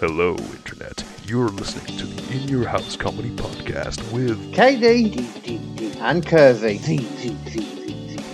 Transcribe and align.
Hello, 0.00 0.36
Internet. 0.36 1.04
You're 1.24 1.48
listening 1.48 1.96
to 1.96 2.04
the 2.04 2.34
In 2.34 2.48
Your 2.48 2.68
House 2.68 2.96
Comedy 2.96 3.30
Podcast 3.30 4.12
with. 4.12 4.38
KD 4.52 5.96
and 6.00 6.26
Kersey. 6.26 6.78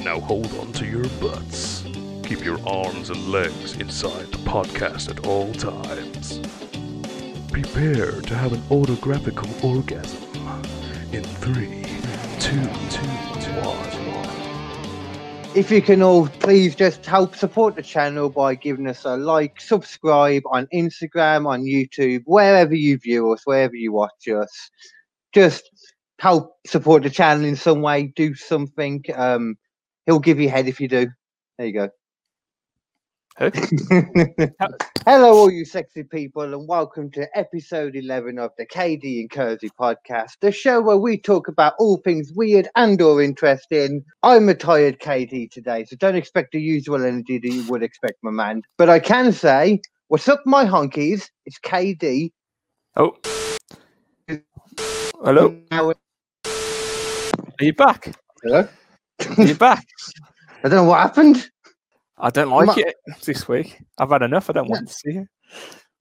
Now 0.02 0.18
hold 0.18 0.52
on 0.59 0.72
to 0.72 0.84
your 0.84 1.04
butts. 1.20 1.84
Keep 2.25 2.45
your 2.45 2.59
arms 2.68 3.11
and 3.11 3.29
legs 3.29 3.77
inside 3.77 4.27
the 4.32 4.38
podcast 4.38 5.09
at 5.09 5.25
all 5.25 5.52
times. 5.52 6.40
Prepare 7.52 8.20
to 8.22 8.34
have 8.34 8.52
an 8.52 8.62
autographical 8.68 9.48
orgasm. 9.64 10.20
In 11.12 11.22
three, 11.22 11.84
two, 12.40 12.60
two, 12.90 13.06
one. 13.62 13.91
If 15.55 15.71
you 15.71 15.82
can 15.82 16.00
all 16.00 16.29
please 16.29 16.75
just 16.75 17.05
help 17.05 17.37
support 17.37 17.77
the 17.77 17.82
channel 17.82 18.30
by 18.30 18.55
giving 18.55 18.87
us 18.87 19.05
a 19.05 19.19
like, 19.19 19.61
subscribe 19.61 20.45
on 20.51 20.66
Instagram, 20.73 21.47
on 21.47 21.65
YouTube, 21.65 22.23
wherever 22.24 22.74
you 22.74 22.97
view 22.97 23.30
us, 23.33 23.43
wherever 23.45 23.77
you 23.77 23.93
watch 23.93 24.29
us. 24.29 24.70
Just 25.34 25.70
help 26.19 26.55
support 26.66 27.02
the 27.02 27.10
channel 27.10 27.45
in 27.45 27.57
some 27.57 27.83
way, 27.83 28.15
do 28.16 28.34
something. 28.34 29.05
Um, 29.15 29.57
he'll 30.07 30.20
give 30.20 30.41
you 30.41 30.48
head 30.48 30.69
if 30.69 30.80
you 30.80 30.88
do. 30.88 31.09
There 31.59 31.66
you 31.66 31.74
go. 31.74 31.91
Who? 33.38 33.50
Hello, 35.06 35.32
all 35.32 35.50
you 35.50 35.64
sexy 35.64 36.02
people, 36.02 36.42
and 36.42 36.68
welcome 36.68 37.10
to 37.12 37.27
episode 37.36 37.96
11 37.96 38.38
of 38.38 38.50
the 38.59 38.66
KD 38.66 39.20
and 39.20 39.30
Kersey 39.30 39.70
podcast, 39.70 40.32
the 40.42 40.52
show 40.52 40.82
where 40.82 40.98
we 40.98 41.16
talk 41.16 41.48
about 41.48 41.73
all 41.78 41.96
things 42.04 42.30
weird 42.34 42.68
and 42.76 43.00
or 43.00 43.23
interesting. 43.23 44.04
I'm 44.23 44.50
a 44.50 44.54
tired 44.54 45.00
KD 45.00 45.50
today, 45.50 45.87
so 45.87 45.96
don't 45.96 46.14
expect 46.14 46.52
the 46.52 46.60
usual 46.60 47.02
energy 47.02 47.38
that 47.38 47.48
you 47.48 47.66
would 47.68 47.82
expect, 47.82 48.18
my 48.23 48.30
man. 48.30 48.62
But 48.76 48.90
I 48.90 48.98
can 49.00 49.32
say, 49.32 49.80
what's 50.09 50.28
up, 50.28 50.42
my 50.45 50.66
honkies? 50.66 51.30
It's 51.46 51.59
KD. 51.59 52.32
Oh. 52.96 53.16
Hello. 55.24 55.57
Are 55.73 55.95
you 57.60 57.73
back? 57.73 58.14
Hello? 58.42 58.68
Are 59.38 59.45
you 59.45 59.54
back? 59.54 59.87
I 60.64 60.68
don't 60.68 60.73
know 60.73 60.85
what 60.85 61.01
happened. 61.01 61.51
I 62.23 62.30
don't 62.30 62.51
like 62.51 62.68
Ma- 62.68 62.74
it 62.76 62.96
this 63.24 63.48
week. 63.48 63.78
I've 63.98 64.10
had 64.10 64.22
enough. 64.22 64.48
I 64.48 64.53
don't 64.54 64.70
want 64.70 64.88
to 64.88 64.94
see 64.94 65.10
it. 65.10 65.28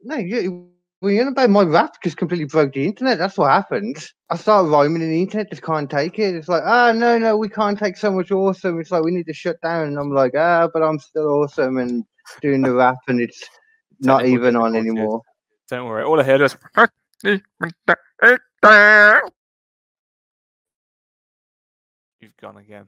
No, 0.04 0.18
you, 0.18 0.70
well, 1.02 1.12
you 1.12 1.24
know 1.24 1.32
about 1.32 1.50
my 1.50 1.64
rap 1.64 1.96
just 2.04 2.18
completely 2.18 2.46
broke 2.46 2.74
the 2.74 2.86
internet. 2.86 3.18
That's 3.18 3.38
what 3.38 3.50
happened. 3.50 3.98
I 4.30 4.38
started 4.38 4.70
rhyming 4.70 5.02
and 5.02 5.12
the 5.12 5.22
internet 5.22 5.50
just 5.50 5.64
can't 5.64 5.90
take 5.90 6.20
it. 6.20 6.36
It's 6.36 6.48
like, 6.48 6.62
ah, 6.64 6.92
no, 6.92 7.18
no, 7.18 7.36
we 7.36 7.50
can't 7.50 7.78
take 7.78 7.98
so 7.98 8.12
much 8.12 8.32
awesome. 8.32 8.80
It's 8.80 8.92
like 8.92 9.04
we 9.04 9.10
need 9.10 9.26
to 9.26 9.34
shut 9.34 9.60
down. 9.62 9.88
And 9.88 9.98
I'm 9.98 10.12
like, 10.12 10.34
ah, 10.38 10.70
but 10.72 10.84
I'm 10.84 11.00
still 11.00 11.28
awesome 11.28 11.78
and 11.78 12.06
doing 12.40 12.62
the 12.62 12.74
rap, 12.74 12.98
and 13.08 13.20
it's 13.20 13.44
not 14.00 14.28
even 14.28 14.56
on 14.56 14.76
anymore. 14.76 15.24
Don't 15.70 15.88
worry. 15.88 16.04
All 16.04 16.20
I 16.20 16.24
heard 16.24 16.42
was. 16.42 16.56
You've 22.20 22.38
gone 22.38 22.58
again. 22.58 22.88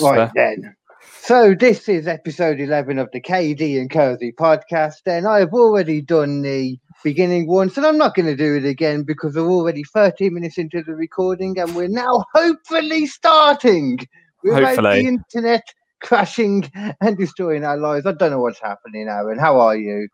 Right 0.00 0.30
fair. 0.32 0.32
then. 0.34 0.76
So 1.20 1.54
this 1.54 1.88
is 1.88 2.08
episode 2.08 2.60
11 2.60 2.98
of 2.98 3.08
the 3.12 3.20
KD 3.20 3.80
and 3.80 3.90
Kersey 3.90 4.32
podcast. 4.32 5.02
And 5.06 5.26
I 5.26 5.40
have 5.40 5.52
already 5.52 6.00
done 6.00 6.42
the 6.42 6.78
beginning 7.04 7.46
once, 7.46 7.76
and 7.76 7.86
I'm 7.86 7.98
not 7.98 8.14
going 8.14 8.26
to 8.26 8.36
do 8.36 8.56
it 8.56 8.64
again 8.64 9.02
because 9.02 9.34
we're 9.34 9.48
already 9.48 9.84
13 9.84 10.34
minutes 10.34 10.58
into 10.58 10.82
the 10.82 10.94
recording, 10.94 11.58
and 11.58 11.74
we're 11.74 11.88
now 11.88 12.24
hopefully 12.34 13.06
starting 13.06 13.98
without 14.42 14.64
Hopefully. 14.64 15.02
the 15.02 15.08
internet 15.08 15.62
crashing 16.02 16.70
and 17.00 17.16
destroying 17.16 17.64
our 17.64 17.76
lives. 17.76 18.06
I 18.06 18.12
don't 18.12 18.30
know 18.30 18.40
what's 18.40 18.60
happening, 18.60 19.08
Aaron. 19.08 19.38
How 19.38 19.60
are 19.60 19.76
you? 19.76 20.08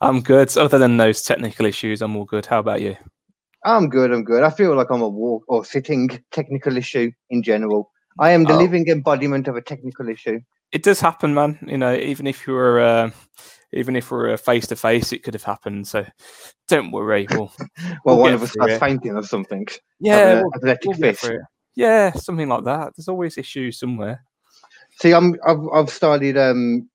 I'm 0.00 0.20
good. 0.20 0.56
Other 0.56 0.78
than 0.78 0.98
those 0.98 1.22
technical 1.22 1.66
issues, 1.66 2.02
I'm 2.02 2.16
all 2.16 2.24
good. 2.24 2.46
How 2.46 2.58
about 2.58 2.82
you? 2.82 2.96
I'm 3.64 3.88
good. 3.88 4.12
I'm 4.12 4.24
good. 4.24 4.42
I 4.42 4.50
feel 4.50 4.74
like 4.74 4.90
I'm 4.90 5.02
a 5.02 5.08
walk 5.08 5.44
or 5.48 5.64
sitting 5.64 6.22
technical 6.30 6.76
issue 6.76 7.10
in 7.30 7.42
general. 7.42 7.90
I 8.18 8.30
am 8.30 8.44
the 8.44 8.54
Oh. 8.54 8.58
living 8.58 8.88
embodiment 8.88 9.48
of 9.48 9.56
a 9.56 9.62
technical 9.62 10.08
issue. 10.08 10.40
It 10.72 10.82
does 10.82 11.00
happen, 11.00 11.34
man. 11.34 11.58
You 11.66 11.78
know, 11.78 11.94
even 11.94 12.26
if 12.26 12.46
you 12.46 12.52
were, 12.54 12.80
uh, 12.80 13.10
even 13.72 13.96
if 13.96 14.10
we're 14.10 14.36
face 14.36 14.66
to 14.68 14.76
face, 14.76 15.12
it 15.12 15.22
could 15.22 15.34
have 15.34 15.42
happened. 15.44 15.86
So 15.88 16.04
don't 16.68 16.90
worry. 16.92 17.26
We'll, 17.30 17.52
Well, 18.04 18.16
We'll 18.16 18.18
one 18.18 18.34
of 18.34 18.42
us 18.42 18.52
starts 18.52 18.78
fainting 18.78 19.16
or 19.16 19.22
something. 19.22 19.66
yeah, 20.00 20.42
we'll, 20.42 20.54
athletic 20.54 20.84
we'll 20.84 20.94
get 20.94 21.00
fit. 21.00 21.18
through 21.18 21.36
it. 21.36 21.42
Yeah, 21.76 22.12
something 22.12 22.48
like 22.48 22.64
that. 22.64 22.92
There's 22.96 23.08
always 23.08 23.38
issues 23.38 23.78
somewhere. 23.78 24.24
See, 25.00 25.12
I'm 25.14 25.36
I've 25.46 25.66
I've 25.72 25.90
started 25.90 26.36
um 26.36 26.88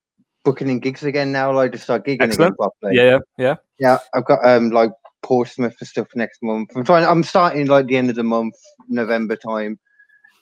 booking 0.43 0.69
in 0.69 0.79
gigs 0.79 1.03
again 1.03 1.31
now. 1.31 1.51
Like 1.51 1.71
to 1.71 1.77
start 1.77 2.05
gigging 2.05 2.33
again 2.33 2.53
properly. 2.55 2.95
Yeah, 2.95 3.19
yeah. 3.37 3.55
yeah. 3.79 3.97
I've 4.13 4.25
got 4.25 4.45
um 4.45 4.69
like 4.69 4.91
Portsmouth 5.23 5.75
for 5.77 5.85
stuff 5.85 6.07
next 6.15 6.43
month. 6.43 6.71
I'm 6.75 6.83
trying. 6.83 7.05
I'm 7.05 7.23
starting 7.23 7.65
like 7.67 7.87
the 7.87 7.97
end 7.97 8.09
of 8.09 8.15
the 8.15 8.23
month, 8.23 8.55
November 8.89 9.35
time. 9.35 9.79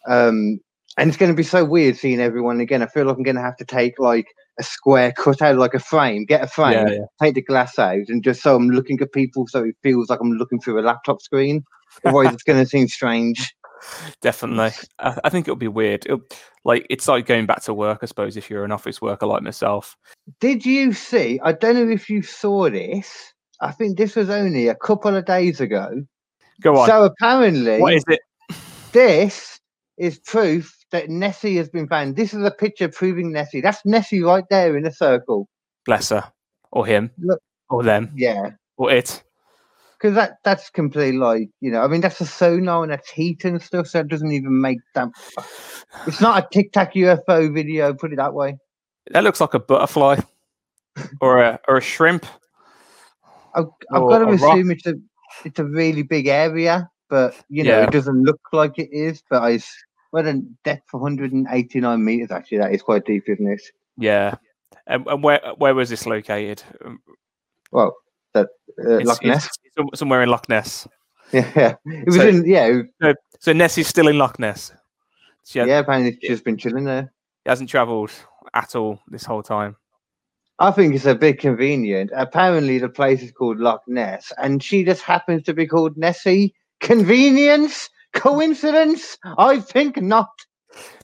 Um, 0.08 0.60
and 0.98 1.10
it's 1.10 1.18
going 1.18 1.32
to 1.32 1.36
be 1.36 1.44
so 1.44 1.66
weird 1.66 1.98
seeing 1.98 2.20
everyone 2.20 2.60
again. 2.60 2.82
I 2.82 2.88
feel 2.88 3.06
like 3.06 3.18
I'm 3.18 3.24
going 3.24 3.36
to 3.36 3.42
have 3.42 3.58
to 3.58 3.66
take 3.66 3.98
like 3.98 4.28
a 4.60 4.64
square 4.64 5.12
cut 5.12 5.42
out, 5.42 5.58
like 5.58 5.74
a 5.74 5.80
frame, 5.80 6.26
get 6.26 6.44
a 6.44 6.48
frame, 6.48 6.88
Yeah, 6.88 6.94
yeah. 6.94 7.06
take 7.22 7.36
the 7.36 7.42
glass 7.42 7.80
out, 7.80 8.08
and 8.10 8.24
just 8.24 8.44
so 8.44 8.56
I'm 8.56 8.70
looking 8.70 9.00
at 9.02 9.12
people, 9.12 9.48
so 9.48 9.64
it 9.64 9.76
feels 9.82 10.10
like 10.10 10.20
I'm 10.22 10.34
looking 10.34 10.60
through 10.60 10.80
a 10.80 10.84
laptop 10.84 11.22
screen. 11.22 11.64
Otherwise, 12.06 12.34
it's 12.34 12.44
going 12.44 12.64
to 12.64 12.70
seem 12.70 12.88
strange. 12.88 13.54
Definitely. 14.22 14.72
I, 15.00 15.20
I 15.24 15.30
think 15.30 15.48
it'll 15.48 15.56
be 15.56 15.68
weird. 15.68 16.06
It'll, 16.06 16.22
like 16.64 16.86
it's 16.90 17.08
like 17.08 17.26
going 17.26 17.46
back 17.46 17.64
to 17.64 17.74
work, 17.74 18.00
I 18.02 18.06
suppose, 18.06 18.38
if 18.38 18.50
you're 18.50 18.64
an 18.64 18.72
office 18.72 19.02
worker 19.02 19.26
like 19.26 19.44
myself. 19.44 19.98
Did 20.40 20.66
you 20.66 20.94
see? 20.94 21.40
I 21.44 21.52
don't 21.52 21.76
know 21.76 21.90
if 21.92 22.10
you 22.10 22.22
saw 22.22 22.70
this. 22.70 23.34
I 23.60 23.72
think 23.72 23.98
this 23.98 24.16
was 24.16 24.30
only 24.30 24.68
a 24.68 24.76
couple 24.76 25.16
of 25.16 25.26
days 25.26 25.60
ago. 25.60 26.04
Go 26.62 26.78
on. 26.78 26.88
So 26.88 27.04
apparently, 27.04 27.80
what 27.80 27.94
is 27.94 28.04
it? 28.08 28.22
this 28.92 29.53
is 29.98 30.20
proof 30.20 30.76
that 30.92 31.10
Nessie 31.10 31.56
has 31.58 31.70
been 31.70 31.88
found. 31.88 32.16
This 32.16 32.34
is 32.34 32.44
a 32.44 32.52
picture 32.52 32.88
proving 32.90 33.32
Nessie. 33.32 33.62
That's 33.62 33.86
Nessie 33.86 34.22
right 34.24 34.44
there 34.50 34.76
in 34.78 34.86
a 34.86 34.92
circle. 34.92 35.48
Bless 35.86 36.10
her. 36.10 36.24
Or 36.72 36.86
him. 36.86 37.12
Look. 37.20 37.40
Or 37.70 37.84
them. 37.84 38.12
Yeah, 38.16 38.52
Or 38.78 38.92
it. 38.92 39.24
because 39.98 40.16
that 40.16 40.38
that's 40.44 40.70
completely 40.70 41.18
like 41.18 41.50
you 41.62 41.72
know. 41.72 41.82
I 41.82 41.88
mean, 41.88 42.02
that's 42.02 42.22
a 42.22 42.26
sonar 42.26 42.84
and 42.84 42.92
that's 42.92 43.10
heat 43.10 43.46
and 43.46 43.62
stuff, 43.62 43.88
so 43.88 44.00
it 44.00 44.08
doesn't 44.08 44.32
even 44.32 44.60
make 44.62 44.80
that. 44.96 45.10
It's 46.08 46.20
not 46.20 46.44
a 46.44 46.48
Tic 46.52 46.72
Tac 46.72 46.96
UFO 46.96 47.54
video. 47.54 47.94
Put 47.94 48.14
it 48.14 48.16
that 48.16 48.34
way. 48.34 48.58
That 49.12 49.24
looks 49.24 49.40
like 49.40 49.54
a 49.54 49.60
butterfly. 49.60 50.18
or 51.22 51.40
a 51.42 51.60
or 51.68 51.78
a 51.78 51.82
shrimp. 51.82 52.26
I've, 53.56 53.66
I've 53.92 54.02
got 54.02 54.20
to 54.20 54.26
a 54.26 54.36
rock. 54.36 54.54
assume 54.58 54.72
it's 54.72 54.88
a 54.88 54.96
it's 55.46 55.60
a 55.60 55.66
really 55.66 56.02
big 56.02 56.26
area, 56.28 56.90
but 57.14 57.36
you 57.48 57.64
know 57.64 57.78
Yeah. 57.78 57.84
it 57.84 57.92
doesn't 57.92 58.24
look 58.24 58.42
like 58.54 58.80
it 58.80 58.90
is. 58.92 59.22
But 59.30 59.44
I 59.44 59.60
well, 60.12 60.24
then 60.24 60.58
depth 60.64 60.92
189 60.92 62.04
meters. 62.04 62.32
Actually, 62.32 62.58
that 62.58 62.74
is 62.74 62.82
quite 62.82 63.06
deep, 63.06 63.26
isn't 63.28 63.48
it? 63.48 63.62
Yeah. 63.98 64.34
And, 64.88 65.06
and 65.06 65.24
where 65.24 65.40
where 65.58 65.76
was 65.76 65.90
this 65.92 66.08
located? 66.08 66.64
Um, 66.84 67.00
Well, 67.72 67.96
that 68.34 68.48
uh, 68.84 68.96
it's- 68.96 69.06
Loch 69.08 69.24
Ness. 69.24 69.46
it's 69.46 69.76
some- 69.78 69.90
somewhere 69.94 70.24
in 70.24 70.30
Loch 70.30 70.50
Ness. 70.50 70.88
Yeah, 71.34 71.76
it 71.86 72.06
was 72.08 72.16
So- 72.16 72.28
in 72.28 72.46
yeah, 72.46 72.82
it- 73.02 73.18
So 73.40 73.54
Nessie's 73.54 73.88
still 73.88 74.08
in 74.08 74.18
Loch 74.18 74.40
Ness. 74.40 74.72
She, 75.46 75.60
yeah. 75.60 75.80
Apparently, 75.80 76.18
just 76.22 76.44
been 76.44 76.58
chilling 76.58 76.86
there. 76.86 77.14
He 77.44 77.50
hasn't 77.50 77.70
travelled 77.70 78.12
at 78.56 78.76
all 78.76 79.00
this 79.08 79.26
whole 79.26 79.44
time. 79.44 79.76
I 80.60 80.72
think 80.72 80.96
it's 80.96 81.06
a 81.06 81.16
bit 81.16 81.40
convenient. 81.40 82.12
Apparently, 82.16 82.78
the 82.80 82.90
place 82.90 83.22
is 83.22 83.32
called 83.32 83.60
Loch 83.60 83.82
Ness, 83.88 84.32
and 84.38 84.64
she 84.64 84.84
just 84.84 85.02
happens 85.04 85.44
to 85.44 85.54
be 85.54 85.68
called 85.68 85.98
Nessie. 85.98 86.56
Convenience? 86.84 87.90
Coincidence? 88.14 89.18
I 89.40 89.60
think 89.60 90.00
not. 90.02 90.30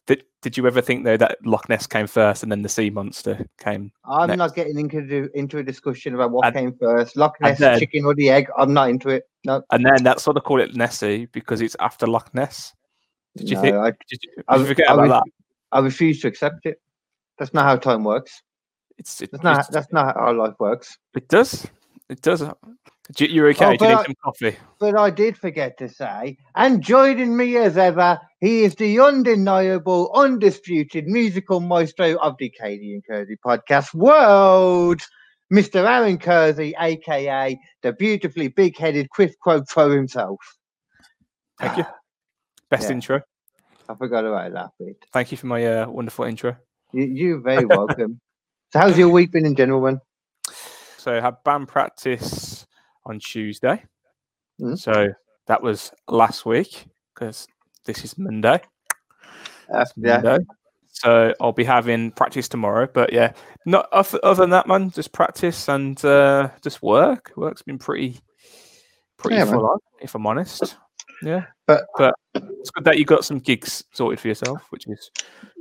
Did 0.05 0.23
Did 0.41 0.57
you 0.57 0.67
ever 0.67 0.81
think 0.81 1.05
though 1.05 1.17
that 1.17 1.37
Loch 1.45 1.67
Ness 1.69 1.87
came 1.87 2.05
first 2.05 2.43
and 2.43 2.51
then 2.51 2.61
the 2.61 2.69
sea 2.69 2.89
monster 2.89 3.45
came? 3.59 3.91
I'm 4.05 4.27
Next. 4.27 4.37
not 4.37 4.55
getting 4.55 4.77
into 4.77 5.29
into 5.33 5.57
a 5.57 5.63
discussion 5.63 6.13
about 6.15 6.31
what 6.31 6.45
And- 6.47 6.55
came 6.55 6.73
first, 6.79 7.15
Loch 7.17 7.35
Ness, 7.41 7.57
then- 7.59 7.79
chicken 7.79 8.05
or 8.05 8.13
the 8.13 8.29
egg. 8.29 8.47
I'm 8.57 8.73
not 8.73 8.89
into 8.89 9.09
it. 9.09 9.23
No, 9.45 9.63
And 9.71 9.85
then 9.85 10.03
that's 10.03 10.27
what 10.27 10.33
they 10.33 10.41
call 10.41 10.59
it 10.59 10.75
Nessie 10.75 11.27
because 11.27 11.61
it's 11.61 11.75
after 11.79 12.05
Loch 12.05 12.31
Ness. 12.35 12.73
Did 13.37 13.49
you 13.49 13.55
no, 13.55 13.61
think? 13.61 13.75
I, 13.77 13.89
Did 13.91 14.19
you, 14.23 14.31
did 14.35 14.45
I 14.49 14.55
you 14.57 14.65
forget 14.65 14.89
I 14.89 14.93
about 14.93 15.01
was- 15.07 15.11
that? 15.11 15.23
I 15.71 15.79
refuse 15.79 16.19
to 16.21 16.27
accept 16.27 16.65
it. 16.65 16.81
That's 17.37 17.53
not 17.53 17.63
how 17.63 17.77
time 17.77 18.03
works. 18.03 18.41
It's, 18.97 19.21
it, 19.21 19.31
That's 19.31 19.43
not. 19.43 19.51
it's- 19.59 19.69
That's 19.71 19.93
not 19.93 20.15
how 20.15 20.33
life 20.33 20.55
works. 20.59 20.97
it 21.15 21.27
does. 21.29 21.65
It 22.09 22.21
does. 22.21 22.39
Do 22.41 23.25
you- 23.25 23.27
You're 23.31 23.49
okay. 23.49 23.65
Oh, 23.65 23.77
Do 23.77 23.85
you 23.85 23.91
need 23.91 23.97
I- 23.97 24.03
some 24.03 24.15
coffee? 24.23 24.57
But 24.79 24.95
I 24.97 25.09
did 25.09 25.37
forget 25.37 25.77
to 25.77 25.89
say, 25.89 26.37
and 26.55 26.81
joining 26.81 27.35
me 27.37 27.57
as 27.57 27.77
ever, 27.77 28.19
he 28.39 28.63
is 28.63 28.75
the 28.75 28.99
undeniable, 28.99 30.11
undisputed 30.13 31.07
musical 31.07 31.59
maestro 31.59 32.15
of 32.17 32.35
the 32.39 32.49
KD 32.59 32.93
and 32.93 33.05
Kersey 33.05 33.37
podcast 33.45 33.93
world, 33.93 35.01
Mr. 35.53 35.85
Aaron 35.87 36.17
Kersey, 36.19 36.75
aka 36.79 37.59
the 37.81 37.93
beautifully 37.93 38.47
big 38.49 38.77
headed 38.77 39.09
quid 39.09 39.33
pro 39.41 39.63
pro 39.63 39.89
himself. 39.89 40.39
Thank 41.59 41.77
you. 41.77 41.85
Best 42.69 42.89
Yeah. 42.89 42.95
intro. 42.95 43.21
I 43.87 43.95
forgot 43.95 44.25
about 44.25 44.53
that 44.53 44.69
bit. 44.79 44.97
Thank 45.11 45.31
you 45.31 45.37
for 45.37 45.47
my 45.47 45.65
uh, 45.65 45.89
wonderful 45.89 46.25
intro. 46.25 46.55
You, 46.93 47.05
you're 47.05 47.39
very 47.39 47.65
welcome. 47.65 48.19
so, 48.71 48.79
how's 48.79 48.97
your 48.97 49.09
week 49.09 49.31
been 49.31 49.45
in 49.47 49.55
general, 49.55 49.81
man? 49.81 49.99
So 50.99 51.15
I 51.15 51.21
had 51.21 51.41
band 51.45 51.69
practice 51.69 52.67
on 53.05 53.19
Tuesday. 53.19 53.81
Mm. 54.59 54.77
So 54.77 55.07
that 55.47 55.63
was 55.63 55.91
last 56.09 56.45
week 56.45 56.85
because 57.13 57.47
this 57.85 58.03
is 58.03 58.17
Monday. 58.17 58.61
Uh, 59.73 59.85
yeah. 59.95 60.19
Monday. 60.19 60.45
So 60.91 61.33
I'll 61.39 61.53
be 61.53 61.63
having 61.63 62.11
practice 62.11 62.49
tomorrow. 62.49 62.85
But 62.93 63.13
yeah, 63.13 63.31
not 63.65 63.87
oth- 63.93 64.15
other 64.23 64.43
than 64.43 64.49
that, 64.49 64.67
man. 64.67 64.91
Just 64.91 65.13
practice 65.13 65.69
and 65.69 66.03
uh, 66.03 66.49
just 66.61 66.83
work. 66.83 67.31
Work's 67.37 67.61
been 67.61 67.77
pretty, 67.79 68.19
pretty 69.17 69.37
Yeah, 69.37 69.45
man. 69.45 69.53
full 69.53 69.67
on, 69.67 69.79
if 70.01 70.15
I'm 70.15 70.27
honest. 70.27 70.75
Yeah, 71.23 71.45
But- 71.65 71.85
but 71.97 72.15
it's 72.33 72.71
good 72.71 72.83
that 72.83 72.97
you 72.97 73.05
got 73.05 73.23
some 73.23 73.39
gigs 73.39 73.85
sorted 73.93 74.19
for 74.19 74.27
yourself, 74.27 74.61
which 74.71 74.85
is 74.87 75.09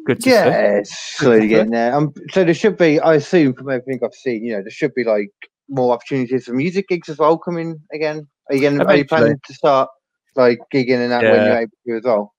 good 0.04 0.20
to 0.20 0.22
see. 0.22 0.30
Yeah, 0.30 0.48
it's 0.48 1.16
slowly 1.16 1.48
getting 1.48 1.72
there. 1.72 1.94
Um, 1.94 2.12
so 2.30 2.44
there 2.44 2.54
should 2.54 2.76
be, 2.76 3.00
I 3.00 3.14
assume, 3.14 3.54
from 3.54 3.70
everything 3.70 4.00
I've 4.02 4.14
seen, 4.14 4.44
you 4.44 4.52
know, 4.52 4.62
there 4.62 4.70
should 4.70 4.94
be 4.94 5.04
like 5.04 5.30
more 5.68 5.92
opportunities 5.92 6.46
for 6.46 6.52
music 6.52 6.88
gigs 6.88 7.08
as 7.08 7.18
well 7.18 7.38
coming 7.38 7.80
again. 7.92 8.26
Are 8.48 8.56
you, 8.56 8.62
gonna, 8.62 8.84
are 8.84 8.96
you 8.96 9.04
planning 9.04 9.38
to 9.44 9.54
start 9.54 9.88
like 10.36 10.58
gigging 10.72 11.02
and 11.02 11.12
that 11.12 11.24
when 11.24 11.44
you're 11.44 11.58
able 11.58 11.72
to 11.86 11.96
as 11.96 12.04
well? 12.04 12.34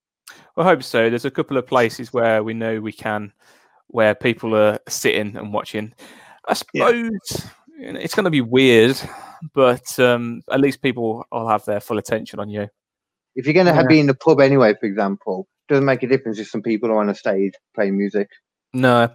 I 0.57 0.63
hope 0.63 0.83
so. 0.83 1.09
There's 1.09 1.25
a 1.25 1.31
couple 1.31 1.57
of 1.57 1.67
places 1.67 2.11
where 2.11 2.43
we 2.43 2.53
know 2.53 2.81
we 2.81 2.91
can, 2.91 3.31
where 3.87 4.15
people 4.15 4.55
are 4.55 4.79
sitting 4.87 5.35
and 5.37 5.53
watching. 5.53 5.93
I 6.47 6.53
suppose 6.53 7.11
know, 7.79 7.99
it's 7.99 8.15
going 8.15 8.25
to 8.25 8.29
be 8.29 8.41
weird, 8.41 8.99
but 9.53 9.97
um, 9.99 10.41
at 10.51 10.59
least 10.59 10.81
people 10.81 11.25
will 11.31 11.47
have 11.47 11.65
their 11.65 11.79
full 11.79 11.97
attention 11.97 12.39
on 12.39 12.49
you. 12.49 12.67
If 13.35 13.45
you're 13.45 13.53
going 13.53 13.67
to 13.67 13.73
Yeah. 13.73 13.87
be 13.87 13.99
in 13.99 14.07
the 14.07 14.15
pub 14.15 14.41
anyway, 14.41 14.75
for 14.79 14.85
example, 14.85 15.47
doesn't 15.69 15.85
make 15.85 16.03
a 16.03 16.07
difference 16.07 16.39
if 16.39 16.49
some 16.49 16.61
people 16.61 16.89
are 16.91 16.99
on 16.99 17.09
a 17.09 17.15
stage 17.15 17.53
playing 17.75 17.97
music. 17.97 18.27
No, 18.73 19.09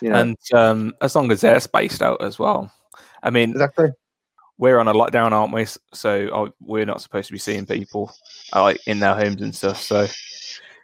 You 0.00 0.10
know, 0.10 0.16
and 0.16 0.36
um, 0.54 0.94
as 1.02 1.14
long 1.14 1.30
as 1.30 1.40
they're 1.42 1.60
spaced 1.60 2.02
out 2.02 2.22
as 2.22 2.38
well. 2.38 2.72
I 3.22 3.30
mean, 3.30 3.50
exactly. 3.50 3.90
we're 4.58 4.78
on 4.78 4.88
a 4.88 4.94
lockdown, 4.94 5.32
aren't 5.32 5.52
we? 5.52 5.66
So 5.92 6.28
uh, 6.28 6.48
we're 6.60 6.86
not 6.86 7.00
supposed 7.02 7.26
to 7.28 7.32
be 7.32 7.38
seeing 7.38 7.66
people 7.66 8.12
uh, 8.54 8.62
like 8.62 8.80
in 8.86 9.00
their 9.00 9.14
homes 9.14 9.42
and 9.42 9.54
stuff. 9.54 9.80
So 9.82 10.06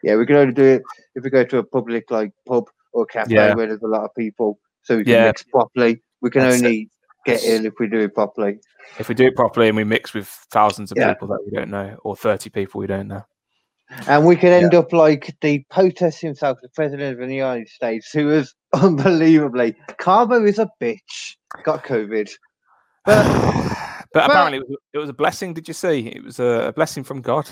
Yeah, 0.02 0.16
we 0.16 0.26
can 0.26 0.36
only 0.36 0.52
do 0.54 0.64
it 0.64 0.82
if 1.14 1.24
we 1.24 1.30
go 1.30 1.44
to 1.44 1.58
a 1.58 1.64
public 1.64 2.10
like 2.10 2.32
pub 2.46 2.68
or 2.92 3.06
cafe 3.06 3.34
Yeah. 3.34 3.54
where 3.54 3.66
there's 3.66 3.82
a 3.82 3.86
lot 3.88 4.04
of 4.04 4.14
people, 4.16 4.58
so 4.82 4.96
we 4.98 5.04
can 5.04 5.12
Yeah. 5.12 5.26
mix 5.26 5.42
properly. 5.44 6.02
We 6.20 6.30
can 6.30 6.42
That's 6.42 6.56
it. 6.60 6.64
only 6.64 6.90
get 7.26 7.40
That's- 7.40 7.48
in 7.60 7.66
if 7.66 7.74
we 7.80 7.88
do 7.88 8.00
it 8.00 8.14
properly. 8.14 8.58
if 8.98 9.08
we 9.08 9.14
do 9.14 9.26
it 9.26 9.34
properly 9.36 9.68
and 9.68 9.76
we 9.76 9.84
mix 9.84 10.12
with 10.14 10.28
thousands 10.52 10.90
of 10.92 10.98
Yeah. 10.98 11.12
people 11.12 11.28
that 11.28 11.40
we 11.44 11.50
don't 11.56 11.70
know, 11.70 11.96
or 12.04 12.14
thirty 12.16 12.50
people 12.50 12.80
we 12.80 12.86
don't 12.86 13.08
know. 13.08 13.24
And 14.08 14.26
we 14.26 14.36
could 14.36 14.50
end 14.50 14.74
up 14.74 14.92
like 14.92 15.34
the 15.40 15.64
POTUS 15.70 16.18
himself, 16.20 16.58
the 16.62 16.68
president 16.70 17.20
of 17.20 17.28
the 17.28 17.34
United 17.34 17.68
States, 17.68 18.10
who 18.12 18.26
was 18.26 18.54
unbelievably 18.72 19.76
Carbo 19.98 20.44
is 20.44 20.58
a 20.58 20.68
bitch. 20.80 21.36
Got 21.64 21.84
COVID. 21.84 22.30
But, 23.04 23.78
But 24.12 24.26
apparently 24.30 24.58
it 24.58 24.68
was, 24.68 24.78
it 24.92 24.98
was 24.98 25.08
a 25.08 25.14
blessing. 25.14 25.54
Did 25.54 25.68
you 25.68 25.74
see? 25.74 26.08
It 26.08 26.22
was 26.22 26.38
a, 26.38 26.72
blessing 26.76 27.02
from 27.02 27.22
God. 27.22 27.48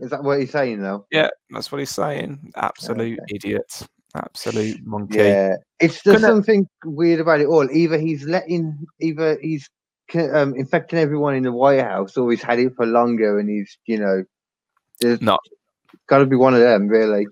is 0.00 0.10
that 0.10 0.22
what 0.22 0.40
he's 0.40 0.50
saying 0.50 0.82
though? 0.82 1.06
Yeah, 1.10 1.28
that's 1.50 1.72
what 1.72 1.78
he's 1.78 1.90
saying. 1.90 2.52
Absolute 2.56 3.18
idiot. 3.28 3.86
Absolute 4.14 4.84
monkey. 4.84 5.18
Yeah. 5.18 5.56
It's 5.80 6.02
there's 6.02 6.16
Couldn't- 6.16 6.30
something 6.30 6.68
weird 6.84 7.20
about 7.20 7.40
it 7.40 7.46
all. 7.46 7.70
Either 7.70 7.98
he's 7.98 8.24
letting 8.24 8.84
either 9.00 9.38
he's 9.40 9.68
um, 10.14 10.54
infecting 10.54 10.98
everyone 10.98 11.34
in 11.34 11.42
the 11.42 11.52
White 11.52 11.80
House 11.80 12.16
or 12.18 12.30
he's 12.30 12.42
had 12.42 12.58
it 12.58 12.74
for 12.76 12.84
longer 12.84 13.38
and 13.38 13.48
he's, 13.48 13.78
you 13.86 13.98
know, 13.98 14.24
there's 15.00 15.20
No. 15.20 15.38
gotta 16.08 16.26
be 16.26 16.36
one 16.36 16.54
of 16.54 16.60
them, 16.60 16.88
really. 16.88 17.26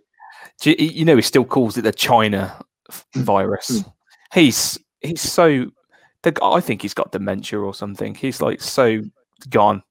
You, 0.62 0.74
you 0.78 1.04
know, 1.04 1.16
he 1.16 1.22
still 1.22 1.44
calls 1.44 1.78
it 1.78 1.82
the 1.82 1.92
China 1.92 2.54
mm. 2.90 3.22
virus. 3.22 3.70
Mm. 3.70 3.92
he's 4.34 4.78
he's 5.00 5.20
so. 5.20 5.66
The, 6.22 6.38
I 6.42 6.60
think 6.60 6.82
he's 6.82 6.92
got 6.92 7.12
dementia 7.12 7.58
or 7.60 7.72
something. 7.72 8.14
He's 8.14 8.42
like 8.42 8.60
so 8.60 9.00
gone. 9.48 9.82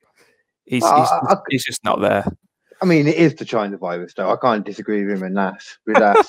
He's 0.66 0.84
Well, 0.84 1.00
he's, 1.00 1.10
I- 1.10 1.34
I- 1.34 1.42
he's 1.50 1.66
just 1.66 1.84
not 1.84 2.02
there. 2.02 2.26
I 2.82 2.86
mean, 2.86 3.08
it 3.08 3.16
is 3.16 3.36
the 3.36 3.46
China 3.46 3.78
virus, 3.78 4.14
though. 4.16 4.32
I 4.32 4.38
can't 4.38 4.66
disagree 4.66 5.04
with 5.06 5.18
him 5.18 5.24
in 5.24 5.34
that. 5.34 5.62
With 5.86 5.98
that, 5.98 6.26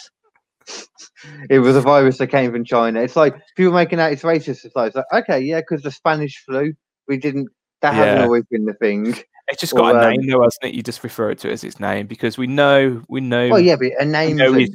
it 1.50 1.60
was 1.60 1.76
a 1.76 1.80
virus 1.80 2.18
that 2.18 2.26
came 2.28 2.50
from 2.50 2.64
China. 2.64 3.00
It's 3.00 3.14
like 3.14 3.36
people 3.56 3.72
making 3.72 4.00
out 4.00 4.12
it's 4.12 4.22
racist. 4.22 4.64
It's 4.64 4.74
like, 4.74 4.94
okay, 5.12 5.38
yeah, 5.40 5.60
because 5.60 5.82
the 5.82 5.90
Spanish 5.90 6.42
flu, 6.44 6.72
we 7.06 7.18
didn't. 7.18 7.48
That 7.82 7.94
hasn't 7.94 8.24
always 8.24 8.44
been 8.50 8.64
the 8.64 8.74
thing. 8.74 9.16
It's 9.48 9.60
just 9.60 9.74
got 9.74 9.94
Or, 9.94 9.98
a 9.98 10.04
um, 10.04 10.10
name 10.10 10.26
though, 10.28 10.42
hasn't 10.42 10.64
it? 10.64 10.74
You 10.74 10.82
just 10.82 11.02
refer 11.02 11.34
to 11.34 11.48
it 11.48 11.52
as 11.52 11.64
its 11.64 11.80
name 11.80 12.06
because 12.06 12.38
we 12.38 12.46
know 12.46 13.02
we 13.08 13.20
know 13.20 13.48
Well, 13.48 13.60
yeah, 13.60 13.76
but 13.76 13.92
a 13.98 14.04
name. 14.04 14.36
We 14.36 14.42
know 14.42 14.52
he's- 14.52 14.70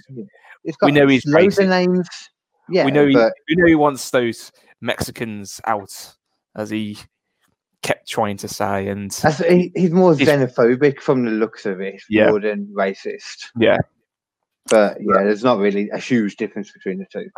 It's 0.64 0.78
got 0.78 0.88
we 0.88 0.92
know 0.94 1.08
he's 1.08 1.26
loads 1.26 1.60
of 1.60 1.70
names. 1.70 2.10
Yeah, 2.70 2.86
we 2.86 2.92
know 2.92 3.06
he, 3.06 3.16
we 3.16 3.56
know 3.56 3.68
he 3.68 3.76
wants 3.76 4.10
those 4.10 4.52
Mexicans 4.82 5.62
out, 5.66 5.92
as 6.58 6.70
he 6.72 6.98
kept 7.84 8.10
trying 8.10 8.38
to 8.38 8.48
say. 8.48 8.88
And 8.88 9.14
he, 9.48 9.72
he's 9.76 9.92
more 9.92 10.16
He's- 10.16 10.28
xenophobic 10.30 11.00
from 11.00 11.24
the 11.26 11.32
looks 11.32 11.66
of 11.66 11.80
it, 11.82 12.02
Yeah. 12.10 12.32
more 12.32 12.40
than 12.40 12.66
racist. 12.76 13.46
yeah, 13.58 13.78
But 14.70 14.98
yeah, 15.00 15.24
there's 15.24 15.44
not 15.44 15.60
really 15.60 15.90
a 15.92 16.00
huge 16.00 16.36
difference 16.38 16.72
between 16.72 16.98
the 16.98 17.06
two. 17.12 17.30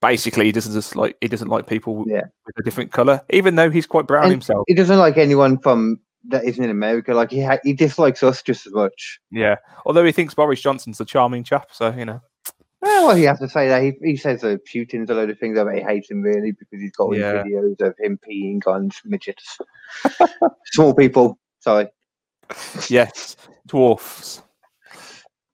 basically, 0.00 0.44
he 0.46 0.52
doesn't 0.52 0.72
just 0.74 0.94
like 0.94 1.16
he 1.20 1.26
doesn't 1.26 1.48
like 1.48 1.66
people 1.66 2.04
Yeah. 2.06 2.22
with 2.46 2.56
a 2.58 2.62
different 2.62 2.92
color, 2.92 3.20
even 3.30 3.56
though 3.56 3.70
he's 3.70 3.86
quite 3.86 4.06
brown 4.06 4.24
And- 4.24 4.32
himself. 4.32 4.62
He 4.68 4.74
doesn't 4.74 4.98
like 4.98 5.18
anyone 5.18 5.58
from 5.58 5.98
that 6.28 6.44
isn't 6.44 6.62
in 6.62 6.70
America. 6.70 7.12
Like 7.14 7.30
he 7.30 7.42
ha- 7.42 7.58
he 7.64 7.72
dislikes 7.72 8.22
us 8.22 8.42
just 8.42 8.66
as 8.66 8.72
much. 8.72 9.18
Yeah, 9.30 9.56
although 9.84 10.04
he 10.04 10.12
thinks 10.12 10.34
Boris 10.34 10.60
Johnson's 10.60 11.00
a 11.00 11.04
charming 11.04 11.44
chap, 11.44 11.68
so 11.72 11.92
you 11.92 12.04
know. 12.04 12.20
Well, 12.80 13.14
he 13.16 13.24
has 13.24 13.40
to 13.40 13.48
say 13.48 13.66
that 13.68 13.82
he, 13.82 13.92
he 14.02 14.16
says 14.16 14.42
that 14.42 14.64
Putin's 14.64 15.10
a 15.10 15.14
load 15.14 15.30
of 15.30 15.38
things 15.38 15.56
that 15.56 15.66
he 15.74 15.80
hates 15.80 16.08
him 16.10 16.22
really 16.22 16.52
because 16.52 16.80
he's 16.80 16.92
got 16.92 17.04
all 17.04 17.10
these 17.10 17.22
videos 17.22 17.80
of 17.80 17.94
him 17.98 18.18
peeing 18.28 18.64
on 18.68 18.90
midgets, 19.04 19.58
small 20.66 20.94
people. 20.94 21.38
Sorry, 21.58 21.88
Yes, 22.88 23.36
dwarfs. 23.66 24.42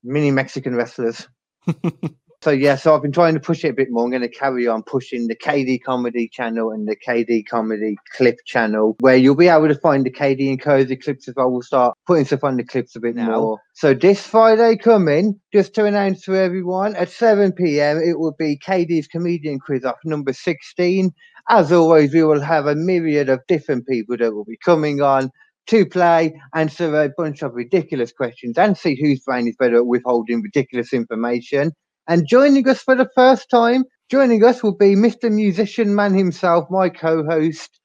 mini 0.02 0.30
Mexican 0.30 0.74
wrestlers. 0.76 1.26
so 2.44 2.50
yeah, 2.50 2.76
so 2.76 2.94
I've 2.94 3.00
been 3.00 3.10
trying 3.10 3.32
to 3.32 3.40
push 3.40 3.64
it 3.64 3.70
a 3.70 3.72
bit 3.72 3.88
more. 3.90 4.04
I'm 4.04 4.10
going 4.10 4.20
to 4.20 4.28
carry 4.28 4.68
on 4.68 4.82
pushing 4.82 5.28
the 5.28 5.34
KD 5.34 5.82
Comedy 5.82 6.28
channel 6.28 6.72
and 6.72 6.86
the 6.86 6.94
KD 6.94 7.46
Comedy 7.46 7.96
Clip 8.14 8.36
channel, 8.44 8.96
where 9.00 9.16
you'll 9.16 9.34
be 9.34 9.48
able 9.48 9.68
to 9.68 9.74
find 9.74 10.04
the 10.04 10.10
KD 10.10 10.50
and 10.50 10.60
Kersey 10.60 10.96
clips 10.96 11.26
as 11.26 11.34
well. 11.34 11.50
We'll 11.50 11.62
start 11.62 11.96
putting 12.06 12.26
stuff 12.26 12.44
on 12.44 12.58
the 12.58 12.64
clips 12.64 12.96
a 12.96 13.00
bit 13.00 13.14
Now. 13.14 13.40
more. 13.40 13.58
So 13.72 13.94
this 13.94 14.26
Friday 14.26 14.76
coming, 14.76 15.40
just 15.54 15.72
to 15.76 15.86
announce 15.86 16.20
to 16.26 16.34
everyone, 16.34 16.94
at 16.96 17.08
7 17.08 17.52
p.m. 17.52 17.96
it 17.96 18.18
will 18.18 18.36
be 18.38 18.58
KD's 18.58 19.06
comedian 19.06 19.58
quiz 19.58 19.86
off 19.86 19.96
number 20.04 20.34
16. 20.34 21.14
As 21.48 21.72
always, 21.72 22.12
we 22.12 22.24
will 22.24 22.42
have 22.42 22.66
a 22.66 22.74
myriad 22.74 23.30
of 23.30 23.40
different 23.48 23.88
people 23.88 24.18
that 24.18 24.34
will 24.34 24.44
be 24.44 24.58
coming 24.62 25.00
on 25.00 25.30
to 25.68 25.86
play, 25.86 26.38
answer 26.54 26.94
a 26.94 27.08
bunch 27.16 27.40
of 27.40 27.54
ridiculous 27.54 28.12
questions, 28.12 28.58
and 28.58 28.76
see 28.76 29.00
whose 29.00 29.20
brain 29.20 29.48
is 29.48 29.56
better 29.56 29.76
at 29.76 29.86
withholding 29.86 30.42
ridiculous 30.42 30.92
information. 30.92 31.72
And 32.08 32.26
joining 32.26 32.68
us 32.68 32.82
for 32.82 32.94
the 32.94 33.08
first 33.14 33.48
time, 33.50 33.84
joining 34.10 34.44
us 34.44 34.62
will 34.62 34.76
be 34.76 34.94
Mr. 34.94 35.30
Musician 35.32 35.94
Man 35.94 36.14
himself, 36.14 36.68
my 36.70 36.88
co-host, 36.88 37.80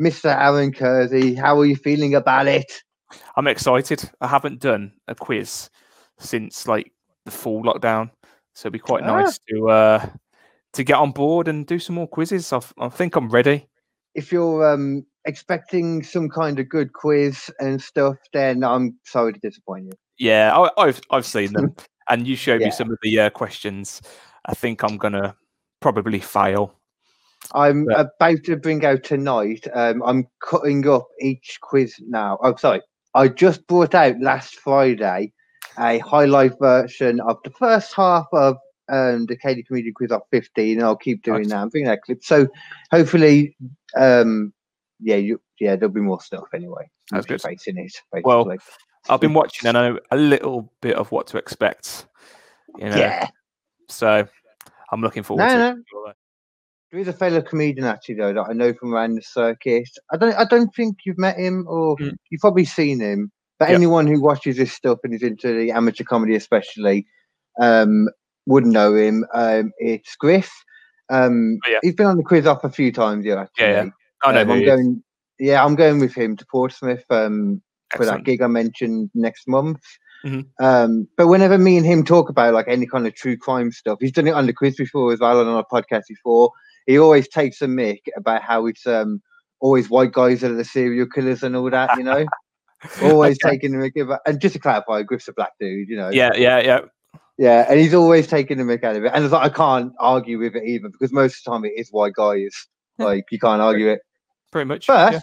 Mr. 0.00 0.26
Aaron 0.26 0.72
Kersey. 0.72 1.34
How 1.34 1.58
are 1.58 1.66
you 1.66 1.76
feeling 1.76 2.14
about 2.14 2.46
it? 2.46 2.70
I'm 3.36 3.46
excited. 3.46 4.08
I 4.20 4.28
haven't 4.28 4.60
done 4.60 4.92
a 5.08 5.14
quiz 5.14 5.70
since 6.18 6.66
like 6.68 6.92
the 7.24 7.30
full 7.30 7.62
lockdown, 7.62 8.10
so 8.54 8.66
it'd 8.66 8.72
be 8.74 8.78
quite 8.78 9.02
Ah. 9.02 9.20
nice 9.22 9.38
to 9.48 9.68
uh 9.70 10.06
to 10.72 10.82
get 10.84 10.96
on 10.96 11.12
board 11.12 11.46
and 11.48 11.66
do 11.66 11.78
some 11.78 11.94
more 11.96 12.08
quizzes. 12.08 12.52
I, 12.52 12.60
I 12.78 12.88
think 12.88 13.14
I'm 13.16 13.28
ready. 13.28 13.68
If 14.14 14.32
you're 14.32 14.72
um, 14.72 15.06
expecting 15.26 16.02
some 16.02 16.28
kind 16.28 16.58
of 16.58 16.68
good 16.68 16.92
quiz 16.92 17.50
and 17.60 17.82
stuff, 17.82 18.16
then 18.32 18.64
I'm 18.64 18.98
sorry 19.04 19.32
to 19.32 19.40
disappoint 19.40 19.86
you. 19.86 19.92
Yeah, 20.18 20.56
I, 20.56 20.70
I've 20.82 21.00
I've 21.10 21.26
seen 21.26 21.52
them, 21.52 21.74
and 22.08 22.26
you 22.26 22.36
showed 22.36 22.60
Yeah. 22.60 22.68
me 22.68 22.72
some 22.72 22.90
of 22.90 22.98
the 23.02 23.20
uh, 23.20 23.30
questions. 23.30 24.02
I 24.46 24.54
think 24.54 24.82
I'm 24.82 24.96
gonna 24.96 25.34
probably 25.80 26.20
fail. 26.20 26.74
I'm 27.54 27.86
Yeah. 27.90 28.04
about 28.20 28.44
to 28.44 28.56
bring 28.56 28.84
out 28.84 29.04
tonight. 29.04 29.66
Um, 29.74 30.02
I'm 30.02 30.26
cutting 30.40 30.88
up 30.88 31.08
each 31.20 31.58
quiz 31.60 31.94
now. 32.06 32.38
I'm 32.42 32.56
sorry. 32.58 32.82
I 33.14 33.28
just 33.28 33.66
brought 33.66 33.94
out 33.94 34.18
last 34.20 34.56
Friday 34.56 35.32
a 35.78 35.98
highlight 35.98 36.52
version 36.60 37.20
of 37.20 37.38
the 37.44 37.50
first 37.50 37.94
half 37.94 38.26
of 38.32 38.56
um, 38.88 39.26
the 39.26 39.36
KD 39.36 39.66
Comedian 39.66 39.94
Quiz 39.94 40.10
of 40.10 40.22
15. 40.30 40.78
And 40.78 40.84
I'll 40.86 40.96
keep 40.96 41.22
doing 41.22 41.42
Nice. 41.42 41.50
that. 41.50 41.56
I'm 41.62 41.68
bringing 41.68 41.88
that 41.88 42.02
clip. 42.02 42.24
So 42.24 42.48
hopefully, 42.90 43.56
um, 43.96 44.52
yeah, 45.00 45.16
you, 45.16 45.40
yeah, 45.60 45.76
there'll 45.76 45.92
be 45.94 46.00
more 46.00 46.20
stuff 46.20 46.44
anyway. 46.54 46.88
That's 47.10 47.26
good. 47.26 47.42
face 47.42 47.66
in 47.66 47.78
it, 47.78 47.92
Well. 48.24 48.48
I've 49.10 49.20
been 49.20 49.34
watching 49.34 49.68
and 49.68 49.76
I 49.76 49.88
know 49.90 49.98
a 50.12 50.16
little 50.16 50.72
bit 50.80 50.96
of 50.96 51.12
what 51.12 51.26
to 51.28 51.36
expect. 51.36 52.06
You 52.78 52.88
know, 52.88 52.96
yeah. 52.96 53.28
so 53.90 54.26
I'm 54.90 55.00
looking 55.02 55.22
forward 55.22 55.42
No, 55.44 55.48
to 55.50 55.58
no. 55.58 56.06
it. 56.08 56.16
There 56.90 57.00
is 57.00 57.08
a 57.08 57.12
fellow 57.12 57.42
comedian 57.42 57.86
actually 57.86 58.14
though 58.14 58.32
that 58.32 58.46
I 58.48 58.52
know 58.54 58.72
from 58.72 58.94
around 58.94 59.16
the 59.16 59.22
circuit. 59.22 59.88
I 60.10 60.16
don't 60.16 60.34
I 60.36 60.44
don't 60.46 60.74
think 60.74 60.98
you've 61.04 61.18
met 61.18 61.36
him 61.36 61.66
or 61.68 61.96
Mm. 61.98 62.14
you've 62.30 62.40
probably 62.40 62.64
seen 62.64 62.98
him. 63.00 63.30
But 63.58 63.68
anyone 63.70 64.06
who 64.06 64.20
watches 64.22 64.56
this 64.56 64.72
stuff 64.72 65.00
and 65.04 65.12
is 65.12 65.22
into 65.22 65.52
the 65.52 65.70
amateur 65.70 66.04
comedy 66.04 66.34
especially 66.34 67.06
um 67.60 68.08
would 68.46 68.64
know 68.64 68.94
him. 68.94 69.26
Um 69.34 69.70
it's 69.78 70.16
Griff. 70.16 70.50
Um 71.10 71.58
Oh, 71.66 71.70
yeah. 71.70 71.78
he's 71.82 71.94
been 71.94 72.06
on 72.06 72.16
the 72.16 72.22
quiz 72.22 72.46
off 72.46 72.64
a 72.64 72.70
few 72.70 72.90
times, 72.90 73.26
yeah, 73.26 73.42
actually. 73.42 73.66
Yeah, 73.66 73.82
yeah. 73.84 73.90
I 74.24 74.32
know 74.32 74.40
Um, 74.42 74.50
I'm 74.50 74.64
going. 74.64 75.02
Yeah, 75.38 75.64
I'm 75.64 75.74
going 75.74 75.98
with 76.00 76.14
him 76.14 76.36
to 76.36 76.46
Portsmouth 76.46 77.04
um, 77.10 77.60
for 77.96 78.06
that 78.06 78.24
gig 78.24 78.40
I 78.40 78.46
mentioned 78.46 79.10
next 79.14 79.48
month. 79.48 79.80
Mhm. 80.24 80.46
Um, 80.60 81.08
but 81.16 81.26
whenever 81.26 81.58
me 81.58 81.76
and 81.76 81.84
him 81.84 82.04
talk 82.04 82.28
about 82.30 82.54
like 82.54 82.66
any 82.68 82.86
kind 82.86 83.06
of 83.06 83.14
true 83.14 83.36
crime 83.36 83.70
stuff, 83.72 83.98
he's 84.00 84.12
done 84.12 84.26
it 84.28 84.34
on 84.34 84.46
the 84.46 84.52
quiz 84.52 84.76
before 84.76 85.12
as 85.12 85.20
well 85.20 85.40
and 85.40 85.50
on 85.50 85.58
a 85.58 85.64
podcast 85.64 86.04
before. 86.08 86.50
He 86.86 86.98
always 86.98 87.28
takes 87.28 87.60
a 87.62 87.66
mick 87.66 88.00
about 88.16 88.42
how 88.42 88.66
it's 88.66 88.86
um 88.86 89.20
always 89.60 89.90
white 89.90 90.12
guys 90.12 90.40
that 90.40 90.50
are 90.50 90.54
the 90.56 90.64
serial 90.64 91.06
killers 91.06 91.42
and 91.42 91.56
all 91.56 91.70
that, 91.70 91.96
you 91.96 92.04
know. 92.04 92.26
always 93.02 93.38
Okay. 93.42 93.56
taking 93.56 93.72
the 93.72 93.78
mick 93.90 94.00
about, 94.00 94.20
and 94.26 94.40
just 94.40 94.52
to 94.54 94.58
clarify, 94.58 95.02
Griff's 95.02 95.28
a 95.28 95.32
black 95.32 95.52
dude, 95.58 95.88
you 95.88 95.96
know. 95.96 96.10
Yeah, 96.10 96.32
yeah, 96.36 96.58
yeah. 96.60 96.80
Yeah, 97.36 97.66
and 97.68 97.80
he's 97.80 97.94
always 97.94 98.26
taking 98.28 98.58
the 98.58 98.64
mick 98.64 98.84
out 98.84 98.94
of 98.96 99.04
it. 99.04 99.10
And 99.12 99.24
it's 99.24 99.32
like 99.32 99.50
I 99.50 99.54
can't 99.54 99.92
argue 99.98 100.38
with 100.38 100.54
it 100.54 100.64
either 100.64 100.88
because 100.88 101.12
most 101.12 101.38
of 101.38 101.44
the 101.44 101.50
time 101.50 101.64
it 101.64 101.72
is 101.76 101.88
white 101.90 102.12
guys. 102.14 102.54
Like 102.98 103.24
you 103.30 103.38
can't 103.40 103.60
argue 103.60 103.88
it. 103.88 104.00
Pretty 104.54 104.68
much. 104.68 104.86
But 104.86 105.14
yeah. 105.14 105.20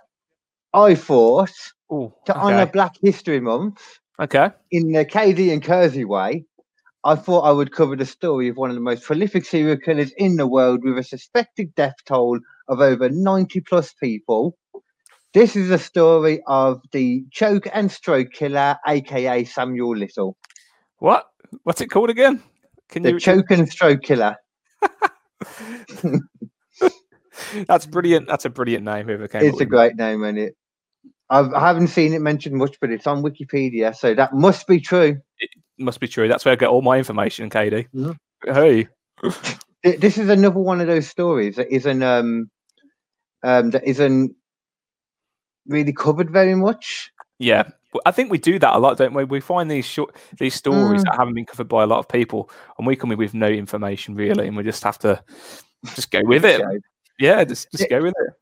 I 0.73 0.93
thought 0.93 1.53
Ooh, 1.89 2.13
to 2.25 2.35
honour. 2.35 2.65
Black 2.65 2.95
History 3.01 3.39
Month 3.39 3.81
okay. 4.19 4.49
in 4.71 4.91
the 4.91 5.05
KD 5.05 5.53
and 5.53 5.63
Kersey 5.63 6.03
way, 6.03 6.43
I 7.05 7.15
thought 7.15 7.43
I 7.43 7.51
would 7.51 7.71
cover 7.71 7.95
the 7.95 8.05
story 8.05 8.49
of 8.49 8.57
one 8.57 8.69
of 8.69 8.75
the 8.75 8.81
most 8.81 9.05
prolific 9.05 9.45
serial 9.45 9.77
killers 9.77 10.11
in 10.17 10.35
the 10.35 10.47
world 10.47 10.83
with 10.83 10.97
a 10.97 11.03
suspected 11.03 11.73
death 11.75 11.95
toll 12.05 12.39
of 12.67 12.81
over 12.81 13.07
90 13.07 13.61
plus 13.61 13.93
people. 13.93 14.57
This 15.33 15.55
is 15.55 15.71
a 15.71 15.79
story 15.79 16.41
of 16.47 16.81
the 16.91 17.23
choke 17.31 17.69
and 17.71 17.89
stroke 17.89 18.33
killer, 18.33 18.75
aka 18.85 19.45
Samuel 19.45 19.95
Little. 19.95 20.35
What? 20.99 21.27
What's 21.63 21.79
it 21.79 21.87
called 21.87 22.09
again? 22.09 22.43
Can 22.89 23.03
The 23.03 23.13
you? 23.13 23.19
choke 23.21 23.49
and 23.49 23.69
stroke 23.69 24.01
killer. 24.01 24.35
That's 27.67 27.85
brilliant. 27.85 28.27
That's 28.27 28.45
a 28.45 28.49
brilliant 28.49 28.83
name. 28.85 29.05
Whoever 29.05 29.27
came. 29.27 29.43
It's 29.43 29.59
a 29.59 29.63
it. 29.63 29.69
great 29.69 29.95
name, 29.95 30.23
and 30.23 30.37
it. 30.37 30.55
I've, 31.29 31.53
I 31.53 31.59
haven't 31.65 31.87
seen 31.87 32.13
it 32.13 32.19
mentioned 32.19 32.55
much, 32.57 32.77
but 32.81 32.91
it's 32.91 33.07
on 33.07 33.23
Wikipedia, 33.23 33.95
so 33.95 34.13
that 34.13 34.33
must 34.33 34.67
be 34.67 34.79
true. 34.81 35.17
It 35.39 35.49
Must 35.79 35.99
be 35.99 36.07
true. 36.07 36.27
That's 36.27 36.43
where 36.43 36.51
I 36.51 36.55
get 36.55 36.67
all 36.69 36.81
my 36.81 36.97
information, 36.97 37.49
KD. 37.49 37.87
Mhm. 37.95 38.15
Hey. 38.45 38.87
This 39.83 40.19
is 40.19 40.29
another 40.29 40.59
one 40.59 40.79
of 40.79 40.85
those 40.85 41.07
stories 41.07 41.55
that 41.55 41.73
isn't 41.73 42.03
um, 42.03 42.51
um 43.41 43.71
that 43.71 43.83
isn't 43.83 44.35
really 45.67 45.91
covered 45.91 46.29
very 46.29 46.53
much. 46.53 47.09
Yeah, 47.39 47.63
I 48.05 48.11
think 48.11 48.29
we 48.29 48.37
do 48.37 48.59
that 48.59 48.75
a 48.75 48.77
lot, 48.77 48.97
don't 48.97 49.15
we? 49.15 49.23
We 49.23 49.39
find 49.39 49.71
these 49.71 49.87
short 49.87 50.15
these 50.37 50.53
stories 50.53 51.01
Mm. 51.01 51.05
that 51.05 51.15
haven't 51.17 51.33
been 51.33 51.45
covered 51.47 51.67
by 51.67 51.81
a 51.81 51.87
lot 51.87 51.97
of 51.97 52.07
people, 52.07 52.51
and 52.77 52.85
we 52.85 52.95
come 52.95 53.11
in 53.11 53.17
with 53.17 53.33
no 53.33 53.47
information 53.47 54.13
really, 54.13 54.47
and 54.47 54.55
we 54.55 54.61
just 54.61 54.83
have 54.83 54.99
to 54.99 55.23
just 55.95 56.11
go 56.11 56.21
with 56.23 56.45
it. 56.45 56.61
Yeah, 57.21 57.43
just 57.43 57.71
just 57.71 57.87
go 57.87 58.01
with 58.01 58.15
it. 58.17 58.33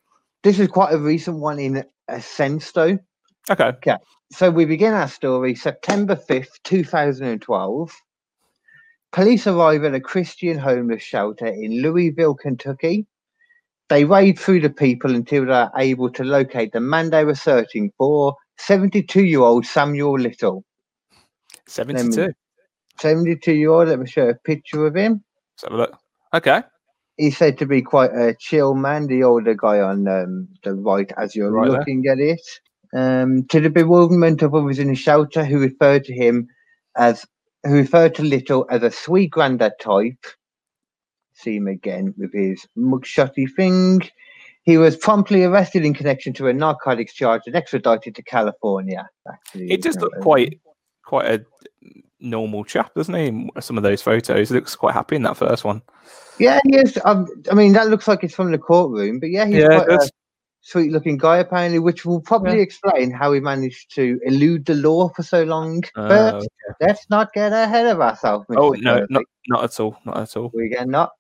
this 0.42 0.58
is 0.58 0.70
quite 0.70 0.94
a 0.94 0.98
recent 0.98 1.38
one 1.38 1.60
in 1.60 1.84
a 2.08 2.22
sense, 2.22 2.72
though. 2.72 2.98
Okay. 3.52 3.66
Okay. 3.66 3.98
So 4.32 4.50
we 4.50 4.64
begin 4.64 4.94
our 4.94 5.10
story 5.10 5.54
September 5.54 6.16
5th, 6.16 6.64
2012. 6.64 7.92
Police 9.12 9.48
arrive 9.48 9.84
at 9.84 9.96
a 9.96 10.00
Christian 10.00 10.58
homeless 10.58 11.04
shelter 11.04 11.48
in 11.48 11.82
Louisville, 11.82 12.36
Kentucky. 12.36 13.06
They 13.90 14.06
raid 14.06 14.40
through 14.40 14.62
the 14.62 14.70
people 14.70 15.14
until 15.14 15.48
they're 15.48 15.72
able 15.76 16.10
to 16.12 16.24
locate 16.24 16.72
the 16.72 16.80
man 16.80 17.10
they 17.10 17.26
were 17.26 17.36
searching 17.36 17.92
for 17.98 18.36
72 18.60 19.26
year 19.26 19.42
old 19.42 19.66
Samuel 19.66 20.18
Little. 20.20 20.64
Seventy-two. 21.68 22.32
72 23.00 23.52
year 23.54 23.72
old, 23.72 23.90
let 23.90 24.00
me 24.00 24.08
show 24.08 24.30
a 24.30 24.36
picture 24.36 24.86
of 24.86 24.96
him. 24.96 25.24
Let's 25.56 25.64
have 25.64 25.74
a 25.74 25.78
look. 25.78 25.98
Okay. 26.34 26.62
He's 27.20 27.38
said 27.38 27.58
to 27.58 27.66
be 27.66 27.82
quite 27.82 28.12
a 28.14 28.34
chill 28.40 28.76
man, 28.76 29.08
the 29.08 29.24
older 29.24 29.54
guy 29.54 29.82
on 29.82 30.08
um, 30.08 30.48
the 30.64 30.74
right 30.74 31.12
as 31.18 31.36
you're 31.36 31.52
Right 31.52 31.70
there. 31.70 31.80
looking 31.80 32.06
at 32.08 32.18
it. 32.18 32.42
Um, 32.96 33.44
to 33.50 33.60
the 33.60 33.70
bewilderment 33.70 34.42
of 34.42 34.56
others 34.56 34.80
in 34.80 34.88
the 34.88 34.96
shelter 34.96 35.44
who 35.44 35.60
referred 35.60 36.06
to 36.06 36.14
him 36.14 36.48
as 36.98 37.26
who 37.66 37.74
referred 37.74 38.16
to 38.16 38.24
Little 38.24 38.66
as 38.72 38.84
a 38.84 38.90
sweet 38.90 39.32
granddad 39.32 39.74
type. 39.82 40.26
See 41.34 41.58
him 41.58 41.68
again 41.68 42.14
with 42.18 42.34
his 42.34 42.66
mugshotty 42.78 43.48
thing. 43.54 44.02
He 44.64 44.78
was 44.78 44.96
promptly 44.96 45.44
arrested 45.44 45.84
in 45.84 45.94
connection 45.94 46.32
to 46.34 46.48
a 46.48 46.54
narcotics 46.54 47.14
charge 47.14 47.42
and 47.48 47.56
extradited 47.56 48.16
to 48.16 48.24
California. 48.24 49.10
Actually, 49.30 49.72
It 49.72 49.82
does 49.82 49.98
look 49.98 50.14
quite 50.22 50.60
quite 51.06 51.26
a 51.26 51.46
normal 52.22 52.64
chap, 52.64 52.94
doesn't 52.96 53.14
he? 53.14 53.50
Some 53.60 53.76
of 53.78 53.84
those 53.84 54.02
photos. 54.02 54.50
He 54.50 54.56
looks 54.56 54.76
quite 54.76 54.94
happy 54.94 55.18
in 55.18 55.24
that 55.24 55.38
first 55.38 55.66
one. 55.66 55.82
Yeah, 56.40 56.60
he 56.66 56.78
is. 56.78 56.98
Um, 57.06 57.28
I 57.52 57.54
mean, 57.54 57.74
that 57.74 57.90
looks 57.90 58.08
like 58.08 58.24
it's 58.24 58.34
from 58.34 58.52
the 58.52 58.58
courtroom, 58.58 59.20
but 59.20 59.30
yeah, 59.30 59.46
he's 59.46 59.58
Yeah, 59.58 59.68
quite 59.68 59.90
a 59.90 60.10
sweet 60.62 60.92
looking 60.92 61.18
guy, 61.18 61.38
apparently, 61.38 61.80
which 61.80 62.06
will 62.06 62.22
probably 62.22 62.58
Yeah. 62.58 62.64
explain 62.64 63.12
how 63.12 63.34
he 63.34 63.40
managed 63.40 63.94
to 63.96 64.20
elude 64.24 64.66
the 64.66 64.76
law 64.76 65.10
for 65.10 65.24
so 65.24 65.44
long. 65.44 65.84
Uh, 65.96 66.08
but 66.08 66.36
okay. 66.36 66.48
let's 66.82 67.10
not 67.10 67.34
get 67.34 67.52
ahead 67.52 67.88
of 67.88 68.02
ourselves. 68.02 68.46
Oh 68.56 68.72
no, 68.72 69.06
not 69.10 69.24
not 69.48 69.64
at 69.64 69.80
all. 69.80 69.98
Not 70.06 70.18
at 70.18 70.38
all. 70.38 70.52
We 70.54 70.70
get 70.70 70.88
not. 70.88 71.12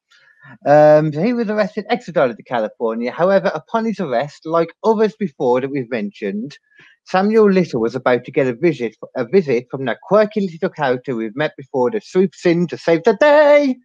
Um, 0.66 1.14
so 1.14 1.22
he 1.22 1.34
was 1.34 1.50
arrested, 1.50 1.86
extradited 1.90 2.38
to 2.38 2.44
California. 2.44 3.12
However, 3.12 3.52
upon 3.54 3.86
his 3.86 4.00
arrest, 4.00 4.46
like 4.46 4.74
others 4.84 5.16
before 5.16 5.62
that 5.62 5.70
we've 5.70 5.90
mentioned, 5.92 6.58
Samuel 7.06 7.52
Little 7.52 7.82
was 7.82 7.96
about 7.96 8.24
to 8.26 8.32
get 8.32 8.48
a 8.48 8.54
visit 8.54 8.96
a 9.16 9.26
visit 9.26 9.68
from 9.70 9.86
that 9.86 10.00
quirky 10.02 10.42
little 10.42 10.70
character 10.70 11.16
we've 11.16 11.36
met 11.36 11.56
before 11.58 11.92
that 11.92 12.04
swoops 12.04 12.46
in 12.46 12.68
to 12.68 12.78
save 12.78 13.04
the 13.04 13.18
day. 13.20 13.76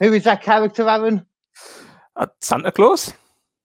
Who 0.00 0.12
is 0.12 0.24
that 0.24 0.42
character, 0.42 0.88
Aaron? 0.88 1.24
Uh, 2.16 2.26
Santa 2.40 2.72
Claus. 2.72 3.12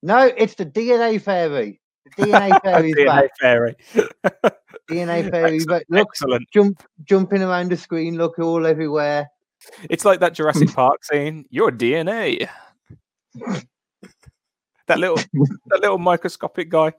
No, 0.02 0.26
it's 0.38 0.56
the 0.56 0.66
DNA 0.66 1.22
fairy. 1.22 1.80
The 2.18 2.24
DNA 2.26 2.62
fairy's 2.62 2.96
DNA 2.96 3.06
back. 3.08 3.32
fairy. 3.40 3.76
DNA 4.90 5.32
fairy, 5.32 5.56
Excellent. 5.56 5.86
look, 5.90 6.08
Excellent. 6.10 6.50
jump, 6.52 6.84
jumping 7.04 7.42
around 7.42 7.72
the 7.72 7.78
screen, 7.78 8.18
look 8.18 8.38
all 8.40 8.66
everywhere. 8.68 9.28
It's 9.90 10.04
like 10.06 10.20
that 10.20 10.34
Jurassic 10.34 10.70
Park 10.74 11.04
scene. 11.06 11.46
Your 11.50 11.72
DNA. 11.72 12.50
that 14.88 15.00
little 15.00 15.16
that 15.16 15.80
little 15.82 15.98
microscopic 15.98 16.70
guy, 16.70 16.92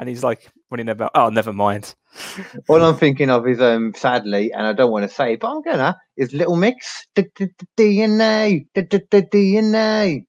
and 0.00 0.08
he's 0.08 0.24
like 0.24 0.50
running 0.70 0.88
about. 0.88 1.12
Oh, 1.14 1.28
never 1.28 1.52
mind. 1.52 1.94
All 2.68 2.82
I'm 2.82 2.96
thinking 2.96 3.30
of 3.30 3.46
is, 3.46 3.60
um, 3.60 3.92
sadly, 3.94 4.50
and 4.52 4.66
I 4.66 4.72
don't 4.72 4.90
want 4.90 5.08
to 5.08 5.14
say, 5.14 5.34
it, 5.34 5.40
but 5.40 5.52
I'm 5.54 5.62
gonna 5.62 5.96
is 6.16 6.32
Little 6.32 6.56
Mix, 6.56 7.06
the, 7.14 7.28
the, 7.36 7.48
the 7.58 7.66
DNA, 7.76 8.66
the, 8.74 8.82
the, 8.82 9.06
the 9.10 9.22
DNA. 9.22 10.24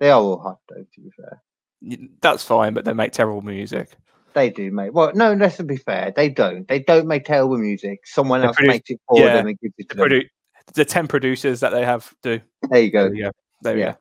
They 0.00 0.10
are 0.10 0.20
all 0.20 0.38
hot 0.38 0.58
though, 0.68 0.84
to 0.94 1.00
be 1.00 1.10
fair. 1.16 1.42
That's 2.22 2.44
fine, 2.44 2.72
but 2.74 2.84
they 2.84 2.92
make 2.94 3.12
terrible 3.12 3.42
music. 3.42 3.90
They 4.32 4.50
do 4.50 4.70
make 4.70 4.92
well. 4.94 5.12
No, 5.14 5.34
let's 5.34 5.60
be 5.60 5.76
fair. 5.76 6.12
They 6.14 6.28
don't. 6.28 6.66
They 6.68 6.78
don't 6.80 7.06
make 7.06 7.24
terrible 7.24 7.58
music. 7.58 8.00
Someone 8.04 8.40
They 8.40 8.46
else 8.48 8.56
produce- 8.56 8.72
makes 8.74 8.90
it 8.90 9.00
for 9.08 9.18
yeah, 9.20 9.34
them 9.34 9.46
and 9.48 9.58
gives 9.60 9.74
it 9.78 9.88
The, 9.88 9.94
to 9.94 10.00
them. 10.00 10.08
produ- 10.10 10.28
the 10.74 10.84
ten 10.84 11.06
producers 11.08 11.60
that 11.60 11.70
they 11.70 11.84
have 11.84 12.12
do. 12.22 12.40
There 12.70 12.80
you 12.80 12.90
go. 12.90 13.08
Go. 13.10 13.30
There 13.62 13.74
we 13.74 13.80
Yeah. 13.80 13.94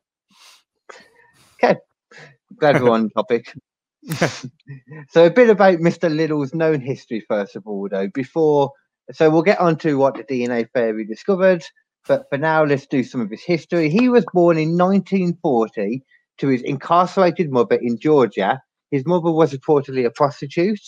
go. 1.62 1.76
Glad 2.58 2.82
we're 2.82 2.90
on 2.92 3.10
topic. 3.10 3.52
so 5.10 5.26
a 5.26 5.32
bit 5.32 5.50
about 5.50 5.80
Mr. 5.80 6.14
Little's 6.14 6.54
known 6.54 6.82
history 6.82 7.24
first 7.28 7.56
of 7.56 7.66
all, 7.66 7.88
though. 7.90 8.08
Before, 8.08 8.72
so 9.12 9.30
we'll 9.30 9.42
get 9.42 9.60
on 9.60 9.78
to 9.78 9.98
what 9.98 10.16
the 10.16 10.24
DNA 10.24 10.68
fairy 10.74 11.06
discovered. 11.06 11.64
But 12.08 12.26
for 12.30 12.38
now, 12.38 12.64
let's 12.64 12.86
do 12.86 13.04
some 13.04 13.22
of 13.22 13.30
his 13.30 13.44
history. 13.44 13.90
He 13.90 14.10
was 14.10 14.26
born 14.34 14.58
in 14.58 14.78
1940 14.78 16.04
to 16.40 16.48
his 16.48 16.62
incarcerated 16.62 17.52
mother 17.52 17.76
in 17.76 17.98
Georgia. 17.98 18.62
His 18.92 19.06
mother 19.06 19.32
was 19.32 19.54
reportedly 19.54 20.06
a 20.06 20.12
prostitute. 20.12 20.82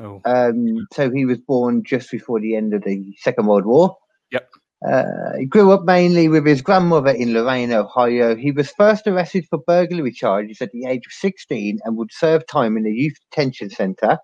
Oh, 0.00 0.20
Um, 0.24 0.86
so 0.92 1.10
he 1.10 1.24
was 1.24 1.38
born 1.38 1.82
just 1.82 2.10
before 2.10 2.40
the 2.40 2.54
end 2.54 2.72
of 2.72 2.84
the 2.84 3.16
Second 3.18 3.46
World 3.46 3.66
War. 3.66 3.96
Yep. 4.30 4.48
Uh, 4.86 5.36
he 5.38 5.44
grew 5.44 5.72
up 5.72 5.84
mainly 5.84 6.28
with 6.28 6.46
his 6.46 6.62
grandmother 6.62 7.10
in 7.10 7.32
Lorain, 7.32 7.72
Ohio. 7.72 8.36
He 8.36 8.52
was 8.52 8.70
first 8.70 9.06
arrested 9.06 9.44
for 9.50 9.58
burglary 9.58 10.12
charges 10.12 10.60
at 10.60 10.70
the 10.70 10.86
age 10.86 11.04
of 11.06 11.12
16 11.12 11.80
and 11.84 11.96
would 11.96 12.12
serve 12.12 12.46
time 12.46 12.76
in 12.76 12.86
a 12.86 12.90
youth 12.90 13.16
detention 13.30 13.70
center. 13.70 14.18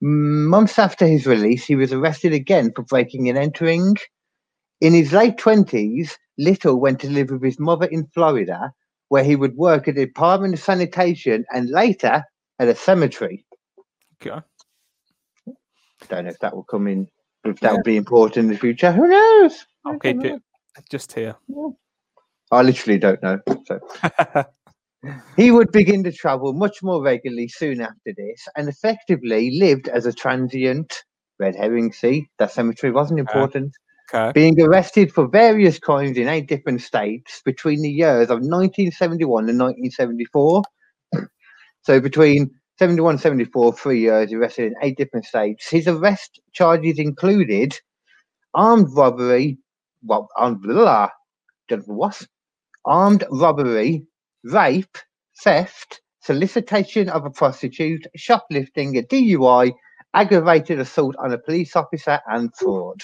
Months 0.00 0.78
after 0.78 1.06
his 1.06 1.26
release, 1.26 1.64
he 1.64 1.74
was 1.74 1.92
arrested 1.92 2.32
again 2.32 2.70
for 2.74 2.82
breaking 2.82 3.28
and 3.28 3.38
entering. 3.38 3.96
In 4.80 4.92
his 4.92 5.12
late 5.12 5.36
20s, 5.36 6.12
Little 6.38 6.78
went 6.78 7.00
to 7.00 7.10
live 7.10 7.30
with 7.30 7.42
his 7.42 7.58
mother 7.58 7.86
in 7.86 8.06
Florida, 8.14 8.72
where 9.08 9.24
he 9.24 9.34
would 9.34 9.56
work 9.56 9.88
at 9.88 9.94
the 9.94 10.06
Department 10.06 10.54
of 10.54 10.60
Sanitation 10.60 11.44
and 11.52 11.70
later 11.70 12.22
at 12.58 12.68
a 12.68 12.74
cemetery. 12.74 13.44
okay. 14.22 14.40
don't 16.08 16.24
know 16.24 16.30
if 16.30 16.38
that 16.40 16.54
will 16.54 16.64
come 16.64 16.86
in 16.86 17.08
if 17.44 17.60
that 17.60 17.72
will 17.72 17.82
be 17.82 17.96
important 17.96 18.46
in 18.46 18.52
the 18.52 18.58
future 18.58 18.92
who 18.92 19.06
knows 19.08 19.64
I 19.84 19.90
I'll 19.90 19.98
keep 20.00 20.16
know. 20.22 20.36
it 20.36 20.42
just 20.90 21.12
here. 21.12 21.36
i 22.52 22.62
literally 22.62 22.98
don't 22.98 23.22
know 23.22 23.38
so 23.66 23.80
he 25.36 25.50
would 25.50 25.70
begin 25.72 26.02
to 26.04 26.12
travel 26.12 26.52
much 26.52 26.82
more 26.82 27.02
regularly 27.02 27.48
soon 27.48 27.80
after 27.80 28.12
this 28.16 28.46
and 28.56 28.68
effectively 28.68 29.50
lived 29.58 29.88
as 29.88 30.06
a 30.06 30.12
transient 30.12 31.02
red 31.38 31.54
herring 31.56 31.92
see 31.92 32.26
that 32.38 32.52
cemetery 32.52 32.92
wasn't 32.92 33.18
important 33.20 33.72
Okay. 34.12 34.32
being 34.34 34.60
arrested 34.60 35.12
for 35.12 35.26
various 35.26 35.78
crimes 35.78 36.16
in 36.18 36.28
eight 36.28 36.46
different 36.46 36.82
states 36.82 37.40
between 37.44 37.80
the 37.82 37.90
years 37.90 38.24
of 38.24 38.38
1971 38.40 39.48
and 39.48 39.58
1974. 39.58 40.62
So 41.82 42.00
between 42.00 42.50
71 42.78 43.18
74, 43.18 43.72
three 43.74 44.00
years, 44.00 44.32
arrested 44.32 44.66
in 44.66 44.74
eight 44.82 44.96
different 44.96 45.24
states. 45.26 45.68
His 45.68 45.86
arrest 45.86 46.40
charges 46.52 46.98
included 46.98 47.78
armed 48.52 48.88
robbery, 48.92 49.58
well, 50.02 50.28
armed, 50.36 50.62
blah, 50.62 51.08
don't 51.68 51.86
know 51.88 51.94
what, 51.94 52.26
armed 52.84 53.24
robbery, 53.30 54.06
rape, 54.44 54.98
theft, 55.42 56.00
solicitation 56.20 57.08
of 57.08 57.24
a 57.24 57.30
prostitute, 57.30 58.06
shoplifting, 58.16 58.96
a 58.98 59.02
DUI, 59.02 59.72
aggravated 60.14 60.78
assault 60.80 61.14
on 61.18 61.32
a 61.32 61.38
police 61.38 61.76
officer, 61.76 62.20
and 62.28 62.54
fraud. 62.56 63.00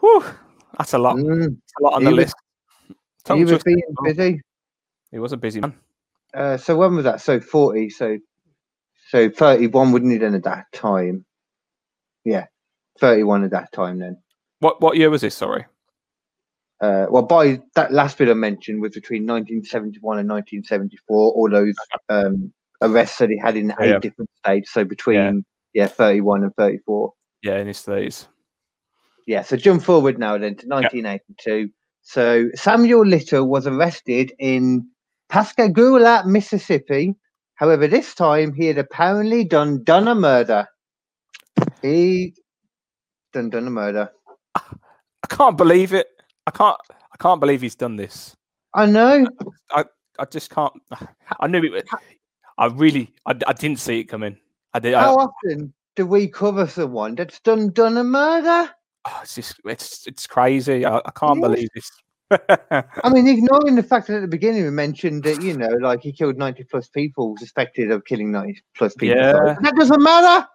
Whew, 0.00 0.24
that's 0.78 0.92
a 0.94 0.98
lot. 0.98 1.16
Mm, 1.16 1.56
That's 1.56 1.72
a 1.80 1.82
lot 1.82 1.92
on 1.94 2.00
He 2.02 2.04
the 2.06 2.10
was- 2.10 2.16
list. 2.18 2.36
He 3.32 3.44
was 3.44 3.62
being 3.64 3.80
busy. 4.04 4.40
He 5.10 5.18
was 5.18 5.32
a 5.32 5.36
busy 5.38 5.60
man. 5.60 5.74
Uh, 6.34 6.56
so 6.56 6.76
when 6.76 6.94
was 6.96 7.04
that? 7.04 7.20
So 7.20 7.40
40. 7.40 7.90
So 7.90 8.18
so 9.10 9.30
31 9.30 9.92
wouldn't 9.92 10.12
he 10.12 10.18
then 10.18 10.34
at 10.34 10.42
that 10.44 10.64
time? 10.72 11.24
Yeah, 12.24 12.46
31 13.00 13.44
at 13.44 13.50
that 13.52 13.70
time 13.72 13.98
then. 13.98 14.18
What 14.60 14.80
what 14.80 14.96
year 14.96 15.10
was 15.10 15.20
this? 15.20 15.34
Sorry. 15.34 15.64
Uh, 16.80 17.06
well, 17.08 17.22
by 17.22 17.60
that 17.76 17.92
last 17.92 18.18
bit 18.18 18.28
I 18.28 18.34
mentioned 18.34 18.80
was 18.80 18.92
between 18.92 19.22
1971 19.22 20.18
and 20.18 20.28
1974. 20.28 21.32
All 21.32 21.48
those 21.50 21.74
um, 22.08 22.52
arrests 22.82 23.18
that 23.18 23.30
he 23.30 23.38
had 23.38 23.56
in 23.56 23.72
eight 23.80 23.90
Yeah. 23.90 23.98
different 23.98 24.30
states. 24.36 24.72
So 24.72 24.84
between 24.84 25.44
yeah. 25.72 25.86
31 25.86 26.42
and 26.44 26.54
34. 26.56 27.12
Yeah, 27.42 27.58
in 27.58 27.66
his 27.68 27.80
thirties. 27.82 28.26
Yeah. 29.26 29.42
So 29.42 29.56
jump 29.56 29.82
forward 29.82 30.18
now 30.18 30.32
then 30.36 30.56
to 30.56 30.66
1982. 30.66 31.70
So 32.02 32.48
Samuel 32.54 33.06
Little 33.06 33.48
was 33.48 33.66
arrested 33.66 34.32
in 34.38 34.86
Pascagoula, 35.34 36.22
Mississippi. 36.26 37.12
However, 37.56 37.88
this 37.88 38.14
time 38.14 38.52
he 38.54 38.66
had 38.66 38.78
apparently 38.78 39.42
done 39.42 39.82
done 39.82 40.06
a 40.06 40.14
murder. 40.14 40.64
He 41.82 42.34
done 43.32 43.50
done 43.50 43.66
a 43.66 43.70
murder. 43.70 44.12
I 44.54 45.26
can't 45.28 45.56
believe 45.56 45.92
it. 45.92 46.06
I 46.46 46.52
can't. 46.52 46.76
I 46.92 47.16
can't 47.18 47.40
believe 47.40 47.62
he's 47.62 47.74
done 47.74 47.96
this. 47.96 48.36
I 48.74 48.86
know. 48.86 49.26
I 49.72 49.84
I 50.20 50.24
just 50.26 50.50
can't. 50.50 50.72
I 51.40 51.48
knew 51.48 51.64
it. 51.64 51.72
was- 51.72 51.82
I 52.56 52.66
really. 52.66 53.12
I, 53.26 53.32
I 53.48 53.52
didn't 53.54 53.80
see 53.80 53.98
it 53.98 54.04
coming. 54.04 54.36
I 54.72 54.78
did. 54.78 54.94
I, 54.94 55.00
How 55.02 55.16
often 55.16 55.74
do 55.96 56.06
we 56.06 56.28
cover 56.28 56.68
someone 56.68 57.16
that's 57.16 57.40
done 57.40 57.70
done 57.72 57.96
a 57.96 58.04
murder? 58.04 58.70
oh, 59.06 59.20
it's 59.24 59.34
just. 59.34 59.56
It's 59.64 60.06
it's 60.06 60.28
crazy. 60.28 60.86
I, 60.86 60.98
I 60.98 61.10
can't 61.16 61.40
Yes. 61.40 61.48
believe 61.48 61.68
this. 61.74 61.90
I 62.30 63.10
mean, 63.10 63.28
ignoring 63.28 63.74
the 63.76 63.82
fact 63.82 64.06
that 64.08 64.16
at 64.16 64.22
the 64.22 64.28
beginning 64.28 64.64
we 64.64 64.70
mentioned 64.70 65.24
that 65.24 65.42
you 65.42 65.56
know, 65.56 65.68
like 65.80 66.02
he 66.02 66.12
killed 66.12 66.36
ninety 66.36 66.64
plus 66.64 66.88
people, 66.88 67.36
suspected 67.38 67.90
of 67.90 68.04
killing 68.04 68.32
ninety 68.32 68.62
plus 68.76 68.94
people. 68.94 69.16
so 69.16 69.44
Yeah. 69.44 69.56
that 69.60 69.74
doesn't 69.76 70.02
matter. 70.02 70.46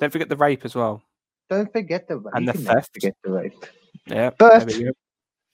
Don't 0.00 0.12
forget 0.12 0.28
the 0.28 0.36
rape 0.36 0.64
as 0.64 0.74
well. 0.74 1.02
Don't 1.48 1.72
forget 1.72 2.08
the 2.08 2.18
rape. 2.18 2.34
And 2.34 2.48
the 2.48 2.52
theft. 2.52 2.90
Forget 2.94 3.16
the 3.24 3.32
rape. 3.32 3.66
Yeah. 4.06 4.30
But 4.38 4.66
we 4.66 4.90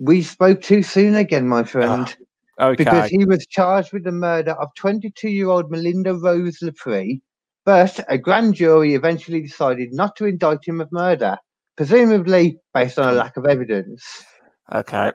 we 0.01 0.23
spoke 0.23 0.63
too 0.63 0.83
soon 0.83 1.15
again, 1.15 1.47
my 1.47 1.63
friend, 1.63 2.15
ah, 2.59 2.69
okay. 2.69 2.85
because 2.85 3.11
he 3.11 3.25
was 3.25 3.47
charged 3.47 3.93
with 3.93 4.05
the 4.05 4.13
murder 4.13 4.53
of 4.53 4.69
22-year-old 4.79 5.71
Melinda 5.71 6.15
Rose 6.15 6.59
LaPree. 6.61 7.21
But 7.67 8.01
a 8.09 8.17
grand 8.17 8.55
jury 8.55 8.95
eventually 8.95 9.43
decided 9.43 9.93
not 9.93 10.17
to 10.17 10.25
indict 10.25 10.67
him 10.67 10.81
of 10.81 10.91
murder, 10.91 11.37
presumably 11.77 12.59
based 12.73 12.99
on 12.99 13.13
a 13.13 13.17
lack 13.17 13.37
of 13.37 13.45
evidence. 13.45 14.25
okay. 14.73 15.13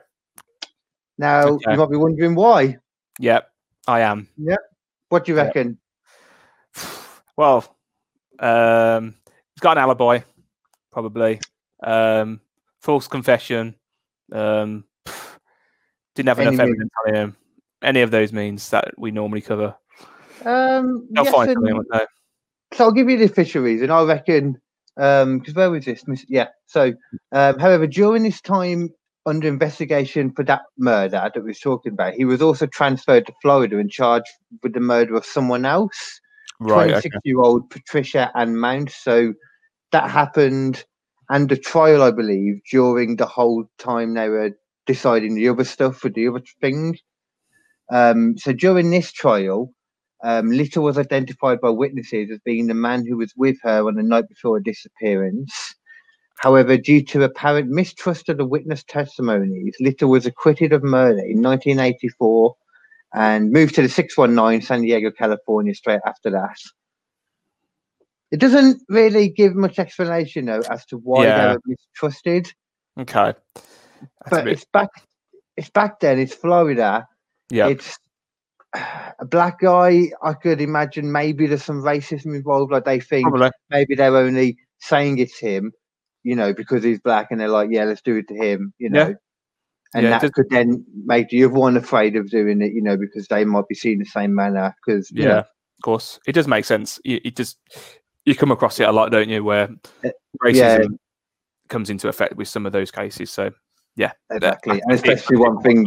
Now 1.18 1.42
Okay. 1.46 1.72
you 1.72 1.78
might 1.78 1.90
be 1.90 1.96
wondering 1.96 2.34
why. 2.34 2.78
Yep. 3.18 3.48
I 3.88 4.00
am. 4.00 4.28
Yep. 4.38 4.58
What 5.08 5.24
do 5.24 5.32
you 5.32 5.38
Yeah. 5.38 5.44
reckon? 5.44 5.78
Well, 7.38 7.76
um, 8.38 9.14
he's 9.54 9.60
got 9.60 9.76
an 9.76 9.82
alibi, 9.82 10.20
probably. 10.90 11.38
Um, 11.82 12.40
false 12.80 13.08
confession. 13.08 13.74
Um, 14.32 14.84
didn't 16.14 16.28
have 16.28 16.38
enough 16.38 16.54
Any 16.54 16.56
means. 16.56 16.60
evidence 16.60 16.90
on 17.06 17.14
him. 17.14 17.36
Any 17.82 18.00
of 18.00 18.10
those 18.10 18.32
means 18.32 18.70
that 18.70 18.94
we 18.98 19.10
normally 19.10 19.42
cover. 19.42 19.74
Um, 20.46 21.06
They'll 21.10 21.24
yes 21.24 21.34
find 21.34 21.50
and- 21.50 21.56
something. 21.56 21.74
won't 21.74 22.08
so 22.72 22.84
I'll 22.84 22.92
give 22.92 23.08
you 23.10 23.18
the 23.18 23.24
official 23.26 23.62
reason. 23.62 23.90
I 23.90 24.02
reckon, 24.02 24.58
um, 24.96 25.38
because 25.38 25.54
where 25.54 25.70
was 25.70 25.84
this? 25.84 26.02
Yeah. 26.28 26.48
So, 26.66 26.94
um, 27.32 27.58
however, 27.58 27.86
during 27.86 28.22
this 28.22 28.40
time 28.40 28.88
under 29.26 29.48
investigation 29.48 30.32
for 30.32 30.44
that 30.44 30.62
murder 30.78 31.30
that 31.34 31.42
we 31.42 31.48
was 31.50 31.60
talking 31.60 31.92
about, 31.92 32.14
he 32.14 32.24
was 32.24 32.42
also 32.42 32.66
transferred 32.66 33.26
to 33.26 33.34
Florida 33.42 33.78
and 33.78 33.90
charged 33.90 34.28
with 34.62 34.74
the 34.74 34.80
murder 34.80 35.16
of 35.16 35.26
someone 35.26 35.66
else, 35.66 36.20
Right. 36.60 36.90
Okay. 36.90 37.10
26 37.10 37.16
year 37.24 37.40
old 37.40 37.70
Patricia 37.70 38.30
Ann 38.36 38.56
Mount. 38.56 38.90
So 38.90 39.34
that 39.92 40.10
happened, 40.10 40.84
and 41.30 41.48
the 41.48 41.56
trial, 41.56 42.02
I 42.02 42.12
believe, 42.12 42.60
during 42.70 43.16
the 43.16 43.26
whole 43.26 43.66
time 43.78 44.14
they 44.14 44.28
were 44.28 44.52
deciding 44.86 45.34
the 45.34 45.48
other 45.48 45.64
stuff 45.64 46.04
with 46.04 46.14
the 46.14 46.28
other 46.28 46.42
thing. 46.60 46.98
Um, 47.92 48.36
so 48.38 48.52
during 48.52 48.90
this 48.90 49.12
trial, 49.12 49.72
um, 50.24 50.50
Little 50.50 50.84
was 50.84 50.98
identified 50.98 51.60
by 51.60 51.70
witnesses 51.70 52.30
as 52.32 52.40
being 52.44 52.66
the 52.68 52.74
man 52.74 53.06
who 53.06 53.18
was 53.18 53.32
with 53.36 53.58
her 53.62 53.86
on 53.86 53.96
the 53.96 54.02
night 54.02 54.28
before 54.28 54.56
her 54.58 54.62
disappearance. 54.62 55.75
However, 56.38 56.76
due 56.76 57.02
to 57.06 57.22
apparent 57.22 57.70
mistrust 57.70 58.28
of 58.28 58.36
the 58.36 58.44
witness 58.46 58.84
testimonies, 58.84 59.74
Little 59.80 60.10
was 60.10 60.26
acquitted 60.26 60.72
of 60.72 60.82
murder 60.84 61.20
in 61.20 61.40
1984 61.42 62.54
and 63.14 63.50
moved 63.52 63.74
to 63.76 63.82
the 63.82 63.88
619 63.88 64.60
San 64.60 64.82
Diego, 64.82 65.10
California 65.10 65.74
straight 65.74 66.00
after 66.06 66.30
that. 66.30 66.56
It 68.30 68.40
doesn't 68.40 68.82
really 68.88 69.28
give 69.28 69.54
much 69.54 69.78
explanation 69.78 70.46
though 70.46 70.62
as 70.70 70.84
to 70.86 70.98
why 70.98 71.24
Yeah. 71.24 71.38
they 71.48 71.52
were 71.54 71.60
mistrusted, 71.66 72.52
Okay. 72.98 73.34
That's 73.54 74.30
but 74.30 74.44
bit- 74.44 74.52
it's 74.54 74.64
back. 74.72 74.88
It's 75.56 75.70
back 75.70 76.00
then. 76.00 76.18
It's 76.18 76.34
Florida. 76.34 77.06
yeah. 77.50 77.68
It's 77.68 77.98
a 78.74 79.24
black 79.24 79.60
guy. 79.60 80.10
I 80.22 80.34
could 80.34 80.60
imagine 80.60 81.10
maybe 81.12 81.46
there's 81.46 81.64
some 81.64 81.82
racism 81.82 82.34
involved. 82.34 82.72
Like 82.72 82.84
they 82.84 83.00
think 83.00 83.28
Probably. 83.28 83.50
maybe 83.70 83.94
they're 83.94 84.14
only 84.16 84.58
saying 84.80 85.18
it's 85.18 85.38
him, 85.38 85.72
you 86.26 86.34
know, 86.34 86.52
because 86.52 86.82
he's 86.82 86.98
black, 87.00 87.28
and 87.30 87.40
they're 87.40 87.48
like, 87.48 87.68
yeah, 87.70 87.84
let's 87.84 88.02
do 88.02 88.16
it 88.16 88.26
to 88.28 88.34
him, 88.34 88.74
you 88.78 88.90
Yeah. 88.92 89.04
know. 89.04 89.14
And 89.94 90.02
Yeah, 90.02 90.10
that 90.10 90.20
does- 90.22 90.30
could 90.32 90.50
then 90.50 90.84
make 91.04 91.28
the 91.28 91.44
other 91.44 91.54
one 91.54 91.76
afraid 91.76 92.16
of 92.16 92.28
doing 92.28 92.60
it, 92.60 92.72
you 92.72 92.82
know, 92.82 92.96
because 92.96 93.28
they 93.28 93.44
might 93.44 93.68
be 93.68 93.76
seen 93.76 94.00
the 94.00 94.04
same 94.04 94.34
manner. 94.34 94.74
Because 94.84 95.10
Yeah. 95.12 95.38
Of 95.38 95.82
course, 95.84 96.18
it 96.26 96.32
does 96.32 96.48
make 96.48 96.64
sense. 96.64 96.98
You, 97.04 97.20
you 97.22 97.30
just 97.30 97.58
you 98.24 98.34
come 98.34 98.50
across 98.50 98.80
it 98.80 98.88
a 98.88 98.92
lot, 98.92 99.12
don't 99.12 99.28
you? 99.28 99.44
Where 99.44 99.68
Uh, 100.04 100.10
racism 100.42 100.98
comes 101.68 101.90
into 101.90 102.08
effect 102.08 102.34
with 102.36 102.48
some 102.48 102.66
of 102.66 102.72
those 102.72 102.90
cases. 102.90 103.30
So 103.30 103.50
yeah, 103.94 104.12
exactly. 104.30 104.80
And 104.82 104.92
especially 104.92 105.36
one 105.36 105.60
thing, 105.62 105.86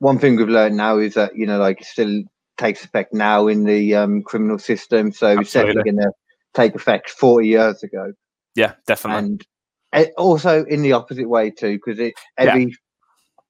one 0.00 0.18
thing 0.18 0.36
we've 0.36 0.48
learned 0.48 0.76
now 0.76 0.98
is 0.98 1.14
that 1.14 1.34
you 1.34 1.46
know, 1.46 1.58
like, 1.58 1.80
it 1.80 1.86
still 1.86 2.22
takes 2.58 2.84
effect 2.84 3.14
now 3.14 3.46
in 3.46 3.64
the 3.64 3.94
um, 3.94 4.22
criminal 4.22 4.58
system. 4.58 5.12
So 5.12 5.40
it's 5.40 5.52
definitely 5.52 5.92
going 5.92 6.04
to 6.04 6.12
take 6.52 6.74
effect 6.74 7.08
40 7.10 7.48
years 7.48 7.82
ago. 7.82 8.12
Yeah, 8.54 8.74
definitely. 8.86 9.46
and 9.92 10.08
also 10.16 10.64
in 10.64 10.82
the 10.82 10.92
opposite 10.92 11.28
way 11.28 11.50
too, 11.50 11.74
because 11.74 11.98
it 11.98 12.14
Yeah. 12.38 12.46
every 12.46 12.76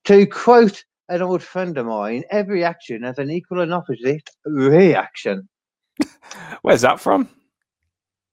to 0.04 0.26
quote 0.26 0.84
an 1.08 1.22
old 1.22 1.42
friend 1.42 1.76
of 1.76 1.86
mine, 1.86 2.24
every 2.30 2.64
action 2.64 3.02
has 3.02 3.18
an 3.18 3.30
equal 3.30 3.60
and 3.60 3.74
opposite 3.74 4.30
reaction. 4.44 5.48
Where's 6.62 6.80
that 6.82 7.00
from? 7.00 7.28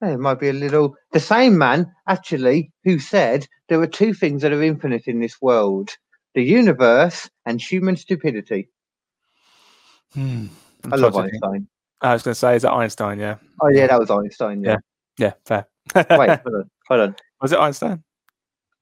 It 0.02 0.20
might 0.20 0.40
be 0.40 0.50
a 0.50 0.54
little 0.54 0.96
the 1.12 1.20
same 1.20 1.58
man 1.58 1.92
actually 2.08 2.72
who 2.84 3.00
said 3.00 3.48
there 3.68 3.82
are 3.82 3.88
two 3.88 4.14
things 4.14 4.44
that 4.44 4.54
are 4.54 4.62
infinite 4.62 5.08
in 5.08 5.20
this 5.20 5.42
world: 5.42 5.98
the 6.36 6.44
universe 6.44 7.30
and 7.46 7.60
human 7.60 7.98
stupidity. 7.98 8.70
Hmm. 10.14 10.48
I'm 10.84 10.92
love 10.92 11.14
trying 11.14 11.26
to 11.26 11.32
think. 11.32 11.44
Einstein. 11.44 11.68
I 12.02 12.14
was 12.14 12.24
going 12.24 12.34
to 12.34 12.40
say, 12.40 12.56
is 12.56 12.62
that 12.62 12.74
Einstein? 12.74 13.20
Yeah. 13.20 13.38
Oh 13.60 13.70
yeah, 13.70 13.88
that 13.88 14.00
was 14.00 14.12
Einstein. 14.12 14.64
Yeah. 14.64 14.78
Yeah, 15.18 15.34
fair. 15.46 15.68
Wait, 15.96 16.08
hold 16.10 16.56
on, 16.56 16.70
hold 16.88 17.02
on. 17.02 17.16
was 17.42 17.52
it 17.52 17.60
Einstein? 17.60 18.04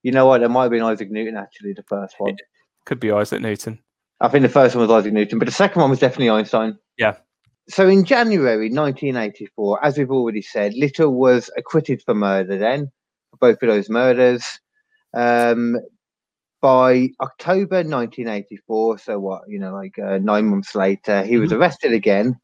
You 0.04 0.12
know 0.12 0.26
what? 0.28 0.40
There 0.40 0.50
might 0.50 0.64
have 0.64 0.72
been 0.72 0.84
Isaac 0.84 1.10
Newton 1.10 1.36
actually. 1.38 1.74
The 1.74 1.84
first 1.84 2.16
one. 2.20 2.38
Could 2.86 3.00
be 3.00 3.12
Isaac 3.12 3.42
Newton. 3.42 3.80
I 4.22 4.28
think 4.28 4.44
the 4.44 4.50
first 4.50 4.76
one 4.76 4.88
was 4.88 4.92
Isaac 4.92 5.14
Newton, 5.14 5.40
but 5.40 5.46
the 5.46 5.52
second 5.52 5.82
one 5.82 5.90
was 5.90 6.00
definitely 6.00 6.30
Einstein. 6.30 6.78
Yeah. 6.98 7.16
So 7.68 7.88
in 7.88 8.06
January 8.06 8.70
1984, 8.70 9.84
as 9.84 9.98
we've 9.98 10.12
already 10.12 10.42
said, 10.42 10.74
Little 10.76 11.16
was 11.16 11.50
acquitted 11.58 12.02
for 12.04 12.14
murder 12.14 12.58
then, 12.58 12.92
for 13.32 13.38
both 13.38 13.62
of 13.64 13.70
those 13.70 13.90
murders. 13.90 14.60
Um, 15.16 15.78
by 16.62 17.10
October 17.22 17.78
1984, 17.78 19.00
so 19.00 19.20
what, 19.20 19.42
you 19.48 19.60
know, 19.60 19.74
like 19.74 19.98
uh, 20.00 20.20
nine 20.20 20.46
months 20.46 20.76
later, 20.76 21.24
he 21.24 21.38
was 21.38 21.52
arrested 21.52 21.92
again. 21.92 22.40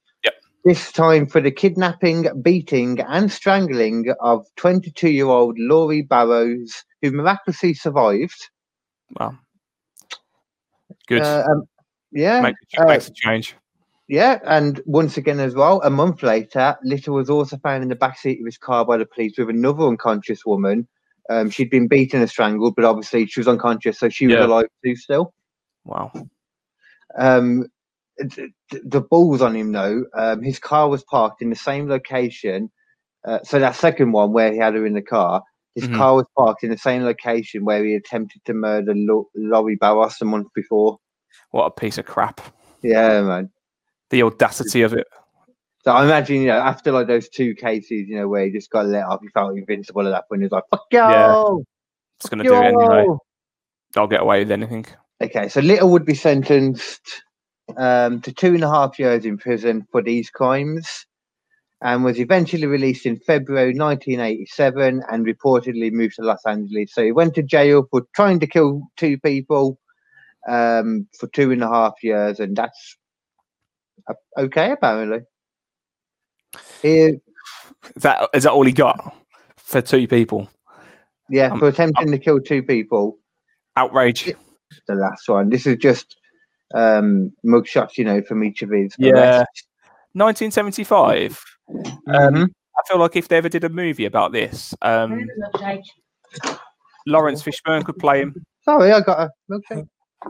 This 0.64 0.92
time 0.92 1.26
for 1.26 1.42
the 1.42 1.50
kidnapping, 1.52 2.28
beating, 2.44 3.00
and 3.02 3.32
strangling 3.32 4.14
of 4.20 4.46
22 4.58 5.10
year 5.10 5.26
old 5.26 5.58
Laurie 5.58 6.04
Barros 6.04 6.84
who 7.02 7.12
miraculously 7.12 7.74
survived. 7.74 8.50
Well, 9.20 9.38
good. 11.08 11.24
Uh, 11.24 11.46
um, 11.50 11.64
yeah, 12.12 12.42
Make, 12.42 12.56
uh, 12.78 12.86
makes 12.86 13.08
a 13.08 13.14
change. 13.14 13.56
yeah, 14.08 14.38
and 14.46 14.82
once 14.86 15.18
again 15.18 15.40
as 15.40 15.56
well, 15.56 15.82
a 15.82 15.90
month 15.90 16.22
later, 16.22 16.76
Little 16.84 17.16
was 17.16 17.30
also 17.30 17.58
found 17.58 17.82
in 17.82 17.90
the 17.90 17.96
backseat 17.96 18.40
of 18.40 18.46
his 18.46 18.58
car 18.60 18.86
by 18.86 18.98
the 18.98 19.06
police 19.06 19.34
with 19.40 19.50
another 19.50 19.88
unconscious 19.88 20.46
woman. 20.46 20.88
Um, 21.30 21.50
she'd 21.50 21.72
been 21.72 21.88
beaten 21.88 22.20
and 22.22 22.30
strangled, 22.30 22.76
but 22.76 22.86
obviously 22.86 23.26
she 23.26 23.40
was 23.40 23.48
unconscious, 23.48 23.98
so 23.98 24.10
she 24.10 24.28
was 24.28 24.36
Yeah. 24.36 24.46
alive 24.46 24.68
too 24.84 24.96
still. 24.96 25.34
Wow. 25.86 26.12
Um, 27.18 27.66
th- 28.30 28.52
th- 28.72 28.84
the 28.86 29.02
balls 29.02 29.42
on 29.42 29.56
him 29.56 29.72
though. 29.72 30.06
Um, 30.16 30.42
his 30.42 30.60
car 30.60 30.90
was 30.90 31.04
parked 31.04 31.42
in 31.42 31.50
the 31.50 31.56
same 31.56 31.88
location. 31.90 32.72
Uh, 33.26 33.40
so 33.44 33.60
that 33.60 33.76
second 33.76 34.12
one 34.12 34.34
where 34.34 34.52
he 34.52 34.58
had 34.58 34.74
her 34.74 34.86
in 34.86 34.94
the 34.94 35.02
car, 35.02 35.44
his 35.76 35.88
Mhm. 35.88 35.96
car 35.96 36.16
was 36.16 36.26
parked 36.38 36.64
in 36.64 36.70
the 36.72 36.78
same 36.78 37.04
location 37.04 37.64
where 37.66 37.84
he 37.84 37.96
attempted 37.96 38.44
to 38.46 38.54
murder 38.54 38.94
Lo- 38.96 39.30
Laurie 39.36 39.76
Barros 39.76 40.20
a 40.22 40.26
month 40.26 40.48
before. 40.56 40.98
What 41.52 41.66
a 41.66 41.72
piece 41.72 41.98
of 41.98 42.06
crap. 42.06 42.42
Yeah, 42.82 43.22
man. 43.22 43.52
The 44.10 44.24
audacity 44.24 44.82
of 44.82 44.94
it. 44.94 45.08
So 45.84 45.92
I 45.92 46.04
imagine, 46.04 46.42
you 46.42 46.48
know, 46.48 46.60
after 46.60 46.92
like 46.92 47.08
those 47.08 47.30
two 47.30 47.56
cases, 47.56 48.08
you 48.08 48.16
know, 48.16 48.28
where 48.28 48.46
he 48.46 48.52
just 48.52 48.70
got 48.70 48.86
let 48.88 49.06
off, 49.06 49.22
he 49.22 49.30
felt 49.30 49.58
invincible 49.58 50.06
at 50.08 50.12
that 50.12 50.28
point. 50.30 50.42
He 50.42 50.46
was 50.46 50.52
like, 50.52 50.64
"Fuck 50.70 50.86
you!" 50.92 51.00
Yeah. 51.00 51.36
It's 52.20 52.30
going 52.30 52.44
to 52.44 52.50
do 52.50 52.54
it 52.54 52.66
anyway. 52.66 53.06
yo!" 53.08 53.20
I'll 53.96 54.08
get 54.08 54.22
away 54.22 54.40
with 54.40 54.52
anything. 54.52 54.86
Okay, 55.22 55.50
so 55.50 55.60
Little 55.62 55.90
would 55.90 56.06
be 56.06 56.14
sentenced 56.16 57.02
um, 57.78 58.22
to 58.22 58.34
two 58.34 58.54
and 58.54 58.64
a 58.64 58.70
half 58.70 59.00
years 59.00 59.26
in 59.26 59.38
prison 59.38 59.88
for 59.92 60.02
these 60.02 60.30
crimes 60.30 61.06
and 61.82 62.04
was 62.04 62.20
eventually 62.20 62.68
released 62.68 63.06
in 63.06 63.18
February 63.18 63.74
1987 63.74 65.02
and 65.12 65.26
reportedly 65.26 65.92
moved 65.92 66.16
to 66.16 66.22
Los 66.22 66.46
Angeles. 66.46 66.94
So 66.94 67.04
he 67.04 67.12
went 67.12 67.34
to 67.36 67.44
jail 67.44 67.88
for 67.90 68.04
trying 68.14 68.40
to 68.40 68.48
kill 68.48 68.84
two 68.98 69.18
people 69.20 69.80
um, 70.48 71.08
for 71.20 71.28
two 71.28 71.52
and 71.52 71.64
a 71.64 71.68
half 71.68 71.94
years, 72.04 72.40
and 72.40 72.56
that's 72.56 72.98
uh, 74.10 74.14
okay, 74.38 74.72
apparently. 74.72 75.20
He, 76.82 76.98
Is 77.96 78.04
that 78.04 78.30
is 78.34 78.44
that 78.44 78.52
all 78.52 78.66
he 78.66 78.72
got 78.72 79.16
for 79.58 79.82
two 79.82 80.08
people? 80.08 80.50
yeah, 81.30 81.52
Um, 81.52 81.60
for 81.60 81.68
attempting 81.68 82.12
to 82.12 82.18
kill 82.18 82.40
two 82.40 82.64
people. 82.64 83.18
Outrage. 83.78 84.34
The 84.88 84.96
last 84.96 85.28
one. 85.30 85.50
This 85.50 85.66
is 85.66 85.78
just 85.78 86.18
um, 86.74 87.32
mugshots, 87.46 87.98
you 87.98 88.06
know, 88.06 88.22
from 88.22 88.44
each 88.44 88.62
of 88.62 88.70
his. 88.72 88.94
Yeah. 88.98 89.12
arrests. 89.40 89.68
1975. 90.14 91.42
Mhm. 91.70 91.94
Um, 92.08 92.52
I 92.78 92.82
feel 92.88 92.98
like 93.00 93.16
if 93.16 93.28
they 93.28 93.38
ever 93.38 93.50
did 93.50 93.64
a 93.64 93.70
movie 93.70 94.06
about 94.06 94.32
this, 94.32 94.74
um, 94.82 95.26
Laurence 97.08 97.44
Fishburne 97.44 97.84
could 97.84 97.98
play 97.98 98.22
him. 98.22 98.36
Sorry, 98.64 98.92
I 98.92 99.02
got 99.02 99.20
a 99.20 99.32
milkshake. 99.52 99.88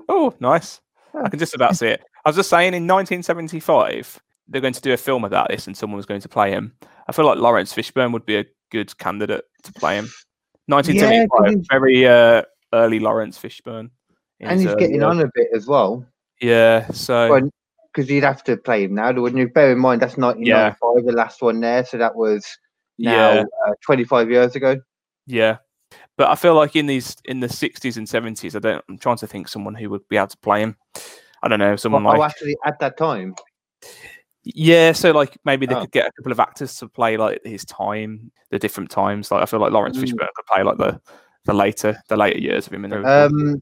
Oh, 0.08 0.34
nice. 0.40 0.80
I 1.14 1.30
can 1.30 1.40
just 1.40 1.54
about 1.54 1.76
see 1.76 1.88
it. 1.88 2.02
I 2.26 2.30
was 2.30 2.36
just 2.38 2.50
saying 2.50 2.74
in 2.74 2.88
1975, 2.88 4.20
they're 4.48 4.62
going 4.62 4.74
to 4.74 4.82
do 4.82 4.94
a 4.94 4.98
film 4.98 5.24
about 5.26 5.50
this 5.50 5.68
and 5.68 5.76
someone 5.76 5.98
was 5.98 6.06
going 6.06 6.22
to 6.22 6.30
play 6.30 6.52
him. 6.52 6.74
I 7.08 7.12
feel 7.12 7.26
like 7.26 7.38
Laurence 7.40 7.74
Fishburne 7.74 8.14
would 8.14 8.26
be 8.26 8.38
a 8.38 8.46
good 8.72 8.98
candidate 9.00 9.44
to 9.64 9.74
play 9.74 9.96
him. 9.98 10.08
1975, 10.68 11.54
he's- 11.54 11.68
very 11.70 12.08
uh, 12.08 12.44
early 12.74 13.00
Laurence 13.00 13.38
Fishburne. 13.38 13.90
and 14.40 14.60
he's 14.60 14.70
early 14.70 14.80
getting 14.80 15.04
on 15.04 15.20
a 15.20 15.30
bit 15.36 15.48
as 15.54 15.68
well. 15.68 16.06
Yeah, 16.42 16.88
so 16.92 17.50
because 17.94 18.10
you'd 18.10 18.24
have 18.24 18.44
to 18.46 18.58
play 18.58 18.84
him 18.86 18.96
now, 18.96 19.12
wouldn't 19.14 19.40
you? 19.40 19.50
Bear 19.50 19.72
in 19.72 19.80
mind 19.80 20.02
that's 20.02 20.18
1995, 20.18 21.06
the 21.06 21.12
last 21.12 21.42
one 21.42 21.60
there, 21.60 21.86
so 21.86 21.98
that 21.98 22.16
was 22.16 22.46
now 22.98 23.34
yeah, 23.34 23.44
uh, 23.68 23.74
25 23.86 24.30
years 24.32 24.56
ago. 24.56 24.78
yeah. 25.28 25.58
But 26.18 26.30
I 26.30 26.36
feel 26.36 26.56
like 26.56 26.76
in 26.76 26.86
these 26.86 27.16
in 27.26 27.40
the 27.42 27.48
60s 27.48 27.98
and 27.98 28.08
70s, 28.08 28.56
I 28.56 28.60
don't. 28.60 28.84
I'm 28.90 28.98
trying 28.98 29.18
to 29.18 29.28
think 29.28 29.48
someone 29.48 29.76
who 29.76 29.90
would 29.90 30.08
be 30.08 30.18
able 30.18 30.28
to 30.28 30.38
play 30.38 30.62
him. 30.62 30.78
I 31.44 31.48
don't 31.48 31.60
know, 31.60 31.76
someone 31.76 32.04
Well, 32.04 32.14
like 32.14 32.22
oh, 32.22 32.26
actually, 32.26 32.56
at 32.66 32.80
that 32.80 32.98
time, 32.98 33.36
Yeah, 34.44 34.92
so 34.94 35.12
like 35.12 35.38
maybe 35.46 35.66
they 35.66 35.76
Oh. 35.76 35.82
could 35.82 35.92
get 35.92 36.08
a 36.08 36.12
couple 36.14 36.32
of 36.32 36.40
actors 36.40 36.76
to 36.78 36.88
play 36.88 37.18
like 37.18 37.42
his 37.44 37.66
time, 37.66 38.32
the 38.52 38.60
different 38.60 38.90
times. 38.90 39.32
Like 39.32 39.42
I 39.44 39.46
feel 39.46 39.60
like 39.60 39.72
Laurence 39.72 39.98
Mm. 39.98 40.04
Fishburne 40.04 40.30
could 40.36 40.46
play 40.48 40.64
like 40.64 40.78
the 40.78 41.00
the 41.46 41.54
later 41.54 41.98
the 42.08 42.18
later 42.18 42.40
years 42.40 42.68
of 42.68 42.74
him 42.74 42.86
in 42.86 42.92
the 42.92 43.26
um, 43.26 43.62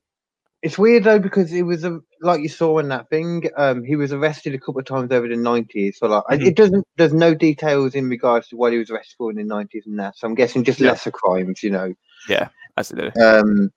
it's 0.61 0.77
weird 0.77 1.03
though 1.05 1.19
because 1.19 1.53
it 1.53 1.61
was 1.63 1.83
a 1.85 1.99
like 2.21 2.41
you 2.41 2.49
saw 2.49 2.79
in 2.79 2.89
that 2.89 3.09
thing. 3.09 3.49
Um, 3.57 3.83
he 3.83 3.95
was 3.95 4.11
arrested 4.11 4.53
a 4.53 4.59
couple 4.59 4.79
of 4.79 4.85
times 4.85 5.11
over 5.11 5.27
the 5.27 5.35
90s. 5.35 5.97
So 5.99 6.07
like, 6.07 6.23
Mhm. 6.29 6.47
it 6.47 6.55
doesn't. 6.55 6.85
There's 6.97 7.13
no 7.13 7.33
details 7.33 7.95
in 7.95 8.09
regards 8.09 8.49
to 8.49 8.57
what 8.57 8.73
he 8.73 8.77
was 8.77 8.89
arrested 8.89 9.15
for 9.17 9.31
in 9.31 9.37
the 9.37 9.43
90s 9.43 9.85
and 9.85 9.97
that. 9.99 10.17
So 10.17 10.27
I'm 10.27 10.35
guessing 10.35 10.63
just 10.63 10.79
Yeah. 10.79 10.91
lesser 10.91 11.11
crimes, 11.11 11.63
you 11.63 11.69
know. 11.69 11.93
Yeah, 12.27 12.49
do. 12.91 13.11
Um, 13.21 13.71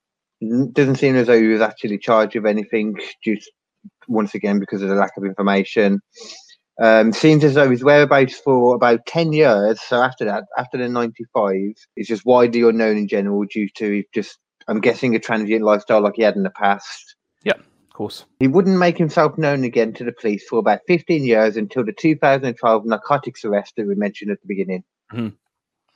doesn't 0.72 0.96
seem 0.96 1.14
as 1.14 1.28
though 1.28 1.40
he 1.40 1.46
was 1.46 1.60
actually 1.60 1.98
charged 1.98 2.34
with 2.34 2.46
anything, 2.46 2.96
just 3.24 3.50
once 4.08 4.34
again 4.34 4.58
because 4.58 4.82
of 4.82 4.88
the 4.88 4.96
lack 4.96 5.16
of 5.16 5.24
information. 5.24 6.00
Um, 6.80 7.12
seems 7.12 7.44
as 7.44 7.54
though 7.54 7.70
his 7.70 7.84
whereabouts 7.84 8.38
for 8.40 8.74
about 8.74 9.06
ten 9.06 9.32
years. 9.32 9.80
So 9.80 10.02
after 10.02 10.24
that, 10.24 10.44
after 10.58 10.78
the 10.78 10.88
ninety-five, 10.88 11.74
is 11.96 12.08
just 12.08 12.24
widely 12.26 12.62
unknown 12.62 12.96
in 12.96 13.06
general 13.06 13.44
due 13.44 13.68
to 13.76 14.02
just, 14.12 14.38
I'm 14.68 14.80
guessing, 14.80 15.14
a 15.14 15.18
transient 15.18 15.64
lifestyle 15.64 16.00
like 16.00 16.14
he 16.16 16.22
had 16.22 16.36
in 16.36 16.42
the 16.42 16.50
past. 16.50 17.16
Yeah, 17.44 17.54
of 17.54 17.92
course. 17.94 18.24
He 18.40 18.48
wouldn't 18.48 18.78
make 18.78 18.98
himself 18.98 19.36
known 19.38 19.64
again 19.64 19.92
to 19.94 20.04
the 20.04 20.12
police 20.12 20.46
for 20.48 20.58
about 20.58 20.80
15 20.86 21.24
years 21.24 21.56
until 21.56 21.84
the 21.84 21.92
2012 21.92 22.86
narcotics 22.86 23.44
arrest 23.44 23.74
that 23.76 23.86
we 23.86 23.94
mentioned 23.94 24.30
at 24.30 24.40
the 24.40 24.46
beginning. 24.46 24.84
Mhm. 25.12 25.34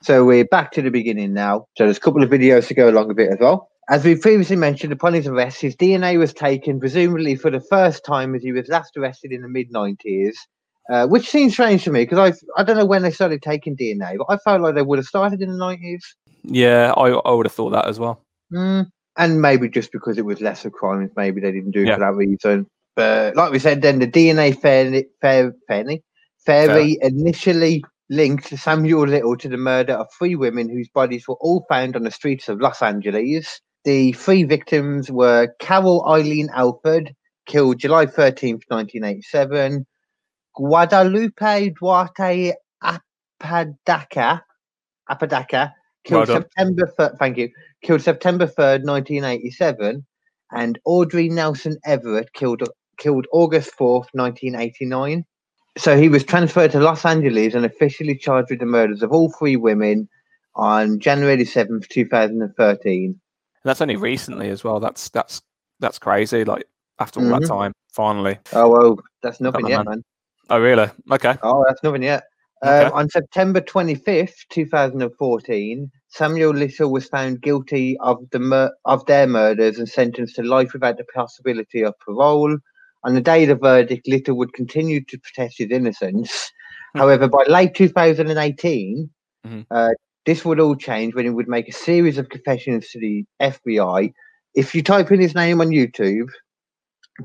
So 0.02 0.24
we're 0.24 0.44
back 0.44 0.72
to 0.72 0.82
the 0.82 0.90
beginning 0.90 1.32
now. 1.32 1.66
So 1.76 1.84
there's 1.84 1.96
a 1.96 2.00
couple 2.00 2.22
of 2.22 2.30
videos 2.30 2.68
to 2.68 2.74
go 2.74 2.88
along 2.90 3.08
with 3.08 3.18
it 3.18 3.32
as 3.32 3.38
well. 3.40 3.70
As 3.88 4.04
we 4.04 4.16
previously 4.16 4.56
mentioned, 4.56 4.92
upon 4.92 5.14
his 5.14 5.28
arrest, 5.28 5.60
his 5.60 5.76
DNA 5.76 6.18
was 6.18 6.34
taken, 6.34 6.80
presumably 6.80 7.36
for 7.36 7.50
the 7.50 7.60
first 7.60 8.04
time 8.04 8.34
as 8.34 8.42
he 8.42 8.52
was 8.52 8.68
last 8.68 8.96
arrested 8.96 9.32
in 9.32 9.42
the 9.42 9.48
mid 9.48 9.70
90s, 9.70 10.34
uh, 10.90 11.06
which 11.06 11.30
seems 11.30 11.52
strange 11.52 11.84
to 11.84 11.92
me 11.92 12.04
because 12.04 12.18
I 12.18 12.60
I 12.60 12.64
don't 12.64 12.76
know 12.76 12.84
when 12.84 13.02
they 13.02 13.12
started 13.12 13.42
taking 13.42 13.76
DNA, 13.76 14.18
but 14.18 14.26
I 14.28 14.38
felt 14.38 14.60
like 14.60 14.74
they 14.74 14.82
would 14.82 14.98
have 14.98 15.06
started 15.06 15.40
in 15.40 15.50
the 15.50 15.56
90s. 15.56 16.02
Yeah, 16.42 16.92
I 16.96 17.10
I 17.10 17.32
would 17.32 17.46
have 17.46 17.52
thought 17.52 17.70
that 17.70 17.86
as 17.86 17.98
well. 18.00 18.20
Mm, 18.52 18.86
and 19.16 19.42
maybe 19.42 19.68
just 19.68 19.92
because 19.92 20.18
it 20.18 20.24
was 20.24 20.40
lesser 20.40 20.70
crimes, 20.70 21.10
maybe 21.16 21.40
they 21.40 21.52
didn't 21.52 21.72
do 21.72 21.82
it 21.82 21.88
Yeah. 21.88 21.94
for 21.94 22.00
that 22.00 22.14
reason. 22.14 22.66
But 22.94 23.36
like 23.36 23.52
we 23.52 23.58
said, 23.58 23.82
then 23.82 23.98
the 23.98 24.06
DNA 24.06 24.52
fairly, 24.58 25.06
fair, 25.20 25.52
fairly, 26.46 26.98
initially 27.02 27.84
linked 28.08 28.46
Samuel 28.58 29.06
Little 29.06 29.36
to 29.36 29.48
the 29.48 29.56
murder 29.56 29.94
of 29.94 30.06
three 30.18 30.36
women 30.36 30.68
whose 30.68 30.88
bodies 30.88 31.26
were 31.28 31.34
all 31.40 31.66
found 31.68 31.96
on 31.96 32.04
the 32.04 32.10
streets 32.10 32.48
of 32.48 32.60
Los 32.60 32.80
Angeles. 32.82 33.60
The 33.84 34.12
three 34.12 34.44
victims 34.44 35.10
were 35.10 35.48
Carol 35.60 36.04
Eileen 36.08 36.48
Alford, 36.54 37.14
killed 37.46 37.78
July 37.80 38.06
13th, 38.06 38.62
1987, 38.68 39.86
Guadalupe 40.54 41.70
Duarte 41.70 42.52
Apodaca, 42.82 44.42
Apodaca, 45.10 45.74
killed 46.04 46.28
Well. 46.28 46.38
September, 46.38 46.92
fir- 46.96 47.16
thank 47.18 47.36
you, 47.36 47.50
killed 47.86 48.02
September 48.02 48.46
3rd, 48.46 48.84
1987, 48.84 50.04
and 50.50 50.78
Audrey 50.84 51.28
Nelson 51.28 51.78
Everett 51.84 52.32
killed 52.32 52.62
killed 52.98 53.26
August 53.32 53.70
4th, 53.78 54.08
1989. 54.12 55.24
So 55.78 55.96
he 55.96 56.08
was 56.08 56.24
transferred 56.24 56.72
to 56.72 56.80
Los 56.80 57.04
Angeles 57.04 57.54
and 57.54 57.64
officially 57.64 58.16
charged 58.16 58.50
with 58.50 58.60
the 58.60 58.66
murders 58.66 59.02
of 59.02 59.12
all 59.12 59.30
three 59.38 59.56
women 59.56 60.08
on 60.54 60.98
January 60.98 61.44
7th, 61.44 61.86
2013. 61.88 63.04
And 63.04 63.18
that's 63.62 63.82
only 63.82 63.96
recently 63.96 64.48
as 64.48 64.64
well. 64.64 64.80
That's 64.80 65.08
that's 65.10 65.40
that's 65.78 65.98
crazy. 65.98 66.44
Like 66.44 66.64
after 66.98 67.20
all 67.20 67.26
Mhm. 67.26 67.40
that 67.40 67.46
time, 67.46 67.72
finally. 67.92 68.38
Oh, 68.52 68.68
well, 68.68 68.98
that's 69.22 69.40
nothing 69.40 69.66
yet, 69.66 69.76
man. 69.76 69.84
man. 69.86 70.04
Oh 70.50 70.58
really? 70.58 70.90
Okay. 71.12 71.36
Oh, 71.42 71.64
that's 71.68 71.82
nothing 71.84 72.02
yet. 72.02 72.24
Okay. 72.64 72.86
Um, 72.86 72.92
on 72.94 73.10
September 73.10 73.60
25th, 73.60 74.48
2014, 74.48 75.90
Samuel 76.08 76.52
Little 76.54 76.90
was 76.90 77.06
found 77.08 77.42
guilty 77.42 77.96
of 78.00 78.18
the 78.30 78.38
mur- 78.38 78.72
of 78.84 79.04
their 79.06 79.26
murders 79.26 79.78
and 79.78 79.88
sentenced 79.88 80.36
to 80.36 80.42
life 80.42 80.72
without 80.72 80.96
the 80.98 81.04
possibility 81.14 81.82
of 81.82 81.98
parole. 81.98 82.56
On 83.04 83.14
the 83.14 83.20
day 83.20 83.42
of 83.42 83.48
the 83.48 83.54
verdict, 83.56 84.08
Little 84.08 84.36
would 84.36 84.52
continue 84.52 85.04
to 85.04 85.18
protest 85.18 85.58
his 85.58 85.70
innocence. 85.70 86.50
Hmm. 86.94 87.00
However, 87.00 87.28
by 87.28 87.44
late 87.48 87.74
2018, 87.74 89.10
Mhm. 89.46 89.66
uh, 89.70 89.90
this 90.24 90.44
would 90.44 90.58
all 90.60 90.74
change 90.76 91.14
when 91.14 91.24
he 91.24 91.30
would 91.30 91.48
make 91.48 91.68
a 91.68 91.72
series 91.72 92.18
of 92.18 92.28
confessions 92.28 92.88
to 92.90 92.98
the 92.98 93.24
FBI. 93.40 94.12
If 94.54 94.74
you 94.74 94.82
type 94.82 95.12
in 95.12 95.20
his 95.20 95.34
name 95.34 95.60
on 95.60 95.68
YouTube, 95.68 96.28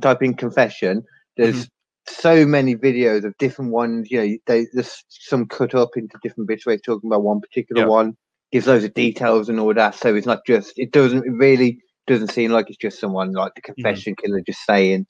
type 0.01 0.21
in 0.21 0.33
confession, 0.35 1.03
there's 1.37 1.67
so 2.07 2.45
many 2.45 2.75
videos 2.75 3.23
of 3.23 3.37
different 3.37 3.71
ones. 3.71 4.11
You 4.11 4.17
know, 4.21 4.37
they, 4.47 4.67
there's 4.73 5.03
some 5.07 5.47
cut 5.47 5.73
up 5.73 5.91
into 5.95 6.17
different 6.21 6.47
bits 6.47 6.65
where 6.65 6.75
it's 6.75 6.85
talking 6.85 7.09
about 7.09 7.23
one 7.23 7.39
particular 7.39 7.83
Yeah. 7.83 7.87
one, 7.87 8.17
gives 8.51 8.67
loads 8.67 8.83
of 8.83 8.93
details 8.93 9.49
and 9.49 9.59
all 9.59 9.73
that. 9.73 9.95
So 9.95 10.15
it's 10.15 10.27
not 10.27 10.45
just, 10.45 10.77
it 10.77 10.91
doesn't 10.91 11.25
it 11.25 11.31
really 11.31 11.79
doesn't 12.07 12.31
seem 12.31 12.51
like 12.51 12.69
it's 12.69 12.77
just 12.77 12.99
someone 12.99 13.31
like 13.31 13.53
the 13.55 13.61
confession 13.61 14.15
killer 14.15 14.41
just 14.41 14.65
saying. 14.65 15.05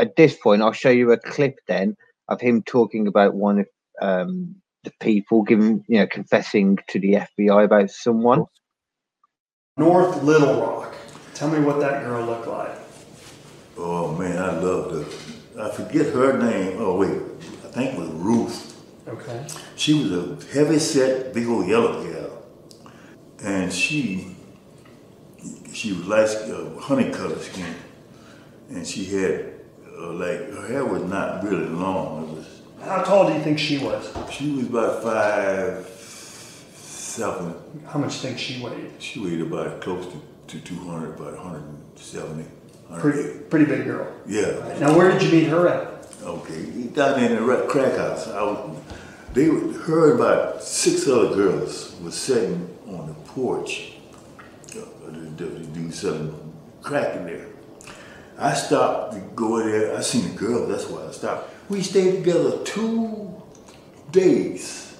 At 0.00 0.16
this 0.16 0.36
point, 0.36 0.62
I'll 0.62 0.72
show 0.72 0.90
you 0.90 1.12
a 1.12 1.18
clip 1.18 1.54
then 1.68 1.96
of 2.28 2.40
him 2.40 2.62
talking 2.62 3.06
about 3.06 3.34
one 3.34 3.60
of 3.60 3.66
um, 4.02 4.56
the 4.82 4.92
people 5.00 5.42
giving, 5.42 5.84
you 5.88 5.98
know, 5.98 6.06
confessing 6.06 6.78
to 6.88 7.00
the 7.00 7.18
FBI 7.38 7.64
about 7.64 7.90
someone. 7.90 8.44
North 9.76 10.22
Little 10.22 10.60
Rock. 10.60 10.94
Tell 11.34 11.50
me 11.50 11.60
what 11.60 11.80
that 11.80 12.04
girl 12.04 12.24
looked 12.24 12.46
like. 12.46 12.78
Oh 13.76 14.16
man, 14.16 14.38
I 14.38 14.58
loved 14.60 14.94
her. 14.94 15.60
I 15.60 15.70
forget 15.70 16.06
her 16.14 16.38
name. 16.38 16.76
Oh 16.78 16.96
wait, 16.96 17.20
I 17.64 17.68
think 17.68 17.94
it 17.94 17.98
was 17.98 18.08
Ruth. 18.10 18.82
Okay. 19.08 19.46
She 19.74 19.94
was 19.94 20.12
a 20.12 20.46
heavy 20.52 20.78
set, 20.78 21.34
big 21.34 21.48
old 21.48 21.66
yellow 21.66 22.02
gal, 22.04 22.13
and 23.64 23.72
she 23.72 24.36
she 25.72 25.92
was 25.92 26.06
like 26.06 26.28
uh, 26.50 26.78
honey 26.78 27.10
color 27.10 27.38
skin, 27.38 27.74
and 28.68 28.86
she 28.86 29.04
had 29.06 29.54
uh, 29.98 30.12
like 30.12 30.40
her 30.52 30.66
hair 30.68 30.84
was 30.84 31.02
not 31.04 31.42
really 31.42 31.66
long. 31.66 32.24
It 32.24 32.36
was 32.36 32.46
How 32.84 33.02
tall 33.02 33.28
do 33.28 33.34
you 33.34 33.42
think 33.42 33.58
she 33.58 33.78
was? 33.78 34.02
she 34.30 34.52
was 34.52 34.66
about 34.66 35.02
five 35.02 35.86
seven. 36.76 37.54
How 37.86 37.98
much 37.98 38.20
do 38.20 38.28
you 38.28 38.34
think 38.34 38.38
she 38.38 38.62
weighed? 38.62 38.90
She 38.98 39.18
weighed 39.20 39.40
about 39.40 39.80
close 39.80 40.06
to, 40.12 40.58
to 40.58 40.60
200, 40.60 41.18
about 41.18 41.34
170, 41.38 42.44
Pretty, 43.00 43.38
pretty 43.50 43.64
big 43.64 43.84
girl. 43.84 44.12
Yeah. 44.26 44.76
Now, 44.78 44.96
where 44.96 45.10
did 45.10 45.22
you 45.22 45.30
meet 45.32 45.48
her 45.48 45.68
at? 45.68 46.06
Okay, 46.22 46.88
down 46.92 47.18
in 47.22 47.46
the 47.46 47.66
crack 47.68 47.96
house. 47.96 48.28
I 48.28 48.42
was, 48.42 48.76
they 49.32 49.48
were, 49.48 49.72
her 49.86 50.10
and 50.10 50.20
about 50.20 50.62
six 50.62 51.08
other 51.08 51.34
girls 51.34 51.94
was 52.02 52.14
sitting 52.14 52.68
on 52.86 53.08
the 53.08 53.23
porch. 53.34 53.92
Dude 55.36 55.94
selling 55.94 56.52
crack 56.82 57.16
in 57.16 57.26
there. 57.26 57.46
I 58.38 58.54
stopped 58.54 59.14
to 59.14 59.20
go 59.34 59.58
in 59.58 59.70
there. 59.70 59.96
I 59.96 60.00
seen 60.00 60.32
the 60.32 60.38
girl. 60.38 60.66
That's 60.66 60.86
why 60.86 61.06
I 61.06 61.10
stopped. 61.12 61.50
We 61.68 61.82
stayed 61.82 62.16
together 62.16 62.62
two 62.64 63.42
days 64.10 64.96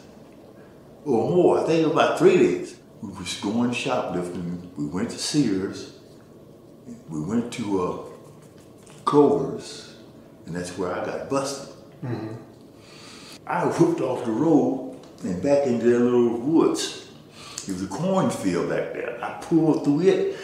or 1.05 1.31
more. 1.31 1.61
I 1.61 1.67
think 1.67 1.93
about 1.93 2.19
three 2.19 2.37
days. 2.37 2.77
We 3.03 3.11
was 3.11 3.35
going 3.41 3.73
shoplifting. 3.73 4.73
We 4.77 4.87
went 4.87 5.11
to 5.11 5.19
Sears. 5.19 5.99
We 7.09 7.21
went 7.21 7.53
to 7.55 7.83
uh, 7.83 8.11
and 10.47 10.55
that's 10.57 10.77
where 10.79 10.93
I 10.93 11.05
got 11.05 11.29
busted. 11.29 11.75
I 13.47 13.65
whooped 13.67 14.01
off 14.01 14.25
the 14.25 14.33
road 14.33 14.99
and 15.23 15.43
back 15.43 15.67
into 15.67 15.85
that 15.85 15.99
little 16.01 16.39
woods. 16.39 17.04
It 17.69 17.73
was 17.73 17.83
a 17.83 17.87
cornfield 17.87 18.69
back 18.69 18.93
there. 18.93 19.19
I 19.23 19.33
pulled 19.41 19.85
through 19.85 20.01
it, 20.03 20.37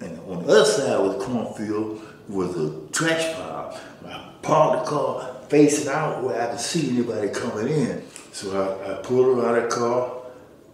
and 0.00 0.18
on 0.28 0.44
the 0.44 0.52
other 0.52 0.64
side 0.64 0.90
of 0.90 1.18
the 1.18 1.24
cornfield 1.24 2.02
was 2.28 2.56
a 2.56 2.88
trash 2.92 3.34
pile. 3.34 3.80
I 4.06 4.30
parked 4.42 4.84
the 4.84 4.90
car 4.90 5.36
facing 5.48 5.88
out 5.88 6.22
where 6.22 6.40
I 6.40 6.50
could 6.50 6.60
see 6.60 6.90
anybody 6.90 7.28
coming 7.28 7.68
in. 7.68 8.02
So 8.32 8.60
I, 8.60 8.92
I 8.92 9.02
pulled 9.02 9.38
her 9.38 9.48
out 9.48 9.58
of 9.58 9.70
the 9.70 9.76
car. 9.76 10.12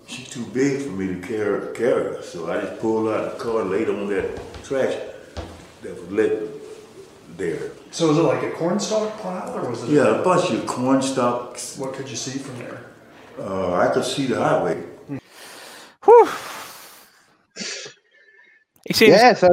She's 0.06 0.28
too 0.28 0.44
big 0.46 0.82
for 0.82 0.90
me 0.90 1.08
to 1.08 1.26
carry, 1.26 1.74
carry 1.74 2.16
her. 2.16 2.22
So 2.22 2.50
I 2.50 2.60
just 2.60 2.80
pulled 2.80 3.06
her 3.06 3.14
out 3.14 3.24
of 3.24 3.38
the 3.38 3.44
car 3.44 3.60
and 3.62 3.70
laid 3.70 3.88
on 3.88 4.08
that 4.08 4.64
trash 4.64 4.94
that 5.82 6.00
was 6.00 6.10
lit 6.10 6.50
there. 7.36 7.70
So, 7.90 8.08
was 8.08 8.18
it 8.18 8.22
like 8.22 8.42
a 8.42 8.50
cornstalk 8.50 9.20
pile, 9.20 9.56
or 9.56 9.70
was 9.70 9.82
it? 9.84 9.90
Yeah, 9.90 10.20
a 10.20 10.22
bunch 10.22 10.50
of 10.50 10.66
corn 10.66 11.00
stalks. 11.02 11.76
What 11.78 11.94
could 11.94 12.08
you 12.08 12.16
see 12.16 12.38
from 12.38 12.58
there? 12.58 12.84
Uh, 13.38 13.74
I 13.74 13.92
could 13.92 14.04
see 14.04 14.26
the 14.26 14.36
highway. 14.36 14.82
Whew. 16.04 16.28
He 18.86 18.92
seems. 18.92 19.10
Yeah, 19.12 19.34
so 19.34 19.48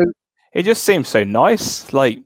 He 0.54 0.64
just 0.64 0.84
seems 0.84 1.08
so 1.08 1.24
nice. 1.24 1.92
Like, 1.94 2.20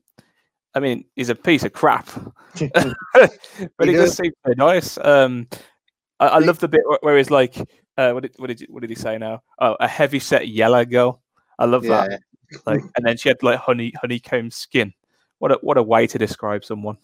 I 0.74 0.80
mean, 0.80 1.06
he's 1.16 1.30
a 1.30 1.36
piece 1.36 1.64
of 1.64 1.74
crap, 1.74 2.08
but 2.74 3.88
He 3.88 3.94
just 3.94 4.18
seems 4.18 4.34
so 4.46 4.54
nice. 4.58 4.98
Um, 4.98 5.48
I, 6.20 6.28
I 6.28 6.40
love 6.40 6.60
the 6.60 6.68
bit 6.68 6.82
where- 7.02 7.18
he's 7.18 7.30
like, 7.32 7.56
uh, 7.98 8.12
what 8.12 8.24
did 8.24 8.34
what 8.38 8.48
did 8.48 8.62
you- 8.62 8.68
what 8.70 8.82
did 8.82 8.90
he 8.90 8.96
say 8.96 9.18
now? 9.18 9.42
Oh, 9.60 9.76
a 9.80 9.88
heavy 9.88 10.20
set 10.20 10.48
yellow 10.48 10.84
girl. 10.86 11.22
I 11.60 11.66
love 11.66 11.86
yeah, 11.86 12.08
that. 12.08 12.22
Like, 12.66 12.82
and 12.96 13.06
then 13.06 13.18
she 13.18 13.30
had 13.30 13.42
like 13.44 13.60
honey 13.60 13.94
honeycomb 14.02 14.52
skin. 14.52 14.94
What 15.40 15.52
a 15.52 15.56
what 15.62 15.78
a 15.78 15.84
way 15.84 16.08
to 16.08 16.18
describe 16.18 16.66
someone. 16.66 16.98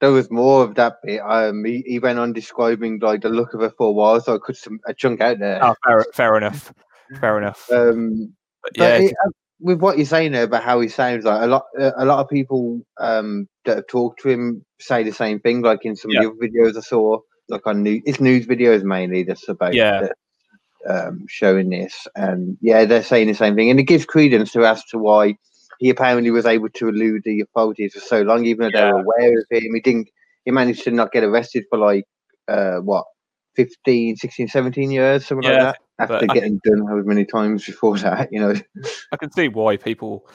There 0.00 0.12
was 0.12 0.30
more 0.30 0.62
of 0.62 0.74
that 0.76 0.96
bit. 1.02 1.20
Um, 1.20 1.64
he, 1.64 1.82
he 1.86 1.98
went 1.98 2.18
on 2.18 2.32
describing 2.32 2.98
like 3.00 3.22
the 3.22 3.28
look 3.28 3.54
of 3.54 3.60
her 3.60 3.70
for 3.70 3.88
a 3.88 3.92
while, 3.92 4.20
so 4.20 4.34
I 4.34 4.38
cut 4.38 4.56
some 4.56 4.78
a 4.86 4.94
chunk 4.94 5.20
out 5.20 5.38
there. 5.38 5.62
Oh, 5.64 5.74
fair, 5.84 6.06
fair 6.14 6.36
enough. 6.36 6.72
Fair 7.20 7.38
enough. 7.38 7.68
Um, 7.72 8.32
But 8.62 8.76
yeah, 8.76 8.96
it, 8.96 9.14
uh, 9.26 9.30
with 9.60 9.80
what 9.80 9.96
you're 9.96 10.06
saying 10.06 10.32
there 10.32 10.44
about 10.44 10.62
how 10.62 10.80
he 10.80 10.88
sounds, 10.88 11.24
like 11.24 11.42
a 11.42 11.46
lot, 11.46 11.64
a 11.76 12.04
lot 12.04 12.20
of 12.20 12.28
people 12.28 12.80
um, 12.98 13.48
that 13.64 13.76
have 13.76 13.86
talked 13.88 14.20
to 14.22 14.28
him 14.28 14.64
say 14.80 15.02
the 15.02 15.12
same 15.12 15.40
thing. 15.40 15.62
Like 15.62 15.84
in 15.84 15.96
some 15.96 16.10
Yeah. 16.12 16.24
of 16.26 16.38
the 16.38 16.46
other 16.46 16.52
videos 16.52 16.76
I 16.76 16.80
saw, 16.80 17.18
like 17.48 17.66
on 17.66 17.82
news, 17.82 18.02
it's 18.06 18.20
news 18.20 18.46
videos 18.46 18.82
mainly 18.82 19.22
that's 19.24 19.48
about 19.48 19.74
Yeah. 19.74 20.00
the- 20.00 20.14
um, 20.88 21.24
showing 21.28 21.70
this, 21.70 22.06
and 22.14 22.56
yeah, 22.60 22.84
they're 22.84 23.02
saying 23.02 23.26
the 23.26 23.34
same 23.34 23.56
thing, 23.56 23.68
and 23.68 23.80
it 23.80 23.82
gives 23.82 24.06
credence 24.06 24.52
to 24.52 24.64
as 24.64 24.84
to 24.86 24.96
why 24.98 25.36
he 25.78 25.90
apparently 25.90 26.30
was 26.30 26.46
able 26.46 26.68
to 26.70 26.88
elude 26.88 27.22
the 27.24 27.40
authorities 27.40 27.94
for 27.94 28.00
so 28.00 28.22
long, 28.22 28.44
even 28.44 28.70
though 28.70 28.78
they 28.78 28.84
were 28.84 29.00
aware 29.00 29.38
of 29.38 29.44
him. 29.50 29.74
He 29.74 29.80
didn't. 29.80 30.08
He 30.44 30.50
managed 30.50 30.84
to 30.84 30.90
not 30.90 31.12
get 31.12 31.24
arrested 31.24 31.64
for 31.70 31.78
like 31.78 32.04
uh, 32.48 32.76
what 32.78 33.04
15, 33.56 34.16
16, 34.16 34.48
17 34.48 34.90
years, 34.90 35.26
something 35.26 35.44
Yeah, 35.44 35.58
like 35.58 35.60
that. 35.60 35.78
After 36.00 36.26
but 36.26 36.30
I- 36.30 36.34
getting 36.34 36.60
done 36.64 36.86
however 36.86 37.04
many 37.04 37.24
times 37.24 37.64
before 37.66 37.98
that, 38.00 38.28
you 38.32 38.40
know. 38.40 38.54
I 39.12 39.16
can 39.16 39.30
see 39.32 39.48
why 39.48 39.76
people, 39.76 40.26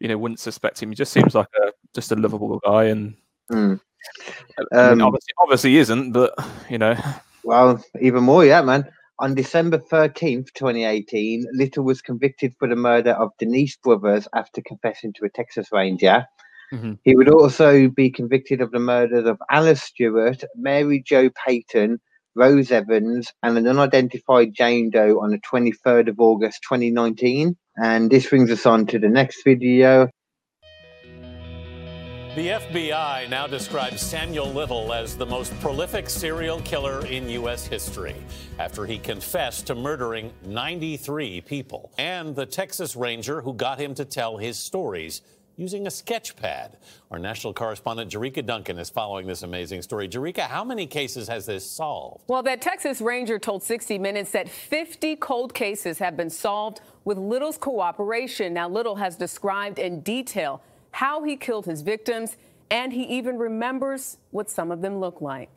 you 0.00 0.08
know, 0.08 0.18
wouldn't 0.18 0.40
suspect 0.40 0.82
him. 0.82 0.88
He 0.90 0.94
just 0.94 1.12
seems 1.12 1.34
like 1.34 1.48
a 1.62 1.72
just 1.94 2.12
a 2.12 2.16
lovable 2.16 2.60
guy, 2.64 2.84
and 2.84 3.14
Mm. 3.52 3.80
I 4.58 4.62
mean, 4.90 5.00
Um, 5.00 5.02
obviously, 5.02 5.32
obviously 5.38 5.76
isn't, 5.76 6.12
but 6.12 6.34
you 6.68 6.78
know, 6.78 6.96
Well, 7.44 7.82
even 8.00 8.24
more, 8.24 8.44
yeah, 8.44 8.60
man. 8.62 8.88
On 9.18 9.34
December 9.34 9.78
13th, 9.78 10.52
2018, 10.52 11.46
Little 11.52 11.84
was 11.84 12.02
convicted 12.02 12.54
for 12.58 12.68
the 12.68 12.76
murder 12.76 13.12
of 13.12 13.30
Denise 13.38 13.76
Brothers 13.78 14.28
after 14.34 14.60
confessing 14.60 15.14
to 15.14 15.24
a 15.24 15.30
Texas 15.30 15.68
Ranger. 15.72 16.26
Mhm. 16.72 16.98
He 17.02 17.16
would 17.16 17.30
also 17.30 17.88
be 17.88 18.10
convicted 18.10 18.60
of 18.60 18.72
the 18.72 18.78
murders 18.78 19.24
of 19.24 19.38
Alice 19.50 19.82
Stewart, 19.82 20.44
Mary 20.54 21.02
Jo 21.02 21.30
Payton, 21.46 21.98
Rose 22.34 22.70
Evans, 22.70 23.32
and 23.42 23.56
an 23.56 23.66
unidentified 23.66 24.52
Jane 24.52 24.90
Doe 24.90 25.18
on 25.20 25.30
the 25.30 25.38
23rd 25.38 26.08
of 26.08 26.20
August 26.20 26.62
2019. 26.68 27.56
And 27.82 28.10
this 28.10 28.28
brings 28.28 28.50
us 28.50 28.66
on 28.66 28.86
to 28.88 28.98
the 28.98 29.08
next 29.08 29.42
video. 29.44 30.08
The 32.36 32.48
FBI 32.48 33.30
now 33.30 33.46
describes 33.46 34.02
Samuel 34.02 34.52
Little 34.52 34.92
as 34.92 35.16
the 35.16 35.24
most 35.24 35.58
prolific 35.60 36.10
serial 36.10 36.60
killer 36.60 37.06
in 37.06 37.30
U.S. 37.30 37.66
history 37.66 38.14
after 38.58 38.84
he 38.84 38.98
confessed 38.98 39.66
to 39.68 39.74
murdering 39.74 40.30
93 40.44 41.40
people 41.40 41.90
and 41.96 42.36
the 42.36 42.44
Texas 42.44 42.94
Ranger 42.94 43.40
who 43.40 43.54
got 43.54 43.80
him 43.80 43.94
to 43.94 44.04
tell 44.04 44.36
his 44.36 44.58
stories 44.58 45.22
using 45.56 45.86
a 45.86 45.90
sketch 45.90 46.36
pad. 46.36 46.76
Our 47.10 47.18
national 47.18 47.54
correspondent 47.54 48.12
Jerika 48.12 48.44
Duncan 48.44 48.78
is 48.78 48.90
following 48.90 49.26
this 49.26 49.42
amazing 49.42 49.80
story. 49.80 50.06
Jerika, 50.06 50.40
how 50.40 50.62
many 50.62 50.86
cases 50.86 51.28
has 51.28 51.46
this 51.46 51.64
solved? 51.64 52.24
Well, 52.28 52.42
that 52.42 52.60
Texas 52.60 53.00
Ranger 53.00 53.38
told 53.38 53.62
60 53.62 53.96
Minutes 53.96 54.32
that 54.32 54.50
50 54.50 55.16
cold 55.16 55.54
cases 55.54 55.98
have 56.00 56.18
been 56.18 56.28
solved 56.28 56.82
with 57.06 57.16
Little's 57.16 57.56
cooperation. 57.56 58.52
Now, 58.52 58.68
Little 58.68 58.96
has 58.96 59.16
described 59.16 59.78
in 59.78 60.02
detail 60.02 60.60
how 60.96 61.22
he 61.22 61.36
killed 61.36 61.66
his 61.66 61.82
victims, 61.82 62.38
and 62.70 62.90
he 62.90 63.02
even 63.02 63.36
remembers 63.36 64.16
what 64.30 64.48
some 64.48 64.70
of 64.70 64.80
them 64.80 64.98
look 64.98 65.20
like. 65.20 65.50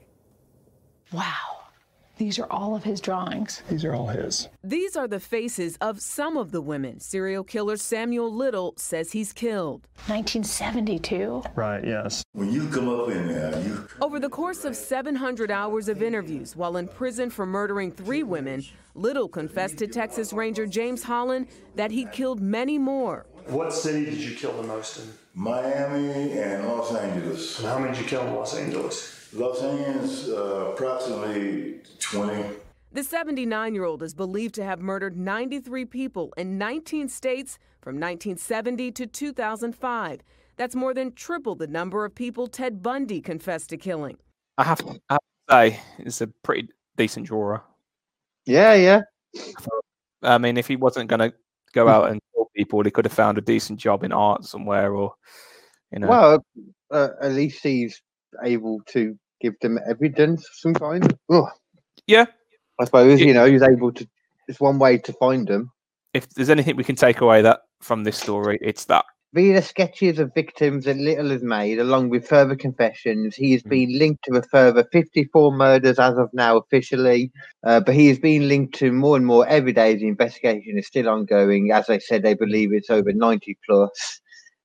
Wow. 1.14 1.60
These 2.18 2.38
are 2.40 2.48
all 2.52 2.76
of 2.76 2.84
his 2.84 3.00
drawings. 3.00 3.64
These 3.70 3.86
are 3.86 3.96
all 3.96 4.08
his. 4.08 4.50
These 4.66 4.98
are 4.98 5.08
the 5.08 5.22
faces 5.22 5.78
of 5.80 6.02
some 6.02 6.36
of 6.36 6.52
the 6.52 6.60
women 6.60 7.00
serial 7.00 7.46
killer 7.46 7.78
Samuel 7.78 8.34
Little 8.34 8.74
says 8.76 9.14
he's 9.14 9.32
killed. 9.32 9.88
1972. 10.08 11.42
Right, 11.56 11.86
yes. 11.86 12.22
When 12.34 12.52
you 12.52 12.68
come 12.68 12.90
up 12.90 13.08
in 13.08 13.30
there, 13.30 13.62
you 13.62 13.88
Over 14.02 14.20
the 14.20 14.28
course 14.28 14.66
of 14.66 14.76
700 14.76 15.50
hours 15.50 15.88
of 15.88 16.04
interviews 16.04 16.58
while 16.58 16.76
in 16.76 16.90
prison 16.90 17.30
for 17.30 17.46
murdering 17.46 17.94
three 17.94 18.24
women, 18.24 18.66
Little 18.94 19.30
confessed 19.30 19.78
to 19.78 19.88
Texas 19.88 20.34
Ranger 20.34 20.68
James 20.68 21.04
Holland 21.04 21.48
that 21.76 21.92
he 21.92 22.04
killed 22.08 22.42
many 22.42 22.78
more. 22.78 23.26
What 23.50 23.74
city 23.74 24.06
did 24.06 24.20
you 24.20 24.36
kill 24.36 24.54
the 24.54 24.68
most 24.68 25.00
in? 25.00 25.10
Miami 25.34 26.38
and 26.38 26.68
Los 26.68 26.94
Angeles. 26.94 27.58
And 27.58 27.68
how 27.68 27.80
many 27.80 27.94
did 27.94 28.04
you 28.04 28.08
kill 28.08 28.22
in 28.28 28.36
Los 28.36 28.56
Angeles? 28.56 29.34
Los 29.34 29.64
Angeles, 29.64 30.30
uh, 30.30 30.72
approximately 30.74 31.80
20. 32.00 32.58
The 32.92 33.04
79 33.04 33.74
year 33.74 33.86
old 33.86 34.04
is 34.04 34.14
believed 34.14 34.54
to 34.56 34.64
have 34.64 34.80
murdered 34.80 35.18
93 35.18 35.86
people 35.86 36.32
in 36.38 36.60
19 36.60 37.10
states 37.10 37.58
from 37.82 37.96
1970 37.96 38.92
to 38.92 39.08
2005. 39.08 40.22
That's 40.56 40.76
more 40.76 40.94
than 40.94 41.14
triple 41.14 41.56
the 41.56 41.68
number 41.68 42.06
of 42.06 42.14
people 42.14 42.46
Ted 42.46 42.84
Bundy 42.84 43.20
confessed 43.20 43.70
to 43.72 43.78
killing. 43.78 44.18
I 44.60 44.64
have, 44.64 44.78
to, 44.80 45.00
I 45.10 45.14
have 45.14 45.20
to 45.20 45.72
say, 45.72 45.80
it's 45.98 46.22
a 46.22 46.28
pretty 46.28 46.70
decent 46.98 47.26
drawer. 47.26 47.64
Yeah, 48.46 48.76
yeah. 48.76 49.02
I 50.22 50.38
mean, 50.38 50.58
if 50.58 50.68
he 50.68 50.76
wasn't 50.76 51.10
going 51.10 51.32
to 51.32 51.34
go 51.74 51.88
out 51.88 52.12
and 52.12 52.20
kill 52.22 52.29
people, 52.60 52.84
he 52.84 52.92
could 52.92 53.06
have 53.06 53.14
found 53.14 53.38
a 53.38 53.42
decent 53.42 53.80
job 53.80 54.04
in 54.04 54.12
art 54.12 54.44
somewhere, 54.44 54.94
or 54.94 55.14
you 55.92 56.00
know. 56.00 56.08
Well, 56.10 56.46
uh, 56.92 57.10
at 57.22 57.32
least 57.32 57.64
he's 57.64 58.02
able 58.44 58.82
to 58.88 59.18
give 59.42 59.54
them 59.62 59.80
evidence 59.90 60.42
of 60.42 60.56
some 60.56 60.74
kind. 60.74 61.18
Oh, 61.30 61.48
yeah, 62.06 62.26
I 62.80 62.86
suppose 62.86 63.20
Yeah. 63.20 63.28
you 63.28 63.34
know 63.34 63.46
he's 63.46 63.62
able 63.64 63.92
to. 63.94 64.08
It's 64.48 64.60
one 64.60 64.78
way 64.80 64.98
to 64.98 65.14
find 65.14 65.48
them. 65.48 65.72
if 66.14 66.28
there's 66.32 66.50
anything 66.50 66.76
we 66.76 66.84
can 66.84 66.96
take 66.96 67.22
away 67.22 67.42
that 67.44 67.60
from 67.82 68.04
this 68.04 68.18
story, 68.18 68.58
it's 68.62 68.86
that. 68.86 69.06
Via 69.34 69.54
the 69.54 69.62
sketches 69.62 70.18
of 70.18 70.34
victims 70.34 70.86
that 70.86 70.98
Little 70.98 71.30
has 71.30 71.44
made, 71.44 71.80
along 71.80 72.10
with 72.10 72.28
further 72.28 72.56
confessions, 72.56 73.36
he 73.36 73.52
has 73.52 73.62
Mm. 73.62 73.70
been 73.70 74.00
linked 74.00 74.24
to 74.26 74.38
a 74.38 74.42
further 74.42 74.84
54 74.92 75.52
murders 75.52 76.00
as 76.00 76.18
of 76.18 76.30
now 76.34 76.58
officially. 76.58 77.32
Uh, 77.64 77.80
but 77.80 77.94
he 77.94 78.08
has 78.08 78.18
been 78.18 78.48
linked 78.48 78.74
to 78.80 78.92
more 78.92 79.16
and 79.18 79.26
more 79.28 79.48
every 79.48 79.72
day. 79.72 79.96
The 79.96 80.08
investigation 80.08 80.80
is 80.80 80.88
still 80.88 81.08
ongoing. 81.08 81.72
As 81.72 81.90
I 81.90 82.00
said, 82.00 82.24
they 82.24 82.34
believe 82.34 82.74
it's 82.74 82.90
over 82.90 83.14
90 83.14 83.58
plus. 83.68 84.22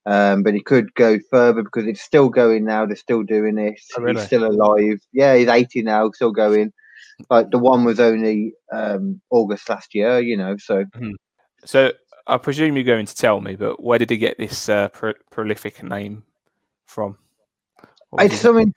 Um, 0.06 0.42
but 0.42 0.54
it 0.54 0.64
could 0.64 0.94
go 0.94 1.18
further 1.30 1.62
because 1.62 1.86
it's 1.86 2.00
still 2.02 2.28
going 2.28 2.64
now. 2.64 2.86
They're 2.86 2.96
still 2.96 3.22
doing 3.22 3.58
it. 3.58 3.80
Oh, 3.98 4.02
really? 4.02 4.16
He's 4.16 4.26
still 4.26 4.44
alive. 4.44 4.98
Yeah, 5.12 5.34
he's 5.36 5.48
80 5.48 5.82
now, 5.82 6.10
still 6.12 6.32
going. 6.32 6.72
Like 7.30 7.50
the 7.50 7.58
one 7.58 7.84
was 7.84 8.00
only 8.00 8.54
um, 8.72 9.20
August 9.30 9.68
last 9.68 9.94
year, 9.94 10.20
you 10.20 10.36
know. 10.36 10.56
So 10.58 10.84
So 11.64 11.92
I 12.26 12.38
presume 12.38 12.76
you're 12.76 12.84
going 12.84 13.06
to 13.06 13.14
tell 13.14 13.40
me, 13.40 13.54
but 13.56 13.82
where 13.82 13.98
did 13.98 14.10
he 14.10 14.16
get 14.16 14.38
this 14.38 14.68
uh, 14.68 14.88
pro- 14.88 15.12
prolific 15.30 15.82
name 15.82 16.24
from? 16.86 17.18
It's 18.18 18.40
something 18.40 18.72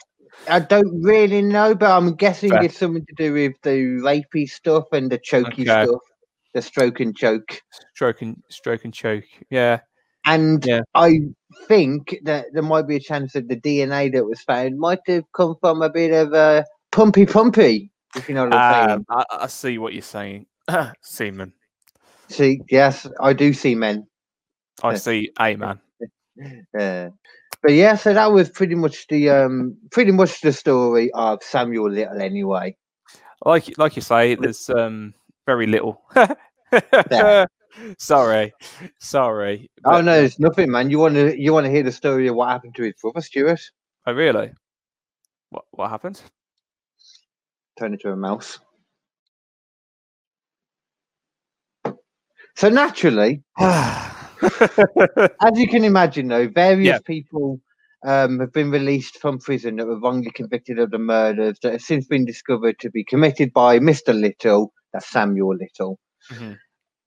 I 0.49 0.59
don't 0.59 1.01
really 1.01 1.41
know, 1.41 1.75
but 1.75 1.91
I'm 1.91 2.15
guessing 2.15 2.51
Fair. 2.51 2.63
it's 2.63 2.77
something 2.77 3.05
to 3.05 3.15
do 3.15 3.33
with 3.33 3.53
the 3.63 3.99
rapey 4.01 4.49
stuff 4.49 4.85
and 4.91 5.11
the 5.11 5.19
chokey 5.19 5.61
Okay. 5.69 5.83
stuff, 5.83 6.01
the 6.53 6.61
stroke 6.61 6.99
and 6.99 7.15
choke. 7.15 7.61
stroke 7.95 8.21
and 8.21 8.41
stroke 8.49 8.83
and 8.85 8.93
choke. 8.93 9.25
Yeah, 9.49 9.79
And 10.25 10.65
Yeah. 10.65 10.81
I 10.93 11.19
think 11.67 12.17
that 12.23 12.47
there 12.53 12.63
might 12.63 12.87
be 12.87 12.95
a 12.95 12.99
chance 12.99 13.33
that 13.33 13.47
the 13.47 13.55
DNA 13.59 14.11
that 14.13 14.25
was 14.25 14.41
found 14.41 14.77
might 14.79 14.99
have 15.07 15.23
come 15.33 15.55
from 15.61 15.81
a 15.81 15.89
bit 15.89 16.11
of 16.11 16.33
a 16.33 16.65
pumpy 16.91 17.25
pumpy, 17.25 17.91
if 18.15 18.27
you 18.27 18.35
know 18.35 18.45
what 18.45 18.53
I'm 18.53 18.91
um, 18.91 19.05
I, 19.09 19.23
I 19.31 19.47
see 19.47 19.77
what 19.77 19.93
you're 19.93 20.01
saying, 20.01 20.47
Seaman. 21.01 21.53
See, 22.29 22.61
yes, 22.69 23.07
I 23.19 23.33
do 23.33 23.53
see 23.53 23.75
men. 23.75 24.07
I 24.83 24.95
see 24.95 25.31
a 25.39 25.55
man. 25.55 25.79
yeah. 26.75 27.09
but 27.61 27.71
yeah, 27.71 27.95
so 27.95 28.13
that 28.13 28.31
was 28.31 28.49
pretty 28.49 28.75
much 28.75 29.07
the 29.07 29.29
um 29.29 29.77
pretty 29.91 30.11
much 30.11 30.41
the 30.41 30.53
story 30.53 31.11
of 31.13 31.41
Samuel 31.41 31.89
Little 31.89 32.21
anyway. 32.21 32.75
Like 33.45 33.77
like 33.77 33.95
you 33.95 34.01
say, 34.01 34.35
there's 34.35 34.69
um 34.69 35.13
very 35.45 35.67
little. 35.67 36.01
Sorry, 37.97 38.53
sorry. 38.99 39.69
Oh 39.85 40.01
no, 40.01 40.19
it's 40.19 40.39
nothing, 40.39 40.71
man. 40.71 40.89
You 40.89 40.99
want 40.99 41.15
to 41.15 41.39
you 41.39 41.53
want 41.53 41.65
to 41.65 41.71
hear 41.71 41.83
the 41.83 41.91
story 41.91 42.27
of 42.27 42.35
what 42.35 42.49
happened 42.49 42.75
to 42.75 42.83
his 42.83 42.95
brother, 43.01 43.21
Stuart? 43.21 43.61
Oh 44.05 44.13
really? 44.13 44.51
What 45.51 45.65
what 45.71 45.89
happened? 45.89 46.21
Turn 47.77 47.93
into 47.93 48.11
a 48.11 48.15
mouse. 48.15 48.59
So 52.57 52.69
naturally, 52.69 53.43
as 53.59 55.51
you 55.55 55.67
can 55.67 55.83
imagine, 55.83 56.27
though, 56.27 56.47
various 56.47 56.87
Yeah. 56.87 56.99
people 57.05 57.61
um, 58.05 58.39
have 58.39 58.51
been 58.51 58.71
released 58.71 59.19
from 59.19 59.37
prison 59.37 59.75
that 59.75 59.85
were 59.85 59.99
wrongly 59.99 60.31
convicted 60.31 60.79
of 60.79 60.89
the 60.89 60.97
murders 60.97 61.59
that 61.61 61.73
have 61.73 61.81
since 61.81 62.07
been 62.07 62.25
discovered 62.25 62.79
to 62.79 62.89
be 62.89 63.03
committed 63.03 63.53
by 63.53 63.77
Mr. 63.79 64.19
Little, 64.19 64.73
that's 64.91 65.09
Samuel 65.09 65.55
Little. 65.55 65.99
Mhm. 66.31 66.57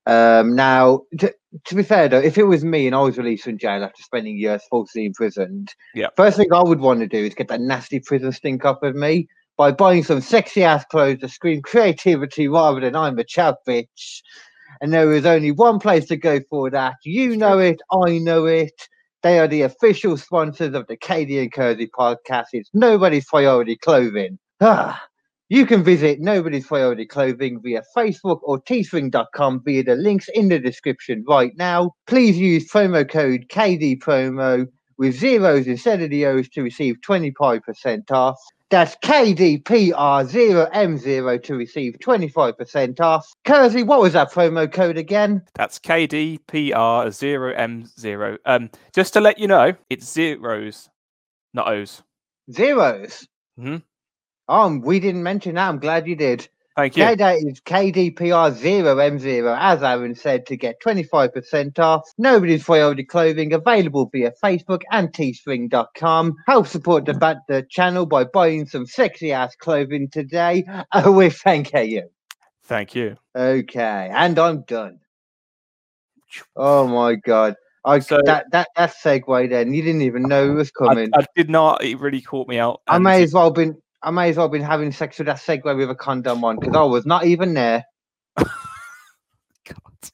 Um, 0.07 0.55
now, 0.55 1.01
to, 1.19 1.35
to 1.67 1.75
be 1.75 1.83
fair 1.83 2.09
though, 2.09 2.19
if 2.21 2.39
it 2.39 2.45
was 2.45 2.65
me 2.65 2.87
and 2.87 2.95
I 2.95 3.03
was 3.03 3.19
released 3.19 3.45
from 3.45 3.59
jail 3.59 3.83
after 3.85 4.03
spending 4.03 4.39
years 4.39 4.63
falsely 4.71 5.05
imprisoned, 5.05 5.75
Yeah. 5.97 6.09
first 6.17 6.37
thing 6.37 6.53
I 6.53 6.63
would 6.63 6.81
want 6.81 7.01
to 7.01 7.09
do 7.09 7.25
is 7.25 7.35
get 7.35 7.49
that 7.49 7.61
nasty 7.61 7.99
prison 8.01 8.31
stink 8.33 8.65
off 8.65 8.83
of 8.85 8.95
me 8.95 9.27
by 9.57 9.73
buying 9.73 10.05
some 10.05 10.21
sexy 10.21 10.63
ass 10.63 10.85
clothes 10.91 11.19
that 11.21 11.31
scream 11.31 11.61
creativity 11.63 12.47
rather 12.49 12.81
than 12.81 12.95
I'm 12.97 13.19
a 13.19 13.25
chap 13.25 13.57
bitch. 13.69 14.23
And 14.81 14.93
there 14.93 15.13
is 15.13 15.27
only 15.27 15.51
one 15.51 15.79
place 15.79 16.07
to 16.07 16.17
go 16.17 16.41
for 16.49 16.71
that. 16.71 16.95
You 17.05 17.37
know 17.37 17.59
it, 17.59 17.81
I 17.93 18.19
know 18.19 18.47
it. 18.47 18.89
They 19.23 19.39
are 19.39 19.49
the 19.49 19.63
official 19.63 20.17
sponsors 20.17 20.75
of 20.75 20.87
the 20.87 20.97
KD 20.97 21.43
and 21.43 21.53
Kersey 21.53 21.89
podcast. 21.89 22.47
It's 22.55 22.71
Nobody's 22.73 23.27
Priority 23.27 23.77
Clothing. 23.77 24.39
Ah, 24.63 25.03
you 25.51 25.67
can 25.67 25.85
visit 25.85 26.21
Nobody's 26.21 26.67
Priority 26.67 27.05
Clothing 27.05 27.61
via 27.63 27.83
Facebook 27.95 28.41
or 28.43 28.63
teespring.com 28.63 29.63
via 29.65 29.83
the 29.83 29.97
links 29.97 30.29
in 30.35 30.49
the 30.49 30.59
description 30.59 31.25
right 31.29 31.53
now. 31.57 31.93
Please 32.07 32.39
use 32.39 32.71
promo 32.71 33.07
code 33.07 33.47
KDPromo 33.51 34.67
with 34.97 35.19
zeros 35.19 35.67
instead 35.67 36.01
of 36.01 36.09
the 36.09 36.25
O's 36.25 36.49
to 36.51 36.63
receive 36.63 36.97
25% 37.07 38.11
off. 38.11 38.39
That's 38.71 38.95
KDPR0M0 38.97 41.43
to 41.43 41.55
receive 41.57 41.97
25% 42.01 43.01
off. 43.01 43.27
Kersey, 43.45 43.83
what 43.83 44.01
was 44.01 44.13
that 44.13 44.31
promo 44.31 44.73
code 44.73 44.97
again? 44.97 45.43
That's 45.55 45.81
KDPR0M0. 45.81 48.39
Um, 48.47 48.71
just 48.95 49.13
to 49.15 49.21
let 49.21 49.41
you 49.41 49.49
know, 49.49 49.73
it's 49.91 50.13
zeros, 50.13 50.89
not 51.53 51.67
O's. 51.69 52.03
Zeros. 52.53 53.27
Mhm. 53.59 53.83
Um, 54.49 54.81
we 54.83 55.01
didn't 55.01 55.23
mention 55.25 55.57
that. 55.57 55.69
I'm 55.69 55.79
glad 55.81 56.07
you 56.07 56.15
did. 56.17 56.49
Thank 56.81 56.97
you. 56.97 57.17
That 57.17 57.37
is 57.37 57.61
KDPR0M0, 57.61 59.59
as 59.61 59.83
Aaron 59.83 60.15
said, 60.15 60.47
to 60.47 60.57
get 60.57 60.81
25% 60.81 61.79
off. 61.79 62.09
Nobody's 62.17 62.65
Priority 62.65 63.05
Clothing 63.05 63.53
available 63.53 64.09
via 64.11 64.33
Facebook 64.43 64.81
and 64.91 65.13
teespring.com. 65.13 66.37
Help 66.47 66.67
support 66.67 67.05
the, 67.05 67.39
the 67.49 67.67
channel 67.69 68.07
by 68.07 68.25
buying 68.25 68.67
some 68.67 68.87
sexy 68.87 69.31
ass 69.31 69.55
clothing 69.57 70.09
today. 70.09 70.65
Oh, 70.93 71.13
we 71.13 71.31
thank 71.31 71.73
you. 71.73 72.09
Thank 72.65 72.95
you. 72.95 73.17
Okay, 73.37 74.11
and 74.13 74.39
I'm 74.39 74.63
done. 74.63 74.99
Oh 76.57 76.87
my 76.87 77.15
god. 77.17 77.57
I 77.85 77.99
So- 77.99 78.21
that 78.25 78.47
that 78.53 78.69
that 78.77 78.95
segue 78.95 79.51
then 79.51 79.73
you 79.75 79.83
didn't 79.83 80.03
even 80.03 80.23
know 80.23 80.51
it 80.51 80.55
was 80.55 80.71
coming. 80.71 81.11
I 81.15 81.25
did 81.37 81.51
not. 81.51 81.85
It 81.85 81.99
really 81.99 82.21
caught 82.21 82.49
me 82.49 82.59
out. 82.59 82.81
I 82.87 82.99
may 82.99 83.23
as 83.23 83.33
well 83.33 83.51
been 83.51 83.81
I 84.03 84.11
may 84.11 84.31
as 84.31 84.37
well 84.37 84.47
have 84.47 84.53
been 84.53 84.63
having 84.63 84.93
sex 84.93 85.19
with 85.19 85.27
that 85.27 85.37
segue 85.37 85.77
with 85.77 85.91
a 85.91 85.95
condom 85.95 86.45
on 86.45 86.59
because 86.59 86.75
I 86.75 86.83
was 86.83 87.05
not 87.05 87.27
even 87.27 87.55
there. 87.55 87.85
God. 88.37 90.11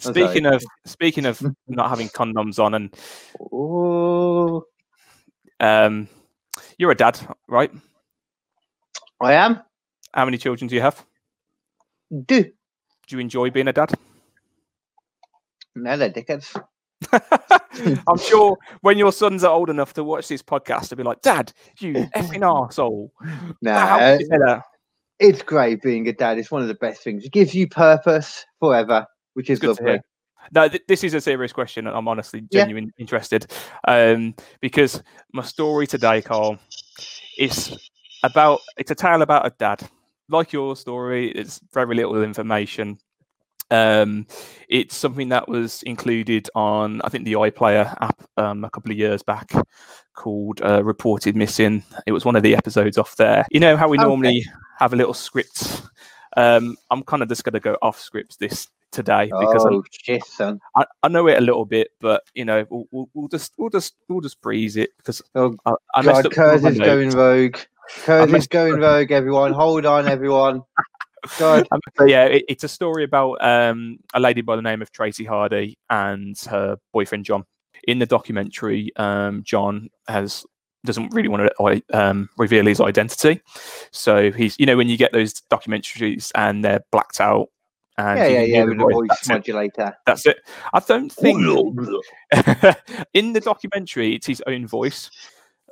Speaking 0.00 0.46
of 0.46 0.62
speaking 0.86 1.26
of 1.26 1.42
not 1.68 1.88
having 1.88 2.08
condoms 2.08 2.62
on, 2.62 2.74
and 2.74 2.96
Oh, 3.52 4.64
um, 5.60 6.08
you're 6.78 6.90
a 6.90 6.96
dad, 6.96 7.18
right? 7.48 7.72
I 9.20 9.34
am. 9.34 9.60
How 10.14 10.24
many 10.24 10.38
children 10.38 10.68
do 10.68 10.74
you 10.74 10.82
have? 10.82 11.04
Do 12.10 12.44
Do 12.44 13.16
you 13.16 13.18
enjoy 13.18 13.50
being 13.50 13.68
a 13.68 13.72
dad? 13.72 13.92
no, 15.74 15.96
they're 15.96 16.10
dickheads. 16.10 16.60
I'm 17.12 18.18
sure 18.18 18.56
when 18.80 18.98
your 18.98 19.12
sons 19.12 19.44
are 19.44 19.52
old 19.52 19.70
enough 19.70 19.94
to 19.94 20.04
watch 20.04 20.28
this 20.28 20.42
podcast, 20.42 20.88
they'll 20.88 20.96
be 20.96 21.02
like, 21.02 21.22
"Dad, 21.22 21.52
you 21.78 21.94
effing 22.16 22.40
arsehole. 22.40 23.10
No, 23.60 23.72
How 23.74 23.98
could 23.98 24.20
you 24.20 24.26
say 24.26 24.38
that?" 24.38 24.62
it's 25.18 25.42
great 25.42 25.80
being 25.82 26.08
a 26.08 26.12
dad. 26.12 26.38
It's 26.38 26.50
one 26.50 26.62
of 26.62 26.68
the 26.68 26.74
best 26.74 27.02
things. 27.02 27.24
It 27.24 27.32
gives 27.32 27.54
you 27.54 27.68
purpose 27.68 28.44
forever, 28.58 29.06
which 29.34 29.50
is 29.50 29.60
Good 29.60 29.76
to 29.76 29.82
lovely. 29.84 30.00
No, 30.52 30.68
th- 30.68 30.82
this 30.88 31.04
is 31.04 31.14
a 31.14 31.20
serious 31.20 31.52
question, 31.52 31.86
and 31.86 31.96
I'm 31.96 32.08
honestly 32.08 32.40
Yeah. 32.50 32.62
genuinely 32.62 32.90
interested. 32.98 33.46
Um, 33.86 34.34
because 34.60 35.00
my 35.32 35.42
story 35.42 35.86
today, 35.86 36.20
Carl, 36.22 36.58
is 37.38 37.76
about 38.24 38.60
it's 38.76 38.90
a 38.90 38.94
tale 38.96 39.22
about 39.22 39.46
a 39.46 39.50
dad. 39.50 39.88
Like 40.28 40.52
your 40.52 40.74
story, 40.76 41.30
it's 41.30 41.60
very 41.72 41.94
little 41.94 42.20
information. 42.22 42.98
Um, 43.72 44.26
it's 44.68 44.94
something 44.94 45.30
that 45.30 45.48
was 45.48 45.82
included 45.84 46.48
on, 46.54 47.00
I 47.02 47.08
think, 47.08 47.24
the 47.24 47.32
iPlayer 47.34 47.96
app 48.00 48.22
um, 48.36 48.64
a 48.64 48.70
couple 48.70 48.92
of 48.92 48.98
years 48.98 49.22
back, 49.22 49.50
called 50.14 50.60
uh, 50.62 50.84
"Reported 50.84 51.34
Missing." 51.36 51.82
It 52.06 52.12
was 52.12 52.24
one 52.24 52.36
of 52.36 52.42
the 52.42 52.54
episodes 52.54 52.98
off 52.98 53.16
there. 53.16 53.46
You 53.50 53.60
know 53.60 53.76
how 53.76 53.88
we 53.88 53.96
Okay. 53.96 54.04
normally 54.04 54.44
have 54.78 54.92
a 54.92 54.96
little 54.96 55.14
script. 55.14 55.82
Um, 56.36 56.76
I'm 56.90 57.02
kind 57.02 57.22
of 57.22 57.28
just 57.28 57.44
going 57.44 57.54
to 57.54 57.60
go 57.60 57.76
off 57.82 57.98
scripts 57.98 58.36
this 58.36 58.68
today 58.90 59.26
because 59.40 59.64
Oh 59.64 59.82
shit. 59.90 60.22
I, 60.76 60.84
I 61.02 61.08
know 61.08 61.26
it 61.28 61.38
a 61.38 61.42
little 61.42 61.64
bit, 61.64 61.88
but 62.00 62.22
you 62.34 62.44
know, 62.44 62.66
we'll, 62.70 62.84
we'll, 62.90 63.10
we'll 63.14 63.28
just 63.28 63.52
we'll 63.56 63.70
just 63.70 63.94
we'll 64.08 64.20
just 64.20 64.40
breeze 64.42 64.76
it 64.76 64.90
because 64.98 65.22
Oh 65.34 65.56
I, 65.64 65.72
I 65.94 66.02
God, 66.02 66.26
up 66.26 66.32
some 66.32 66.32
of 66.32 66.36
my 66.38 66.56
Kurz 66.60 66.64
is 66.64 66.78
going 66.78 67.10
rogue. 67.10 67.56
Kurz 67.88 68.32
is 68.32 68.46
going 68.46 68.78
rogue. 68.78 69.10
Everyone, 69.12 69.52
hold 69.52 69.86
on, 69.86 70.06
everyone. 70.06 70.62
God, 71.38 71.66
Um, 71.70 71.80
but 71.96 72.08
yeah, 72.08 72.24
it, 72.24 72.44
it's 72.48 72.64
a 72.64 72.68
story 72.68 73.04
about 73.04 73.42
um, 73.44 73.98
a 74.14 74.20
lady 74.20 74.40
by 74.40 74.56
the 74.56 74.62
name 74.62 74.82
of 74.82 74.90
Tracy 74.92 75.24
Hardy 75.24 75.78
and 75.90 76.38
her 76.50 76.76
boyfriend 76.92 77.24
John. 77.24 77.44
In 77.88 77.98
the 77.98 78.06
documentary, 78.06 78.90
um, 78.96 79.42
John 79.44 79.88
has 80.08 80.44
doesn't 80.84 81.14
really 81.14 81.28
want 81.28 81.48
to 81.48 81.82
um, 81.92 82.28
reveal 82.38 82.66
his 82.66 82.80
identity, 82.80 83.40
so 83.90 84.30
he's 84.32 84.56
you 84.58 84.66
know 84.66 84.76
when 84.76 84.88
you 84.88 84.96
get 84.96 85.12
those 85.12 85.34
documentaries 85.50 86.30
and 86.34 86.64
they're 86.64 86.84
blacked 86.90 87.20
out. 87.20 87.48
And 87.98 88.18
yeah, 88.18 88.26
yeah, 88.26 88.40
yeah, 88.40 88.46
hear 88.46 88.66
with 88.68 88.78
the 88.78 88.84
the 88.84 88.84
voice, 88.84 88.94
voice 88.94 89.08
that's 89.08 89.30
it. 89.30 89.32
modulator. 89.32 89.96
That's 90.06 90.26
it. 90.26 90.38
I 90.72 90.80
don't 90.80 91.12
think 91.12 91.38
in 93.14 93.32
the 93.32 93.40
documentary 93.40 94.14
it's 94.14 94.26
his 94.26 94.42
own 94.46 94.66
voice. 94.66 95.10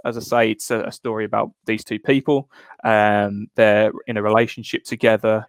As 0.04 0.16
I 0.16 0.20
say, 0.20 0.50
it's 0.52 0.70
a, 0.70 0.80
a 0.84 0.92
story 0.92 1.24
about 1.24 1.50
these 1.66 1.84
two 1.84 1.98
people. 1.98 2.50
Um, 2.84 3.48
they're 3.54 3.92
in 4.06 4.16
a 4.16 4.22
relationship 4.22 4.84
together 4.84 5.46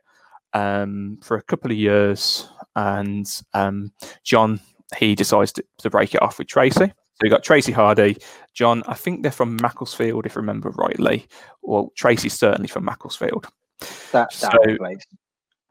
um, 0.54 1.20
for 1.24 1.38
a 1.38 1.42
couple 1.44 1.72
of 1.72 1.78
years. 1.78 2.50
and 2.76 3.28
um, 3.54 3.92
John 4.24 4.60
he 4.98 5.16
decides 5.16 5.54
to, 5.54 5.64
to 5.80 5.90
break 5.90 6.14
it 6.16 6.22
off 6.22 6.38
with 6.38 6.48
Tracy. 6.48 6.86
So 6.88 7.24
you 7.24 7.30
got 7.30 7.44
Tracy 7.44 7.72
Hardy, 7.72 8.18
John. 8.54 8.84
I 8.88 8.94
think 8.94 9.22
they're 9.24 9.32
from 9.32 9.56
Macclesfield, 9.62 10.26
if 10.26 10.36
I 10.36 10.40
remember 10.40 10.70
rightly. 10.72 11.28
Well, 11.62 11.92
Tracy's 11.96 12.34
certainly 12.34 12.68
from 12.68 12.84
Macclesfield. 12.84 13.48
That, 14.12 14.32
that 14.32 14.34
So- 14.34 14.78
place. 14.78 15.06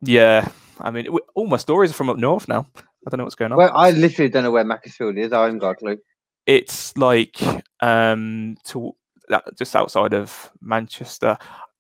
Yeah, 0.03 0.49
I 0.81 0.91
mean, 0.91 1.09
all 1.35 1.47
my 1.47 1.59
stories 1.59 1.91
are 1.91 1.95
from 1.95 2.09
up 2.09 2.16
north 2.16 2.49
now. 2.49 2.66
I 2.78 3.11
don't 3.11 3.18
know 3.18 3.24
what's 3.24 3.35
going 3.35 3.53
on. 3.53 3.59
Well, 3.59 3.72
I 3.74 3.91
literally 3.91 4.31
don't 4.31 4.45
know 4.45 4.51
where 4.51 4.64
Macclesfield 4.64 5.18
is. 5.18 5.33
I 5.33 5.43
haven't 5.43 5.59
got 5.59 5.70
a 5.72 5.74
clue. 5.74 5.99
It's 6.47 6.97
like 6.97 7.38
um 7.80 8.57
to 8.64 8.95
that 9.28 9.45
just 9.59 9.74
outside 9.76 10.12
of 10.14 10.51
Manchester. 10.61 11.36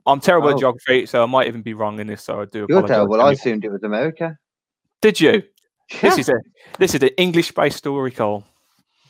I'm 0.06 0.20
terrible 0.20 0.48
Oh. 0.48 0.52
at 0.52 0.58
geography, 0.58 1.06
so 1.06 1.22
I 1.22 1.26
might 1.26 1.46
even 1.48 1.62
be 1.62 1.74
wrong 1.74 1.98
in 2.00 2.06
this. 2.06 2.22
So 2.24 2.40
I 2.40 2.44
do. 2.46 2.66
You're 2.68 2.78
apologise 2.78 2.88
terrible. 2.96 3.20
I 3.22 3.32
assumed 3.32 3.64
it 3.64 3.70
was 3.72 3.82
America. 3.82 4.38
Did 5.02 5.20
you? 5.20 5.42
Yeah, 5.92 6.00
This 6.02 6.18
is 6.18 6.28
a 6.28 6.34
this 6.78 6.94
is 6.94 7.02
an 7.02 7.08
English-based 7.16 7.76
story, 7.76 8.10
Cole, 8.12 8.44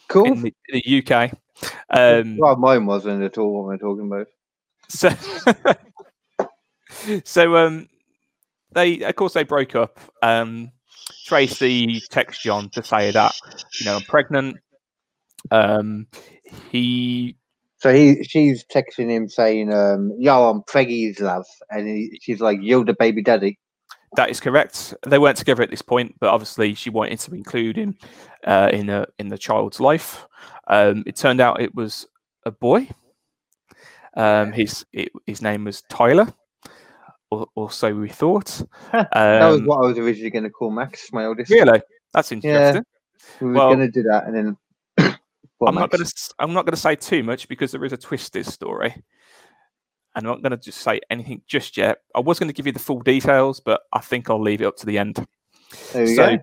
cool. 0.09 0.25
in 0.27 0.43
the, 0.43 0.55
the 0.71 1.05
UK. 1.07 1.33
Um, 1.91 2.39
well, 2.39 2.57
mine 2.57 2.87
wasn't 2.87 3.23
at 3.23 3.37
all 3.37 3.53
what 3.53 3.65
we're 3.67 3.77
talking 3.77 4.07
about. 4.07 4.27
so 4.89 5.11
so 7.25 7.57
um 7.57 7.89
they 8.73 9.01
of 9.03 9.15
course 9.17 9.35
they 9.35 9.45
broke 9.45 9.75
up 9.77 9.99
um 10.23 10.71
tracy 11.27 12.01
texts 12.11 12.43
john 12.43 12.69
to 12.71 12.83
say 12.83 13.11
that 13.11 13.35
you 13.79 13.87
know 13.87 13.97
i'm 13.97 14.03
pregnant 14.03 14.57
um 15.51 16.07
he 16.71 17.37
So 17.79 17.93
he, 17.93 18.23
she's 18.25 18.65
texting 18.65 19.09
him 19.11 19.29
saying, 19.29 19.73
um, 19.73 20.13
"Yo, 20.19 20.51
I'm 20.51 20.63
Preggy's 20.63 21.19
love," 21.21 21.47
and 21.71 21.87
he, 21.89 22.19
she's 22.23 22.41
like, 22.41 22.59
"You're 22.63 22.85
the 22.85 22.95
baby 22.99 23.23
daddy." 23.23 23.59
that 24.17 24.29
is 24.29 24.41
correct. 24.41 24.93
They 25.07 25.21
weren't 25.21 25.37
together 25.37 25.63
at 25.63 25.71
this 25.71 25.83
point 25.83 26.17
but 26.19 26.31
obviously 26.31 26.75
she 26.75 26.91
wanted 26.91 27.21
to 27.21 27.33
include 27.33 27.77
him 27.77 27.97
uh, 28.45 28.69
in 28.73 28.91
a 28.91 29.07
in 29.21 29.29
the 29.29 29.39
child's 29.39 29.79
life. 29.79 30.27
Um 30.67 31.05
it 31.07 31.15
turned 31.15 31.41
out 31.41 31.61
it 31.61 31.73
was 31.77 32.07
a 32.45 32.51
boy. 32.51 32.89
Um 34.17 34.51
his 34.53 34.85
it, 34.93 35.13
his 35.27 35.41
name 35.43 35.63
was 35.65 35.83
tyler 35.89 36.27
or, 37.31 37.47
or 37.55 37.71
so 37.71 37.95
we 37.95 38.09
thought. 38.09 38.61
That 38.93 39.49
was 39.49 39.61
Um, 39.61 39.67
what 39.67 39.85
I 39.85 39.87
was 39.87 39.97
originally 39.99 40.31
going 40.31 40.43
to 40.43 40.51
call 40.51 40.73
Max, 40.73 41.13
my 41.13 41.27
oldest. 41.27 41.49
really? 41.53 41.81
That's 42.13 42.33
interesting. 42.33 42.85
We 43.41 43.47
were 43.49 43.53
well- 43.55 43.69
going 43.75 43.87
to 43.87 43.91
do 43.93 44.03
that, 44.11 44.27
and 44.27 44.35
then 44.35 44.57
I'm 45.69 45.75
not 45.75 45.91
going 45.91 46.05
to. 46.05 46.35
I'm 46.39 46.53
not 46.53 46.65
going 46.65 46.75
to 46.75 46.81
say 46.81 46.97
too 46.97 47.23
much 47.23 47.49
because 47.49 47.73
there 47.73 47.85
is 47.85 47.93
a 47.93 47.97
twist 47.97 48.33
to 48.33 48.39
this 48.41 48.53
story, 48.53 48.95
and 50.15 50.27
I'm 50.27 50.33
not 50.33 50.43
going 50.43 50.53
to 50.53 50.57
just 50.57 50.79
say 50.81 51.01
anything 51.11 51.43
just 51.47 51.77
yet. 51.77 51.99
I 52.15 52.21
was 52.21 52.39
going 52.39 52.49
to 52.49 52.55
give 52.55 52.67
you 52.67 52.73
the 52.73 52.79
full 52.79 53.01
details, 53.01 53.61
but 53.61 53.83
I 53.93 54.01
think 54.01 54.31
I'll 54.31 54.41
leave 54.41 54.63
it 54.63 54.67
up 54.67 54.77
to 54.79 54.87
the 54.87 54.99
end. 54.99 55.27
There 55.93 56.05
we 56.05 56.15
so, 56.15 56.37
go. 56.37 56.39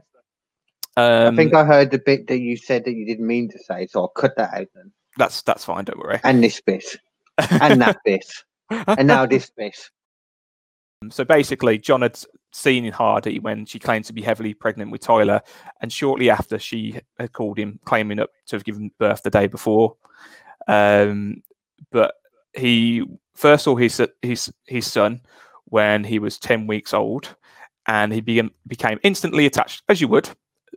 Um, 0.97 1.33
I 1.33 1.35
think 1.35 1.53
I 1.53 1.63
heard 1.63 1.91
the 1.91 1.99
bit 1.99 2.27
that 2.27 2.39
you 2.39 2.57
said 2.57 2.85
that 2.85 2.93
you 2.93 3.05
didn't 3.05 3.27
mean 3.27 3.49
to 3.49 3.59
say, 3.59 3.87
so 3.87 4.01
I'll 4.01 4.07
cut 4.07 4.35
that 4.37 4.53
out 4.53 4.67
then. 4.73 4.91
that's 5.17 5.41
that's 5.43 5.65
fine. 5.65 5.85
Don't 5.85 5.99
worry. 5.99 6.19
And 6.23 6.43
this 6.43 6.61
bit, 6.61 6.85
and 7.37 7.81
that 7.81 7.97
bit, 8.05 8.25
and 8.69 9.07
now 9.07 9.25
this 9.25 9.49
bit. 9.49 9.77
So 11.11 11.23
basically, 11.23 11.77
John 11.77 12.01
had 12.01 12.19
seen 12.57 12.85
in 12.85 12.91
Hardy 12.91 13.39
when 13.39 13.65
she 13.65 13.79
claimed 13.79 14.05
to 14.05 14.13
be 14.13 14.21
heavily 14.21 14.53
pregnant 14.53 14.91
with 14.91 15.01
Tyler, 15.01 15.41
and 15.81 15.93
shortly 15.93 16.29
after, 16.29 16.57
she 16.57 16.99
had 17.19 17.31
called 17.31 17.57
him, 17.57 17.79
claiming 17.85 18.19
up 18.19 18.31
to 18.47 18.55
have 18.55 18.65
given 18.65 18.91
birth 18.97 19.21
the 19.23 19.29
day 19.29 19.47
before. 19.47 19.95
Um, 20.67 21.43
but 21.91 22.15
he 22.53 23.05
first 23.35 23.63
saw 23.65 23.75
his 23.75 24.01
his 24.21 24.51
his 24.65 24.87
son 24.87 25.21
when 25.65 26.03
he 26.03 26.19
was 26.19 26.39
ten 26.39 26.67
weeks 26.67 26.93
old, 26.93 27.35
and 27.87 28.11
he 28.11 28.21
began, 28.21 28.49
became 28.65 28.99
instantly 29.03 29.45
attached, 29.45 29.83
as 29.87 30.01
you 30.01 30.07
would, 30.07 30.29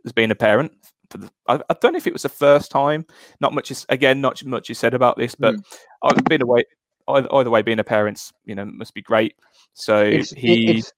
as 0.05 0.11
being 0.11 0.31
a 0.31 0.35
parent. 0.35 0.71
For 1.09 1.17
the, 1.17 1.31
I, 1.47 1.55
I 1.69 1.75
don't 1.81 1.93
know 1.93 1.97
if 1.97 2.07
it 2.07 2.13
was 2.13 2.21
the 2.21 2.29
first 2.29 2.71
time. 2.71 3.05
Not 3.39 3.53
much 3.53 3.71
is 3.71 3.85
again, 3.89 4.21
not 4.21 4.43
much 4.45 4.69
is 4.69 4.79
said 4.79 4.93
about 4.93 5.17
this, 5.17 5.35
but 5.35 5.55
I've 6.03 6.23
been 6.25 6.41
away. 6.41 6.63
Either, 7.07 7.33
either 7.33 7.49
way, 7.49 7.63
being 7.63 7.79
a 7.79 7.83
parent's, 7.83 8.31
you 8.45 8.53
know, 8.53 8.63
must 8.63 8.93
be 8.93 9.01
great. 9.01 9.35
So 9.73 10.03
It's, 10.03 10.31
he, 10.31 10.77
it's 10.77 10.93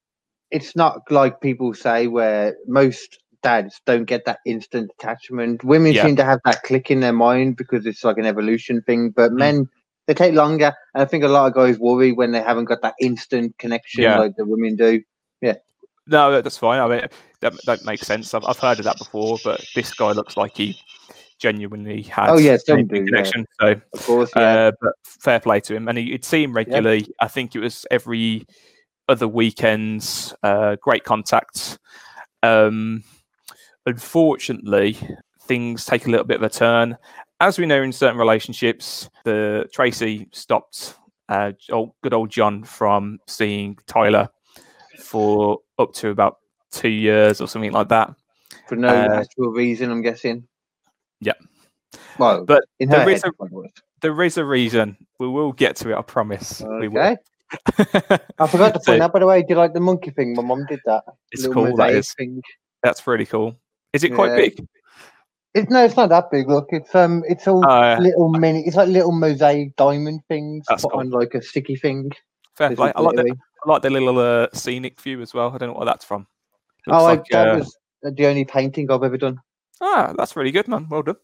it's 0.54 0.76
not 0.76 1.01
like 1.10 1.41
people 1.41 1.74
say 1.74 2.08
where 2.08 2.56
most 2.68 3.20
dads 3.41 3.82
don't 3.86 4.06
get 4.06 4.24
that 4.26 4.39
instant 4.45 4.91
attachment. 4.99 5.64
Women 5.64 5.93
Yeah. 5.93 6.04
seem 6.06 6.16
to 6.16 6.24
have 6.24 6.39
that 6.45 6.64
click 6.64 6.89
in 6.91 7.01
their 7.01 7.12
mind 7.12 7.58
because 7.58 7.86
it's 7.86 8.04
like 8.04 8.18
an 8.18 8.26
evolution 8.26 8.82
thing, 8.84 9.10
but 9.10 9.32
Mm. 9.32 9.38
men 9.38 9.70
they 10.08 10.14
take 10.14 10.34
longer. 10.34 10.74
And 10.93 11.01
I 11.01 11.06
think 11.06 11.24
a 11.24 11.28
lot 11.28 11.47
of 11.47 11.54
guys 11.54 11.80
worry 11.80 12.12
when 12.12 12.32
they 12.32 12.41
haven't 12.41 12.66
got 12.66 12.82
that 12.84 12.93
instant 13.01 13.58
connection 13.58 14.04
Yeah. 14.04 14.20
like 14.20 14.36
the 14.38 14.45
women 14.45 14.76
do. 14.76 15.01
Yeah. 15.41 15.56
No, 16.08 16.41
that's 16.41 16.58
fine. 16.58 16.80
I 16.80 16.88
mean, 16.88 17.08
that 17.39 17.54
that 17.66 17.84
makes 17.84 18.06
sense. 18.06 18.34
I've, 18.34 18.45
I've 18.45 18.60
heard 18.60 18.80
of 18.80 18.86
that 18.86 18.99
before, 18.99 19.38
but 19.43 19.66
this 19.76 19.93
guy 19.93 20.12
looks 20.12 20.38
like 20.38 20.56
he 20.56 20.78
genuinely 21.39 22.04
had 22.04 22.30
Oh, 22.30 22.38
yeah, 22.38 22.54
a 22.54 22.60
some 22.60 22.84
big 22.84 23.01
yeah. 23.01 23.06
connection. 23.08 23.45
So, 23.60 23.82
Of 23.93 24.06
course, 24.06 24.32
yeah. 24.36 24.68
uh, 24.68 24.72
but 24.80 24.93
fair 25.04 25.39
play 25.39 25.60
to 25.62 25.76
him, 25.76 25.88
and 25.88 25.97
he, 25.97 26.12
he'd 26.12 26.26
see 26.26 26.43
him 26.43 26.54
regularly. 26.54 27.08
I 27.20 27.28
think 27.28 27.56
it 27.56 27.60
was 27.60 27.86
every 27.89 28.45
other 29.08 29.28
weekends. 29.28 30.34
Uh, 30.43 30.76
great 30.82 31.04
contact. 31.04 31.78
Um, 32.41 33.04
unfortunately, 33.86 34.97
things 35.43 35.86
take 35.86 36.06
a 36.08 36.10
little 36.10 36.26
bit 36.26 36.38
of 36.38 36.43
a 36.43 36.49
turn, 36.49 36.97
as 37.39 37.58
we 37.60 37.66
know 37.66 37.82
in 37.82 37.91
certain 37.91 38.18
relationships. 38.18 39.10
The 39.24 39.70
Tracy 39.74 40.28
stopped 40.32 40.95
uh, 41.30 41.54
old, 41.72 41.91
good 42.04 42.14
old 42.14 42.30
John 42.30 42.64
from 42.64 43.20
seeing 43.28 43.78
Tyler 43.88 44.30
for 44.99 45.60
up 45.80 45.93
to 45.93 46.10
about 46.10 46.38
two 46.72 46.89
years 46.89 47.41
or 47.41 47.47
something 47.47 47.72
like 47.72 47.89
that. 47.89 48.14
For 48.68 48.76
no 48.76 48.88
uh, 48.89 49.20
actual 49.22 49.51
reason, 49.51 49.91
I'm 49.91 50.01
guessing. 50.01 50.47
Yeah. 51.20 51.34
Well, 52.18 52.45
But 52.45 52.64
in 52.80 52.89
there 52.89 53.08
is 53.10 53.24
head, 53.24 53.32
a- 53.39 53.70
There 54.01 54.22
is 54.24 54.38
a 54.38 54.45
reason. 54.45 54.97
We 55.20 55.28
will 55.28 55.51
get 55.54 55.76
to 55.78 55.91
it. 55.91 55.95
I 55.97 56.01
promise. 56.01 56.62
We 56.80 56.88
will. 56.88 57.18
I 58.39 58.47
forgot 58.47 58.74
to 58.76 58.80
So- 58.84 58.91
point 58.91 59.01
out, 59.04 59.14
by 59.14 59.20
the 59.20 59.28
way, 59.28 59.41
do 59.41 59.47
you 59.49 59.56
like 59.56 59.74
the 59.74 59.80
monkey 59.80 60.12
thing? 60.12 60.34
My 60.36 60.43
mum 60.43 60.66
did 60.68 60.80
that. 60.86 61.04
It's 61.32 61.47
cool, 61.47 61.76
that 61.78 61.91
is. 61.91 62.12
Thing. 62.14 62.41
That's 62.82 63.06
really 63.08 63.26
cool. 63.26 63.56
Is 63.93 64.04
it 64.04 64.14
quite 64.14 64.32
Yeah. 64.32 64.36
big? 64.38 64.68
It's 65.54 65.70
no, 65.70 65.86
it's 65.86 65.95
not 65.95 66.10
that 66.10 66.32
big. 66.32 66.49
Look, 66.49 66.68
it's 66.72 66.95
um, 66.95 67.24
it's 67.28 67.47
all 67.47 67.64
Uh, 67.70 67.99
little 67.99 68.30
mini. 68.30 68.64
It's 68.66 68.76
like 68.76 68.88
little 68.89 69.12
mosaic 69.12 69.76
diamond 69.76 70.22
things 70.28 70.66
put 70.68 70.82
cool. 70.82 70.99
on 70.99 71.12
like 71.12 71.36
a 71.36 71.41
sticky 71.43 71.76
thing. 71.76 72.12
Fair 72.56 72.76
play. 72.76 72.91
I 72.95 73.01
like 73.01 73.16
the. 73.16 73.36
I 73.66 73.70
like 73.70 73.82
the 73.84 73.91
little 73.91 74.18
uh, 74.18 74.47
scenic 74.54 74.99
view 74.99 75.22
as 75.22 75.34
well. 75.34 75.51
I 75.54 75.58
don't 75.60 75.70
know 75.70 75.76
what 75.76 75.86
that's 75.86 76.04
from. 76.06 76.26
Oh, 76.88 76.91
Looks 76.91 77.04
I, 77.04 77.06
like, 77.06 77.26
that 77.32 77.47
uh, 77.49 77.58
was 77.60 77.78
the 78.04 78.26
only 78.26 78.45
painting 78.45 78.91
I've 78.91 79.04
ever 79.04 79.16
done. 79.18 79.39
ah, 79.80 80.12
that's 80.18 80.36
really 80.36 80.51
good, 80.51 80.68
man. 80.68 80.88
Well 80.89 81.04
done. 81.04 81.16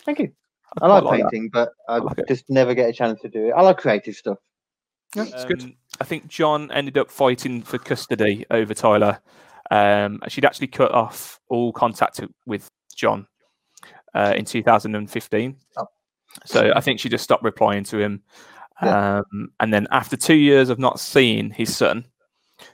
Thank 0.00 0.18
you. 0.18 0.32
I 0.80 0.86
I 0.86 0.88
like 0.88 1.02
quite 1.02 1.10
like 1.10 1.20
that. 1.22 1.30
painting, 1.30 1.50
but 1.52 1.68
I, 1.88 1.98
like 1.98 2.18
it. 2.18 2.26
just 2.26 2.48
never 2.48 2.74
get 2.74 2.88
a 2.88 2.92
chance 2.92 3.20
to 3.20 3.28
do 3.28 3.48
it. 3.48 3.52
I 3.52 3.60
like 3.60 3.76
creative 3.78 4.16
stuff. 4.16 4.38
Yeah, 5.14 5.24
it's 5.24 5.44
good. 5.44 5.74
I 6.00 6.04
think 6.04 6.28
John 6.28 6.70
ended 6.72 6.98
up 6.98 7.10
fighting 7.10 7.62
for 7.62 7.78
custody 7.78 8.44
over 8.50 8.74
Tyler. 8.74 9.20
Um, 9.70 10.20
she'd 10.28 10.44
actually 10.44 10.66
cut 10.66 10.92
off 10.92 11.40
all 11.48 11.72
contact 11.72 12.20
with 12.46 12.70
John 12.94 13.26
uh, 14.14 14.34
in 14.36 14.44
2015. 14.44 15.56
Oh. 15.76 15.86
So 16.44 16.72
I 16.74 16.80
think 16.80 16.98
she 16.98 17.08
just 17.08 17.24
stopped 17.24 17.44
replying 17.44 17.84
to 17.84 17.98
him. 17.98 18.22
Um, 18.80 19.50
and 19.60 19.72
then 19.72 19.86
after 19.92 20.16
two 20.16 20.34
years 20.34 20.68
of 20.68 20.78
not 20.78 20.98
seeing 20.98 21.50
his 21.50 21.74
son, 21.74 22.04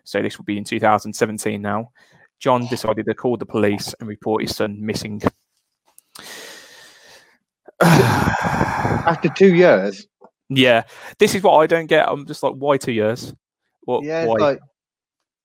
so 0.04 0.22
this 0.22 0.38
will 0.38 0.44
be 0.44 0.56
in 0.56 0.64
2017 0.64 1.60
now, 1.60 1.90
John 2.38 2.66
decided 2.66 3.04
to 3.06 3.14
call 3.14 3.36
the 3.36 3.46
police 3.46 3.94
and 4.00 4.08
report 4.08 4.42
his 4.42 4.56
son 4.56 4.78
missing. 4.80 5.20
After 7.82 9.28
two 9.28 9.54
years, 9.54 10.06
yeah, 10.50 10.82
this 11.18 11.34
is 11.34 11.42
what 11.42 11.58
I 11.58 11.66
don't 11.66 11.86
get. 11.86 12.08
I'm 12.08 12.26
just 12.26 12.42
like, 12.42 12.54
why 12.54 12.76
two 12.76 12.92
years? 12.92 13.34
What? 13.82 14.04
yeah, 14.04 14.26
why? 14.26 14.34
like 14.34 14.60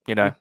you 0.08 0.16
know, 0.16 0.34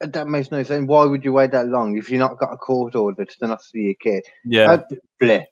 that 0.00 0.28
makes 0.28 0.50
no 0.50 0.62
sense. 0.62 0.86
Why 0.88 1.04
would 1.04 1.24
you 1.24 1.32
wait 1.32 1.52
that 1.52 1.68
long 1.68 1.96
if 1.96 2.10
you're 2.10 2.18
not 2.18 2.38
got 2.38 2.52
a 2.52 2.56
court 2.56 2.94
order 2.94 3.24
to 3.24 3.46
not 3.46 3.62
see 3.62 3.80
your 3.80 3.94
kid? 3.94 4.24
yeah. 4.44 4.82
Bleh. 5.22 5.44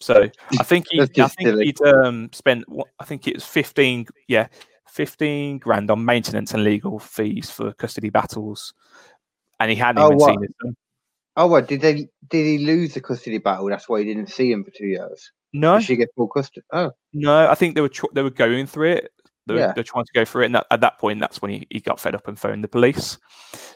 So 0.00 0.28
I 0.58 0.62
think 0.64 0.86
he, 0.90 1.00
I 1.00 1.06
think 1.06 1.60
he'd 1.60 1.80
um, 1.82 2.30
spent, 2.32 2.64
I 2.98 3.04
think 3.04 3.26
it 3.26 3.34
was 3.34 3.44
fifteen, 3.44 4.06
yeah, 4.28 4.48
fifteen 4.88 5.58
grand 5.58 5.90
on 5.90 6.04
maintenance 6.04 6.54
and 6.54 6.64
legal 6.64 6.98
fees 6.98 7.50
for 7.50 7.72
custody 7.72 8.10
battles, 8.10 8.74
and 9.60 9.70
he 9.70 9.76
hadn't 9.76 10.02
Oh, 10.02 10.06
even 10.06 10.18
what? 10.18 10.28
seen 10.28 10.54
son. 10.62 10.76
Oh, 11.36 11.46
what 11.46 11.68
did 11.68 11.80
they? 11.80 12.08
Did 12.28 12.46
he 12.46 12.58
lose 12.58 12.94
the 12.94 13.00
custody 13.00 13.38
battle? 13.38 13.68
That's 13.68 13.88
why 13.88 14.00
he 14.00 14.04
didn't 14.04 14.28
see 14.28 14.52
him 14.52 14.64
for 14.64 14.70
two 14.70 14.86
years. 14.86 15.32
No, 15.52 15.78
Did 15.78 15.84
she 15.86 15.96
get 15.96 16.08
full 16.16 16.28
custody? 16.28 16.64
Oh, 16.72 16.92
no, 17.12 17.48
I 17.48 17.54
think 17.54 17.74
they 17.74 17.80
were 17.82 17.88
tr- 17.88 18.06
they 18.14 18.22
were 18.22 18.30
going 18.30 18.66
through 18.66 18.92
it. 18.92 19.12
They 19.46 19.54
were, 19.54 19.60
Yeah. 19.60 19.72
they're 19.74 19.84
trying 19.84 20.04
to 20.04 20.12
go 20.14 20.24
through 20.24 20.42
it, 20.42 20.46
and 20.46 20.54
that, 20.54 20.66
at 20.70 20.80
that 20.80 20.98
point, 20.98 21.20
that's 21.20 21.42
when 21.42 21.50
he, 21.50 21.66
he 21.70 21.80
got 21.80 22.00
fed 22.00 22.14
up 22.14 22.26
and 22.28 22.38
phoned 22.38 22.64
the 22.64 22.68
police. 22.68 23.18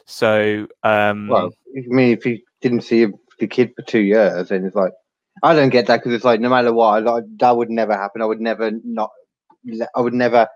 So, 0.05 0.67
um, 0.83 1.27
well, 1.27 1.49
I 1.75 1.81
mean, 1.87 2.17
if 2.17 2.23
he 2.23 2.43
didn't 2.61 2.81
see 2.81 3.07
the 3.39 3.47
kid 3.47 3.73
for 3.75 3.83
two 3.83 3.99
years, 3.99 4.49
then 4.49 4.65
it's 4.65 4.75
like, 4.75 4.91
I 5.43 5.53
don't 5.55 5.69
get 5.69 5.85
that 5.87 5.97
because 5.97 6.13
it's 6.13 6.23
like, 6.25 6.39
no 6.39 6.49
matter 6.49 6.73
what, 6.73 6.87
I, 6.95 6.99
like, 6.99 7.23
that 7.37 7.55
would 7.55 7.69
never 7.69 7.93
happen. 7.93 8.21
I 8.21 8.25
would 8.25 8.41
never 8.41 8.71
not, 8.83 9.11
I 9.95 10.01
would 10.01 10.13
never, 10.13 10.47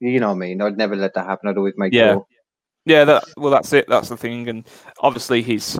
you 0.00 0.18
know 0.18 0.28
what 0.28 0.34
I 0.34 0.38
mean? 0.38 0.60
I'd 0.62 0.76
never 0.76 0.96
let 0.96 1.14
that 1.14 1.26
happen. 1.26 1.48
I'd 1.48 1.56
always 1.58 1.74
make 1.76 1.92
Yeah. 1.92 2.14
sure. 2.14 2.26
Yeah, 2.84 3.04
that 3.04 3.24
well, 3.36 3.50
that's 3.50 3.72
it. 3.72 3.86
That's 3.88 4.08
the 4.08 4.16
thing, 4.16 4.48
and 4.48 4.64
obviously 5.00 5.42
he's 5.42 5.76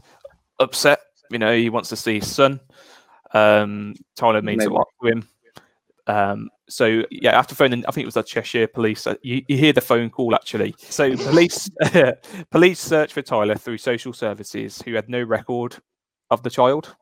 upset. 0.59 0.99
You 1.31 1.39
know, 1.39 1.57
he 1.57 1.71
wants 1.71 1.89
to 1.91 1.97
see 1.97 2.17
his 2.17 2.33
son. 2.33 2.61
Um, 3.33 3.95
Tyler 4.15 4.43
means 4.43 4.59
Maybe. 4.59 4.71
a 4.71 4.75
lot 4.75 4.89
to 5.03 5.09
him. 5.09 5.29
Um, 6.09 6.51
so 6.69 7.03
yeah, 7.11 7.37
after 7.37 7.55
phoning, 7.57 7.85
I 7.87 7.91
think 7.91 8.05
it 8.05 8.07
was 8.07 8.15
the 8.15 8.23
Cheshire 8.23 8.67
Police. 8.69 9.07
uh, 9.07 9.15
You, 9.23 9.43
you 9.49 9.57
hear 9.57 9.73
the 9.73 9.81
phone 9.81 10.09
call 10.11 10.35
actually. 10.35 10.75
So 10.79 11.17
police 11.17 11.69
police 12.51 12.79
searched 12.81 13.13
for 13.13 13.23
Tyler 13.23 13.57
through 13.57 13.79
social 13.79 14.13
services, 14.13 14.81
who 14.83 14.95
had 14.95 15.09
no 15.09 15.23
record 15.23 15.77
of 16.31 16.43
the 16.45 16.51
child, 16.51 16.95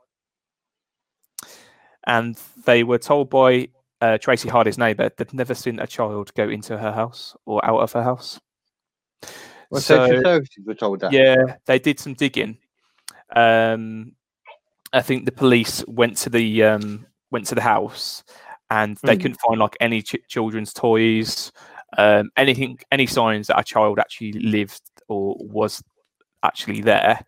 and 2.07 2.39
they 2.64 2.83
were 2.85 2.99
told 2.99 3.31
by 3.31 3.68
uh, 4.01 4.18
Tracy 4.18 4.49
Hardy's 4.49 4.79
neighbour 4.79 5.11
they'd 5.16 5.33
never 5.33 5.55
seen 5.55 5.79
a 5.81 5.87
child 5.87 6.33
go 6.35 6.49
into 6.49 6.77
her 6.77 6.93
house 6.93 7.35
or 7.47 7.64
out 7.64 7.81
of 7.81 7.93
her 7.93 8.03
house. 8.03 8.41
Well, 9.70 9.81
So- 9.81 10.07
social 10.07 10.22
services 10.22 10.64
were 10.66 10.75
told 10.75 11.01
that. 11.01 11.12
yeah, 11.12 11.37
they 11.66 11.79
did 11.79 11.99
some 11.99 12.14
digging. 12.14 12.59
Um, 13.35 14.12
I 14.95 15.03
think 15.03 15.25
the 15.25 15.33
police 15.33 15.85
went 15.87 16.17
to 16.19 16.31
the 16.31 16.63
um, 16.63 17.07
went 17.31 17.47
to 17.47 17.55
the 17.55 17.61
house, 17.61 18.23
and 18.71 18.97
they 19.03 19.17
Mm. 19.17 19.21
couldn't 19.23 19.41
find 19.47 19.59
like 19.61 19.77
any 19.81 20.01
ch- 20.03 20.17
children's 20.29 20.73
toys, 20.73 21.53
um, 21.99 22.31
anything, 22.37 22.79
any 22.93 23.07
signs 23.07 23.49
that 23.49 23.59
a 23.59 23.65
child 23.65 23.99
actually 23.99 24.33
lived 24.33 24.81
or 25.09 25.37
was 25.41 25.83
actually 26.43 26.81
there. 26.81 27.21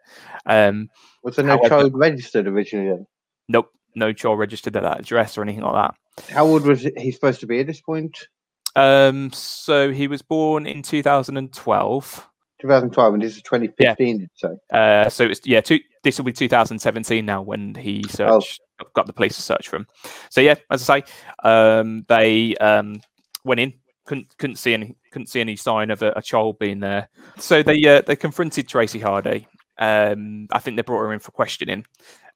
Um, 0.46 0.88
Was 1.24 1.36
there 1.36 1.44
no 1.44 1.56
However- 1.56 1.68
child 1.68 1.92
registered 1.98 2.46
originally? 2.46 2.88
Then? 2.90 3.06
nope, 3.48 3.70
no 3.96 4.12
child 4.12 4.38
registered 4.38 4.76
at 4.76 4.82
that 4.84 5.00
address 5.00 5.36
or 5.36 5.42
anything 5.42 5.62
like 5.62 5.74
that. 5.74 5.94
How 6.32 6.46
old 6.46 6.64
was 6.64 6.82
he 6.96 7.10
supposed 7.10 7.40
to 7.40 7.46
be 7.46 7.60
at 7.60 7.66
this 7.66 7.80
point? 7.80 8.28
Um, 8.76 9.32
so 9.32 9.90
he 9.90 10.06
was 10.06 10.22
born 10.22 10.66
in 10.66 10.82
2012. 10.82 12.28
2012, 12.60 13.14
and 13.14 13.22
this 13.22 13.36
is 13.36 13.42
2015. 13.42 14.18
Did 14.18 14.22
you 14.22 14.28
say? 14.36 14.56
Uh, 14.76 15.08
so 15.10 15.24
it's 15.24 15.40
yeah, 15.44 15.60
two, 15.60 15.80
this 16.06 16.18
will 16.18 16.24
be 16.24 16.32
2017 16.32 17.26
now 17.26 17.42
when 17.42 17.74
he 17.74 18.04
searched, 18.08 18.60
got 18.94 19.08
the 19.08 19.12
police 19.12 19.34
to 19.34 19.42
search 19.42 19.68
for 19.68 19.74
him. 19.74 19.88
So 20.30 20.40
yeah, 20.40 20.54
as 20.70 20.88
I 20.88 21.00
say, 21.00 21.06
um, 21.42 22.04
they 22.06 22.54
um, 22.58 23.00
went 23.44 23.58
in, 23.58 23.74
couldn't 24.04 24.28
couldn't 24.38 24.54
see 24.54 24.72
any 24.72 24.94
couldn't 25.10 25.26
see 25.26 25.40
any 25.40 25.56
sign 25.56 25.90
of 25.90 26.02
a, 26.02 26.12
a 26.14 26.22
child 26.22 26.60
being 26.60 26.78
there. 26.78 27.08
So 27.38 27.60
they 27.64 27.82
uh, 27.84 28.02
they 28.02 28.14
confronted 28.14 28.68
Tracy 28.68 29.00
Hardy. 29.00 29.48
Um, 29.78 30.46
I 30.52 30.60
think 30.60 30.76
they 30.76 30.82
brought 30.82 31.00
her 31.00 31.12
in 31.12 31.18
for 31.18 31.32
questioning. 31.32 31.84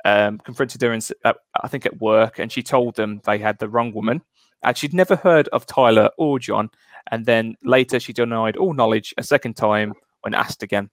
Um, 0.04 0.38
confronted 0.38 0.82
her, 0.82 0.92
in, 0.92 1.00
uh, 1.24 1.34
I 1.62 1.68
think 1.68 1.86
at 1.86 2.00
work, 2.00 2.40
and 2.40 2.50
she 2.50 2.64
told 2.64 2.96
them 2.96 3.20
they 3.24 3.38
had 3.38 3.60
the 3.60 3.68
wrong 3.68 3.92
woman, 3.92 4.22
and 4.64 4.76
she'd 4.76 4.94
never 4.94 5.14
heard 5.14 5.46
of 5.48 5.64
Tyler 5.64 6.10
or 6.18 6.40
John. 6.40 6.70
And 7.12 7.24
then 7.24 7.54
later, 7.62 8.00
she 8.00 8.12
denied 8.12 8.56
all 8.56 8.74
knowledge 8.74 9.14
a 9.16 9.22
second 9.22 9.54
time 9.54 9.92
when 10.22 10.34
asked 10.34 10.64
again. 10.64 10.90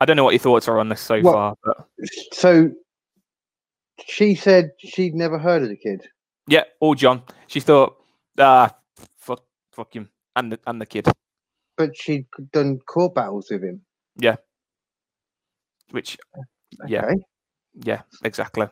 I 0.00 0.04
don't 0.04 0.16
know 0.16 0.24
what 0.24 0.34
your 0.34 0.40
thoughts 0.40 0.68
are 0.68 0.78
on 0.78 0.88
this 0.88 1.00
so 1.00 1.20
Well- 1.20 1.32
far, 1.32 1.54
but 1.64 1.86
So 2.32 2.70
she 4.06 4.34
said 4.34 4.70
she'd 4.78 5.14
never 5.14 5.38
heard 5.38 5.62
of 5.62 5.68
the 5.68 5.76
kid. 5.76 6.06
yeah, 6.46 6.64
all 6.80 6.94
John. 6.94 7.22
She 7.46 7.60
thought, 7.60 7.96
ah, 8.38 8.74
fuck, 9.16 9.42
fuck 9.72 9.94
him 9.94 10.10
and 10.34 10.52
the 10.52 10.60
and 10.66 10.80
the 10.80 10.86
kid, 10.86 11.06
But 11.76 11.96
she'd 11.96 12.26
done 12.52 12.78
court 12.80 13.14
battles 13.14 13.48
with 13.50 13.62
him. 13.62 13.82
Yeah. 14.16 14.36
Which 15.90 16.18
Yeah. 16.86 17.04
Okay. 17.06 17.14
yeah, 17.74 18.02
exactly. 18.24 18.68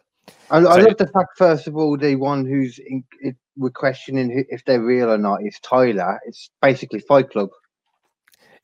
I, 0.50 0.56
I 0.56 0.80
love 0.80 0.96
the 0.96 1.06
fact, 1.06 1.36
first 1.36 1.66
of 1.66 1.76
all, 1.76 1.96
the 1.98 2.16
one 2.16 2.46
who's 2.46 2.78
in, 2.78 3.04
it, 3.20 3.36
we're 3.56 3.70
questioning 3.70 4.30
who, 4.30 4.44
if 4.48 4.64
they're 4.64 4.80
real 4.82 5.10
or 5.10 5.18
not 5.18 5.42
is 5.44 5.58
Tyler. 5.60 6.18
It's 6.26 6.50
basically 6.62 7.00
Fight 7.00 7.30
Club. 7.30 7.50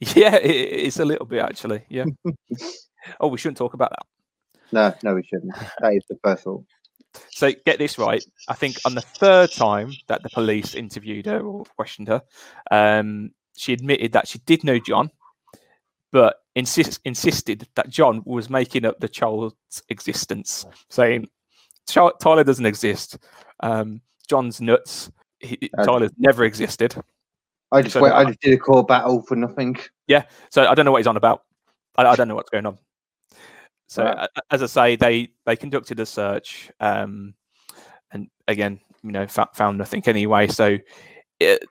Yeah, 0.14 0.36
it, 0.36 0.50
it's 0.50 0.98
a 0.98 1.04
little 1.04 1.26
bit 1.26 1.42
actually. 1.42 1.82
Yeah. 1.90 2.06
oh, 3.20 3.28
we 3.28 3.36
shouldn't 3.36 3.58
talk 3.58 3.74
about 3.74 3.90
that. 3.90 4.06
No, 4.72 4.94
no, 5.02 5.14
we 5.14 5.22
shouldn't. 5.22 5.54
That 5.80 5.94
is 5.94 6.04
the 6.08 6.18
first 6.22 6.46
one. 6.46 6.64
So 7.30 7.52
get 7.66 7.78
this 7.78 7.98
right. 7.98 8.24
I 8.48 8.54
think 8.54 8.76
on 8.84 8.94
the 8.94 9.00
third 9.00 9.50
time 9.52 9.92
that 10.06 10.22
the 10.22 10.30
police 10.30 10.74
interviewed 10.74 11.26
her 11.26 11.40
or 11.40 11.64
questioned 11.76 12.08
her, 12.08 12.22
um, 12.70 13.32
she 13.56 13.72
admitted 13.72 14.12
that 14.12 14.28
she 14.28 14.38
did 14.40 14.64
know 14.64 14.78
John, 14.78 15.10
but 16.12 16.36
insist, 16.54 17.00
insisted 17.04 17.66
that 17.74 17.90
John 17.90 18.22
was 18.24 18.48
making 18.48 18.84
up 18.84 19.00
the 19.00 19.08
child's 19.08 19.54
existence, 19.88 20.64
saying 20.88 21.26
Tyler 21.86 22.44
doesn't 22.44 22.66
exist. 22.66 23.18
Um, 23.60 24.00
John's 24.28 24.60
nuts. 24.60 25.10
He, 25.40 25.70
Tyler's 25.84 26.12
never 26.16 26.44
existed. 26.44 26.94
I 27.72 27.82
just 27.82 27.94
So 27.94 28.02
went, 28.02 28.14
I 28.14 28.24
just 28.24 28.40
did 28.40 28.52
a 28.52 28.58
court 28.58 28.88
battle 28.88 29.22
for 29.22 29.36
nothing. 29.36 29.76
Yeah, 30.06 30.24
so 30.50 30.66
I 30.66 30.74
don't 30.74 30.84
know 30.84 30.92
what 30.92 30.98
he's 30.98 31.06
on 31.06 31.16
about. 31.16 31.42
I, 31.96 32.04
I 32.04 32.16
don't 32.16 32.28
know 32.28 32.34
what's 32.34 32.50
going 32.50 32.66
on. 32.66 32.78
So 33.88 34.04
Right. 34.04 34.28
as 34.50 34.62
I 34.62 34.66
say, 34.66 34.96
they 34.96 35.30
they 35.46 35.56
conducted 35.56 35.98
a 36.00 36.06
search, 36.06 36.70
um, 36.80 37.34
and 38.12 38.28
again, 38.46 38.80
you 39.02 39.10
know, 39.12 39.26
fa- 39.26 39.48
found 39.54 39.78
nothing 39.78 40.02
anyway. 40.06 40.46
So 40.46 40.78
it, 41.40 41.64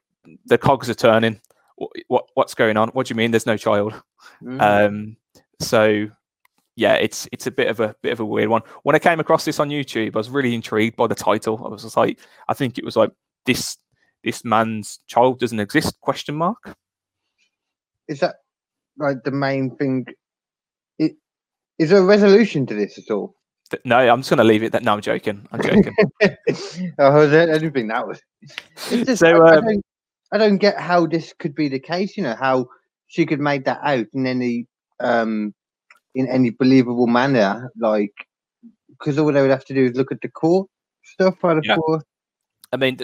the 0.45 0.57
cogs 0.57 0.89
are 0.89 0.95
turning. 0.95 1.39
What, 1.75 1.91
what 2.07 2.25
what's 2.33 2.53
going 2.53 2.75
on? 2.75 2.89
What 2.89 3.07
do 3.07 3.11
you 3.13 3.15
mean? 3.15 3.31
There's 3.31 3.45
no 3.45 3.55
child. 3.57 3.93
Mm. 4.43 4.61
Um, 4.61 5.17
so 5.61 6.07
yeah, 6.75 6.95
it's 6.95 7.27
it's 7.31 7.47
a 7.47 7.51
bit 7.51 7.67
of 7.67 7.79
a 7.79 7.95
bit 8.01 8.11
of 8.11 8.19
a 8.19 8.25
weird 8.25 8.49
one. 8.49 8.63
When 8.83 8.95
I 8.95 8.99
came 8.99 9.19
across 9.21 9.45
this 9.45 9.59
on 9.59 9.69
YouTube, 9.69 10.15
I 10.15 10.17
was 10.17 10.29
really 10.29 10.53
intrigued 10.53 10.97
by 10.97 11.07
the 11.07 11.15
title. 11.15 11.61
I 11.65 11.69
was 11.69 11.83
just 11.83 11.95
like, 11.97 12.19
I 12.49 12.53
think 12.53 12.77
it 12.77 12.83
was 12.85 12.97
like 12.97 13.11
this 13.45 13.77
this 14.23 14.43
man's 14.43 14.99
child 15.07 15.39
doesn't 15.39 15.59
exist? 15.59 15.99
Question 16.01 16.35
mark. 16.35 16.75
is 18.07 18.19
that 18.19 18.35
like 18.97 19.23
the 19.23 19.31
main 19.31 19.75
thing? 19.75 20.05
It, 20.97 21.13
is 21.77 21.89
there 21.89 21.99
a 21.99 22.05
resolution 22.05 22.65
to 22.67 22.73
this 22.73 22.97
at 22.97 23.11
all? 23.11 23.35
No, 23.85 23.97
I'm 23.97 24.19
just 24.19 24.29
going 24.29 24.39
to 24.39 24.43
leave 24.43 24.63
it. 24.63 24.71
That 24.71 24.83
no, 24.83 24.93
I'm 24.93 25.01
joking. 25.01 25.47
I'm 25.51 25.61
joking. 25.61 25.95
oh, 26.99 27.21
I 27.21 27.29
didn't 27.29 27.71
think 27.71 27.89
that 27.89 28.07
was. 28.07 28.19
Just, 28.89 29.19
So, 29.19 29.45
I, 29.45 29.53
I 29.53 29.57
um, 29.57 29.65
don't, 29.65 29.85
I 30.33 30.37
don't 30.37 30.57
get 30.57 30.79
how 30.79 31.05
this 31.05 31.33
could 31.37 31.53
be 31.53 31.69
the 31.69 31.79
case. 31.79 32.17
You 32.17 32.23
know 32.23 32.35
how 32.35 32.67
she 33.07 33.25
could 33.25 33.39
make 33.39 33.65
that 33.65 33.79
out 33.83 34.07
in 34.13 34.25
any 34.25 34.67
um 34.99 35.53
in 36.15 36.27
any 36.27 36.49
believable 36.49 37.07
manner, 37.07 37.71
like 37.77 38.13
because 38.87 39.19
all 39.19 39.31
they 39.31 39.41
would 39.41 39.51
have 39.51 39.65
to 39.65 39.73
do 39.73 39.85
is 39.85 39.95
look 39.95 40.11
at 40.11 40.21
the 40.21 40.29
court 40.29 40.67
stuff 41.03 41.35
Yeah. 41.43 41.77
I 42.71 42.77
mean, 42.77 42.99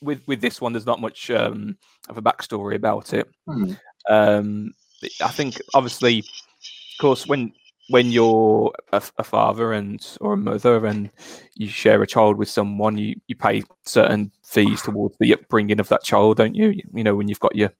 with 0.00 0.22
with 0.26 0.40
this 0.40 0.60
one, 0.60 0.72
there's 0.72 0.86
not 0.86 1.00
much 1.00 1.30
um, 1.30 1.76
of 2.08 2.16
a 2.16 2.22
backstory 2.22 2.74
about 2.74 3.12
it. 3.12 3.28
Hmm. 3.46 3.72
Um, 4.08 4.74
I 5.22 5.28
think, 5.28 5.60
obviously, 5.74 6.20
of 6.20 7.00
course, 7.00 7.26
when 7.26 7.52
when 7.88 8.10
you're 8.10 8.72
a 8.92 9.00
father 9.00 9.72
and 9.72 10.04
or 10.20 10.32
a 10.32 10.36
mother 10.36 10.86
and 10.86 11.08
you 11.54 11.68
share 11.68 12.02
a 12.02 12.06
child 12.06 12.36
with 12.36 12.48
someone, 12.48 12.98
you 12.98 13.16
you 13.26 13.36
pay 13.36 13.62
certain 13.84 14.32
fees 14.44 14.82
towards 14.82 15.16
the 15.18 15.34
upbringing 15.34 15.80
of 15.80 15.88
that 15.88 16.02
child, 16.02 16.36
don't 16.36 16.54
you? 16.54 16.70
You, 16.70 16.82
you 16.94 17.04
know, 17.04 17.14
when 17.14 17.28
you've 17.28 17.40
got 17.40 17.54
your 17.54 17.72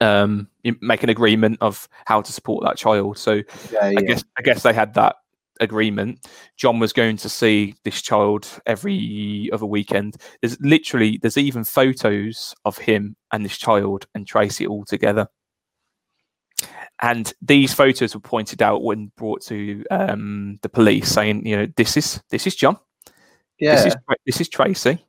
um, 0.00 0.48
you 0.62 0.76
make 0.80 1.02
an 1.02 1.08
agreement 1.08 1.58
of 1.60 1.88
how 2.06 2.20
to 2.22 2.32
support 2.32 2.64
that 2.64 2.76
child. 2.76 3.18
So 3.18 3.42
Yeah, 3.70 3.92
I 3.96 4.02
guess 4.02 4.24
I 4.36 4.42
guess 4.42 4.62
they 4.62 4.72
had 4.72 4.94
that 4.94 5.16
agreement. 5.60 6.26
John 6.56 6.78
was 6.78 6.92
going 6.92 7.16
to 7.18 7.28
see 7.28 7.74
this 7.84 8.02
child 8.02 8.48
every 8.66 9.50
other 9.52 9.66
weekend. 9.66 10.16
There's 10.40 10.60
literally 10.60 11.18
there's 11.20 11.36
even 11.36 11.64
photos 11.64 12.54
of 12.64 12.78
him 12.78 13.16
and 13.32 13.44
this 13.44 13.58
child 13.58 14.06
and 14.14 14.26
Tracy 14.26 14.66
all 14.66 14.84
together. 14.84 15.28
And 17.02 17.32
these 17.42 17.74
photos 17.74 18.14
were 18.14 18.20
pointed 18.20 18.62
out 18.62 18.82
when 18.82 19.10
brought 19.16 19.42
to 19.46 19.84
um, 19.90 20.58
the 20.62 20.68
police, 20.68 21.08
saying, 21.08 21.46
you 21.46 21.56
know, 21.56 21.66
this 21.76 21.96
is 21.96 22.22
this 22.30 22.46
is 22.46 22.54
John, 22.54 22.78
yeah. 23.58 23.74
this 23.74 23.86
is 23.86 23.96
this 24.26 24.40
is 24.40 24.48
Tracy, 24.48 25.04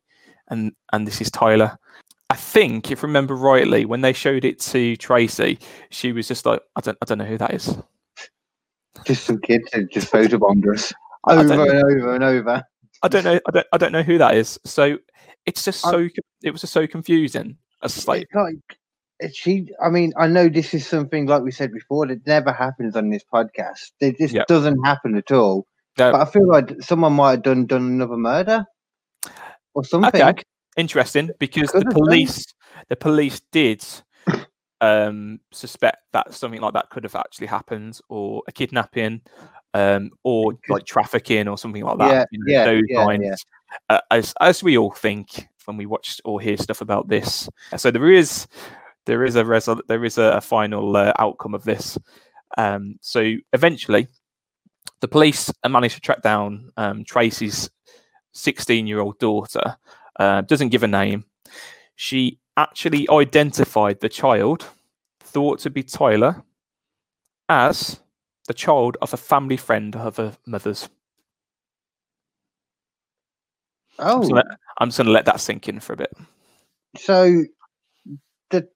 and 0.49 0.73
and 0.91 1.07
this 1.07 1.21
is 1.21 1.29
Tyler. 1.29 1.77
I 2.31 2.35
think, 2.35 2.91
if 2.91 3.03
I 3.03 3.07
remember 3.07 3.35
rightly, 3.35 3.85
when 3.85 4.01
they 4.01 4.13
showed 4.13 4.45
it 4.45 4.59
to 4.61 4.95
Tracy, 4.97 5.59
she 5.91 6.11
was 6.11 6.27
just 6.27 6.45
like, 6.45 6.59
I 6.75 6.81
don't 6.81 6.97
I 7.01 7.05
don't 7.05 7.19
know 7.19 7.25
who 7.25 7.37
that 7.37 7.53
is. 7.53 7.77
Just 9.05 9.25
some 9.25 9.39
kids 9.39 9.67
who 9.73 9.85
just 9.87 10.11
photobombed 10.11 10.71
us 10.73 10.93
over 11.27 11.41
and 11.41 11.83
over 11.83 12.15
and 12.15 12.23
over. 12.23 12.63
I 13.03 13.07
don't 13.07 13.23
know. 13.23 13.39
I 13.47 13.51
don't. 13.51 13.67
I 13.73 13.77
don't 13.77 13.91
know 13.91 14.03
who 14.03 14.17
that 14.17 14.35
is. 14.35 14.59
So 14.65 14.97
it's 15.45 15.63
just 15.63 15.81
so. 15.81 15.91
co- 16.09 16.21
It 16.43 16.51
was 16.51 16.61
just 16.61 16.73
so 16.73 16.87
confusing. 16.87 17.57
It's 17.83 17.95
just 17.95 18.07
like 18.07 18.23
It's 18.23 18.35
like 18.35 19.33
she. 19.33 19.69
I 19.83 19.89
mean, 19.89 20.13
I 20.17 20.27
know 20.27 20.49
this 20.49 20.73
is 20.73 20.87
something 20.87 21.25
like 21.27 21.41
we 21.43 21.51
said 21.51 21.71
before 21.71 22.07
that 22.07 22.25
never 22.25 22.51
happens 22.51 22.95
on 22.95 23.09
this 23.09 23.23
podcast. 23.31 23.91
It 23.99 24.17
just 24.17 24.33
Yeah. 24.33 24.43
doesn't 24.47 24.83
happen 24.83 25.15
at 25.15 25.31
all. 25.31 25.67
No. 25.97 26.11
But 26.11 26.21
I 26.21 26.25
feel 26.25 26.47
like 26.47 26.71
someone 26.81 27.13
might 27.13 27.31
have 27.31 27.43
done 27.43 27.65
done 27.67 27.83
another 27.85 28.17
murder 28.17 28.65
or 29.73 29.83
something. 29.85 30.21
okay, 30.21 30.43
interesting 30.77 31.29
because 31.39 31.71
the 31.71 31.79
Could 31.79 31.87
have 31.87 31.93
done. 31.95 32.03
police, 32.05 32.45
the 32.89 32.95
police 32.95 33.41
did 33.51 33.85
um, 34.81 35.39
suspect 35.51 35.97
that 36.13 36.33
something 36.33 36.61
like 36.61 36.73
that 36.73 36.89
could 36.89 37.03
have 37.03 37.15
actually 37.15 37.47
happened, 37.47 37.99
or 38.09 38.43
a 38.47 38.51
kidnapping, 38.51 39.21
um, 39.73 40.11
or 40.23 40.53
like 40.69 40.85
trafficking, 40.85 41.47
or 41.47 41.57
something 41.57 41.83
like 41.83 41.97
that. 41.99 42.11
Yeah, 42.11 42.25
you 42.31 42.39
know, 42.39 42.45
yeah, 42.47 42.65
those 42.65 42.83
yeah, 42.87 43.05
lines, 43.05 43.23
yeah. 43.23 43.35
Uh, 43.89 44.01
as 44.11 44.33
as 44.41 44.63
we 44.63 44.77
all 44.77 44.91
think 44.91 45.47
when 45.65 45.77
we 45.77 45.85
watch 45.85 46.21
or 46.23 46.39
hear 46.39 46.57
stuff 46.57 46.81
about 46.81 47.07
this. 47.07 47.49
So 47.77 47.91
there 47.91 48.11
is 48.11 48.47
there 49.05 49.23
is 49.23 49.35
a 49.35 49.45
result. 49.45 49.81
There 49.87 50.05
is 50.05 50.17
a, 50.17 50.41
final 50.41 50.95
uh, 50.95 51.13
outcome 51.19 51.53
of 51.53 51.63
this. 51.63 51.97
Um, 52.57 52.97
so 53.01 53.35
eventually, 53.53 54.07
the 55.01 55.07
police 55.07 55.51
managed 55.67 55.95
to 55.95 56.01
track 56.01 56.21
down 56.21 56.71
um, 56.77 57.03
Tracy's 57.03 57.69
16-year-old 58.35 59.19
daughter. 59.19 59.77
Uh, 60.19 60.41
doesn't 60.41 60.69
give 60.69 60.83
a 60.83 60.87
name. 60.87 61.25
She 61.95 62.39
actually 62.57 63.07
identified 63.09 63.99
the 63.99 64.09
child, 64.09 64.65
thought 65.19 65.59
to 65.59 65.69
be 65.69 65.83
Tyler, 65.83 66.43
as 67.49 67.99
the 68.47 68.53
child 68.53 68.97
of 69.01 69.13
a 69.13 69.17
family 69.17 69.57
friend 69.57 69.95
of 69.95 70.17
her 70.17 70.37
mother's. 70.45 70.89
Oh, 73.97 74.15
I'm 74.15 74.21
just 74.21 74.31
gonna- 74.33 74.57
I'm 74.77 74.87
just 74.89 74.97
going 74.97 75.07
to 75.07 75.13
let 75.13 75.25
that 75.25 75.39
sink 75.39 75.69
in 75.69 75.79
for 75.79 75.93
a 75.93 75.97
bit. 75.97 76.13
so 76.97 77.43
the 78.49 78.69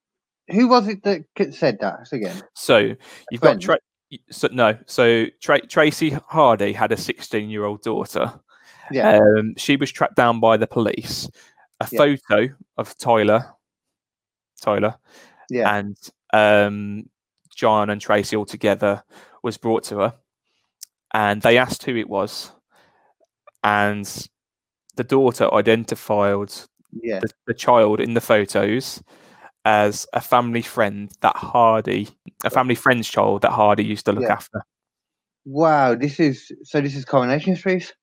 who 0.49 0.67
was 0.67 0.87
it 0.87 1.03
that 1.03 1.23
said 1.53 1.77
that 1.81 2.11
again? 2.11 2.41
So 2.55 2.95
you've 3.31 3.41
got? 3.41 3.59
Tra- 3.61 3.79
so, 4.31 4.47
no. 4.51 4.77
So 4.87 5.25
Tra- 5.41 5.65
Tracy 5.67 6.09
Hardy 6.27 6.73
had 6.73 6.91
a 6.91 6.97
16 6.97 7.49
year 7.49 7.65
old 7.65 7.81
daughter. 7.83 8.39
Yeah. 8.91 9.19
Um, 9.19 9.53
she 9.57 9.75
was 9.75 9.91
tracked 9.91 10.15
down 10.15 10.39
by 10.39 10.57
the 10.57 10.65
police. 10.67 11.29
A 11.81 11.87
Yeah. 11.91 11.97
photo 11.99 12.53
of 12.77 12.97
Tyler, 12.97 13.53
Tyler, 14.59 14.95
Yeah. 15.49 15.75
and 15.77 15.97
um, 16.33 17.09
John 17.55 17.89
and 17.89 17.99
Tracy 18.01 18.35
all 18.35 18.45
together 18.45 19.03
was 19.43 19.57
brought 19.57 19.83
to 19.85 19.97
her, 19.99 20.13
and 21.13 21.41
they 21.41 21.57
asked 21.57 21.83
who 21.83 21.95
it 21.95 22.09
was, 22.09 22.51
and 23.63 24.27
the 24.95 25.03
daughter 25.03 25.53
identified 25.53 26.51
Yeah. 27.01 27.19
the, 27.19 27.29
the 27.47 27.53
child 27.53 27.99
in 27.99 28.13
the 28.13 28.21
photos 28.21 29.01
as 29.65 30.05
a 30.13 30.21
family 30.21 30.61
friend 30.61 31.11
that 31.21 31.35
Hardy, 31.35 32.09
a 32.43 32.49
family 32.49 32.75
friend's 32.75 33.09
child 33.09 33.41
that 33.41 33.51
Hardy 33.51 33.83
used 33.83 34.05
to 34.05 34.11
look 34.13 34.23
Yeah. 34.23 34.33
after. 34.33 34.65
Wow. 35.45 35.95
This 35.95 36.19
is 36.19 36.51
so. 36.63 36.81
This 36.81 36.95
is 36.95 37.05
Coronation 37.05 37.55
Street. 37.55 37.93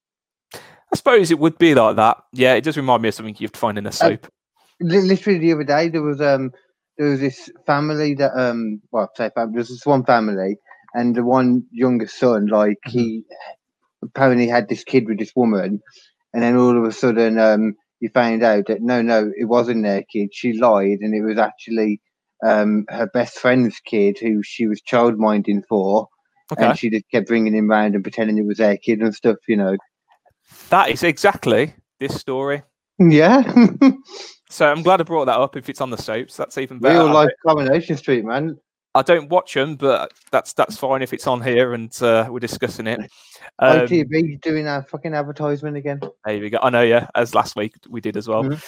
I 0.54 0.94
suppose 0.96 1.30
it 1.30 1.38
would 1.38 1.58
be 1.58 1.74
like 1.74 1.96
that. 1.96 2.18
Yeah, 2.32 2.54
it 2.54 2.62
does 2.64 2.76
remind 2.76 3.02
me 3.02 3.08
of 3.08 3.14
something 3.14 3.36
you'd 3.38 3.56
find 3.56 3.76
in 3.78 3.86
a 3.86 3.92
soap. 3.92 4.26
Li- 4.80 5.00
Literally 5.02 5.38
the 5.38 5.52
other 5.52 5.64
day, 5.64 5.88
there 5.88 6.02
was 6.02 6.20
um 6.20 6.52
there 6.98 7.10
was 7.10 7.20
this 7.20 7.50
family 7.66 8.14
that 8.14 8.32
um 8.36 8.80
well 8.90 9.10
say 9.16 9.30
family, 9.34 9.52
there 9.52 9.60
was 9.60 9.68
this 9.68 9.86
one 9.86 10.04
family 10.04 10.56
and 10.94 11.14
the 11.14 11.24
one 11.24 11.64
younger 11.70 12.06
son 12.06 12.46
like 12.46 12.78
he 12.86 13.22
apparently 14.02 14.48
had 14.48 14.68
this 14.68 14.84
kid 14.84 15.06
with 15.06 15.18
this 15.18 15.32
woman 15.36 15.80
and 16.32 16.42
then 16.42 16.56
all 16.56 16.76
of 16.76 16.84
a 16.84 16.92
sudden 16.92 17.38
um 17.38 17.74
you 18.00 18.08
found 18.10 18.42
out 18.42 18.66
that 18.66 18.82
no 18.82 19.02
no 19.02 19.30
it 19.36 19.44
wasn't 19.44 19.82
their 19.82 20.02
kid 20.10 20.28
she 20.32 20.52
lied 20.54 20.98
and 21.00 21.14
it 21.14 21.22
was 21.22 21.38
actually 21.38 22.00
um 22.44 22.84
her 22.88 23.06
best 23.06 23.38
friend's 23.38 23.80
kid 23.80 24.18
who 24.18 24.42
she 24.42 24.66
was 24.66 24.80
child 24.82 25.18
minding 25.18 25.62
for 25.68 26.08
okay, 26.52 26.66
and 26.66 26.78
she 26.78 26.90
just 26.90 27.08
kept 27.10 27.26
bringing 27.26 27.54
him 27.54 27.68
round 27.68 27.94
and 27.94 28.04
pretending 28.04 28.38
it 28.38 28.46
was 28.46 28.58
their 28.58 28.76
kid 28.76 29.00
and 29.00 29.14
stuff 29.14 29.36
you 29.48 29.56
know. 29.56 29.76
That 30.70 30.90
is 30.90 31.02
exactly 31.02 31.74
this 31.98 32.18
story. 32.20 32.62
yeah 32.98 33.42
So 34.48 34.70
I'm 34.70 34.82
glad 34.82 35.00
I 35.00 35.04
brought 35.04 35.24
that 35.26 35.38
up. 35.38 35.56
If 35.56 35.68
it's 35.68 35.80
on 35.80 35.90
the 35.90 35.96
soaps, 35.98 36.36
that's 36.36 36.56
even 36.58 36.78
better. 36.78 37.00
real 37.00 37.12
life 37.12 37.30
Coronation 37.44 37.96
Street 37.96 38.24
man 38.24 38.56
I 38.96 39.02
don't 39.02 39.28
watch 39.28 39.52
them, 39.52 39.76
but 39.76 40.10
that's 40.30 40.54
that's 40.54 40.78
fine 40.78 41.02
if 41.02 41.12
it's 41.12 41.26
on 41.26 41.42
here 41.42 41.74
and 41.74 41.94
uh, 42.02 42.28
we're 42.30 42.40
discussing 42.40 42.86
it. 42.86 43.00
Um, 43.58 43.86
ITV 43.86 44.42
doing 44.42 44.66
our 44.66 44.82
fucking 44.82 45.14
advertisement 45.14 45.78
again. 45.78 46.00
There 46.26 46.40
we 46.40 46.50
go. 46.50 46.58
I 46.60 46.68
know, 46.68 46.82
yeah, 46.82 47.08
as 47.14 47.34
last 47.34 47.56
week 47.56 47.74
we 47.88 48.02
did 48.02 48.18
as 48.18 48.28
well. 48.28 48.42
Mhm. 48.44 48.62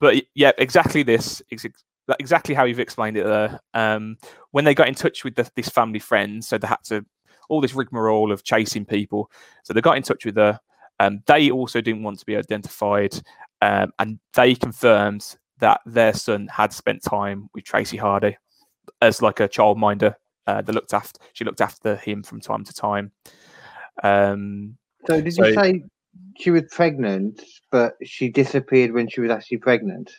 But 0.00 0.24
yeah, 0.34 0.52
exactly 0.56 1.02
this, 1.02 1.42
ex- 1.50 1.66
ex- 1.66 1.84
that- 2.06 2.16
exactly 2.18 2.54
how 2.54 2.64
you've 2.64 2.80
explained 2.80 3.18
it 3.18 3.26
there. 3.26 3.60
Um, 3.74 4.16
when 4.52 4.64
they 4.64 4.74
got 4.74 4.88
in 4.88 4.94
touch 4.94 5.22
with 5.22 5.34
the, 5.34 5.50
this 5.54 5.68
family 5.68 5.98
friend, 5.98 6.42
so 6.42 6.56
they 6.56 6.66
had 6.66 6.82
to 6.84 7.04
all 7.50 7.60
this 7.60 7.74
rigmarole 7.74 8.32
of 8.32 8.42
chasing 8.42 8.86
people. 8.86 9.30
So 9.64 9.74
they 9.74 9.82
got 9.82 9.98
in 9.98 10.02
touch 10.02 10.24
with 10.24 10.36
her. 10.36 10.58
Um, 11.00 11.22
they 11.26 11.50
also 11.50 11.80
didn't 11.80 12.02
want 12.02 12.18
to 12.20 12.26
be 12.26 12.36
identified, 12.36 13.14
um, 13.60 13.92
and 13.98 14.18
they 14.34 14.54
confirmed 14.54 15.36
that 15.58 15.80
their 15.86 16.12
son 16.12 16.48
had 16.48 16.72
spent 16.72 17.02
time 17.02 17.48
with 17.54 17.64
Tracy 17.64 17.96
Hardy 17.96 18.36
as 19.00 19.22
like 19.22 19.40
a 19.40 19.48
childminder. 19.48 20.14
Uh, 20.48 20.60
that 20.60 20.72
looked 20.72 20.92
after 20.92 21.20
she 21.34 21.44
looked 21.44 21.60
after 21.60 21.94
him 21.94 22.20
from 22.20 22.40
time 22.40 22.64
to 22.64 22.74
time. 22.74 23.12
Um, 24.02 24.76
So 25.06 25.20
did 25.20 25.32
So- 25.34 25.46
you 25.46 25.54
say 25.54 25.84
she 26.36 26.50
was 26.50 26.62
pregnant, 26.70 27.40
but 27.70 27.96
she 28.02 28.28
disappeared 28.28 28.92
when 28.92 29.08
she 29.08 29.20
was 29.20 29.30
actually 29.30 29.58
pregnant? 29.58 30.10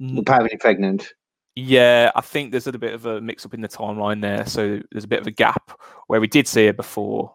n- 0.00 0.18
Apparently 0.18 0.56
pregnant. 0.58 1.14
Yeah, 1.56 2.10
I 2.14 2.20
think 2.20 2.50
there's 2.50 2.66
a 2.66 2.68
little 2.68 2.80
bit 2.80 2.92
of 2.94 3.06
a 3.06 3.20
mix 3.20 3.46
up 3.46 3.54
in 3.54 3.60
the 3.62 3.68
timeline 3.68 4.20
there. 4.20 4.44
So 4.44 4.80
there's 4.92 5.04
a 5.04 5.08
bit 5.08 5.20
of 5.20 5.26
a 5.26 5.30
gap 5.30 5.70
where 6.08 6.20
we 6.20 6.26
did 6.26 6.46
see 6.48 6.66
her 6.66 6.72
before, 6.72 7.34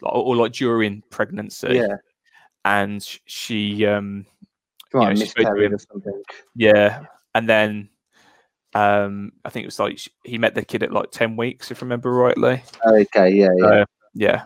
like, 0.00 0.12
or 0.14 0.36
like 0.36 0.52
during 0.52 1.02
pregnancy, 1.10 1.74
Yeah. 1.74 1.96
And 2.64 3.02
she, 3.26 3.84
um, 3.86 4.26
Come 4.92 5.02
on, 5.02 5.08
Yeah, 5.08 5.14
she's 5.24 5.30
supposed 5.30 5.56
to 5.56 5.74
or 5.74 5.78
something. 5.78 6.22
yeah, 6.54 7.00
and 7.34 7.48
then, 7.48 7.88
um, 8.74 9.32
I 9.44 9.50
think 9.50 9.64
it 9.64 9.66
was 9.66 9.78
like 9.78 9.98
sh- 9.98 10.08
he 10.24 10.38
met 10.38 10.54
the 10.54 10.64
kid 10.64 10.82
at 10.82 10.92
like 10.92 11.10
ten 11.10 11.36
weeks, 11.36 11.70
if 11.70 11.82
I 11.82 11.84
remember 11.84 12.12
rightly. 12.12 12.62
Okay, 12.86 13.30
yeah, 13.30 13.50
yeah. 13.56 13.66
Uh, 13.66 13.84
yeah, 14.14 14.44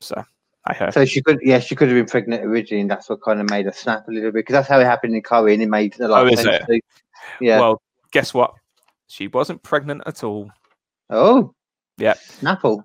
so 0.00 0.24
I 0.64 0.72
heard. 0.74 0.94
so 0.94 1.04
she 1.04 1.20
could, 1.22 1.38
yeah, 1.42 1.58
she 1.60 1.76
could 1.76 1.88
have 1.88 1.96
been 1.96 2.06
pregnant 2.06 2.44
originally, 2.44 2.80
and 2.80 2.90
that's 2.90 3.08
what 3.10 3.22
kind 3.22 3.40
of 3.40 3.50
made 3.50 3.66
her 3.66 3.72
snap 3.72 4.08
a 4.08 4.10
little 4.10 4.30
bit 4.30 4.40
because 4.46 4.54
that's 4.54 4.68
how 4.68 4.80
it 4.80 4.84
happened 4.86 5.14
in 5.14 5.22
Corrie, 5.22 5.52
and 5.54 5.62
It 5.62 5.68
made 5.68 6.00
a 6.00 6.08
lot 6.08 6.24
Oh, 6.26 6.32
of 6.32 6.38
sense. 6.38 6.64
it? 6.68 6.82
Yeah. 7.40 7.60
Well, 7.60 7.82
guess 8.10 8.32
what? 8.32 8.54
She 9.06 9.28
wasn't 9.28 9.62
pregnant 9.62 10.02
at 10.06 10.24
all. 10.24 10.50
oh, 11.10 11.54
Yeah. 11.98 12.14
Snapple, 12.14 12.84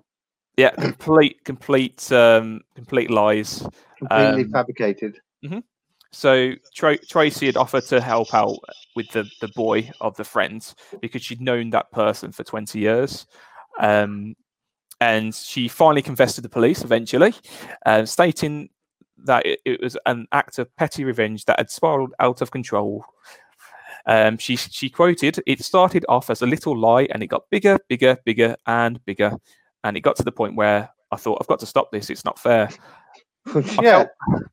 Yeah, 0.60 0.70
complete, 0.78 1.42
complete, 1.44 2.12
um, 2.12 2.60
complete 2.74 3.10
lies. 3.10 3.66
completely 3.96 4.42
Um, 4.42 4.50
fabricated. 4.50 5.18
So 6.12 6.52
Tra- 6.74 6.98
Tracy 6.98 7.46
had 7.46 7.56
offered 7.56 7.84
to 7.84 8.00
help 8.00 8.34
out 8.34 8.58
with 8.94 9.08
the, 9.10 9.24
the 9.40 9.48
boy 9.56 9.90
of 10.02 10.16
the 10.16 10.24
friends 10.24 10.74
because 11.00 11.22
she'd 11.22 11.40
known 11.40 11.70
that 11.70 11.90
person 11.92 12.30
for 12.30 12.44
20 12.44 12.78
years. 12.78 13.26
Um, 13.78 14.34
and 15.00 15.34
she 15.34 15.66
finally 15.66 16.02
confessed 16.02 16.34
to 16.34 16.42
the 16.42 16.48
police 16.50 16.82
eventually, 16.82 17.32
uh, 17.86 18.04
stating 18.04 18.68
that 19.24 19.46
it, 19.46 19.60
it 19.64 19.80
was 19.80 19.96
an 20.04 20.26
act 20.32 20.58
of 20.58 20.74
petty 20.76 21.04
revenge 21.04 21.46
that 21.46 21.58
had 21.58 21.70
spiraled 21.70 22.12
out 22.18 22.42
of 22.42 22.50
control. 22.50 23.06
Um, 24.04 24.36
she, 24.36 24.56
she 24.56 24.90
quoted, 24.90 25.40
It 25.46 25.64
started 25.64 26.04
off 26.06 26.28
as 26.28 26.42
a 26.42 26.46
little 26.46 26.76
lie 26.76 27.06
and 27.12 27.22
it 27.22 27.28
got 27.28 27.48
bigger, 27.50 27.78
bigger, 27.88 28.18
bigger, 28.26 28.56
and 28.66 29.02
bigger. 29.06 29.32
And 29.84 29.96
it 29.96 30.00
got 30.00 30.16
to 30.16 30.22
the 30.22 30.32
point 30.32 30.56
where 30.56 30.88
I 31.10 31.16
thought, 31.16 31.38
I've 31.40 31.46
got 31.46 31.60
to 31.60 31.66
stop 31.66 31.90
this. 31.90 32.10
It's 32.10 32.24
not 32.24 32.38
fair. 32.38 32.68
yeah, 33.82 34.04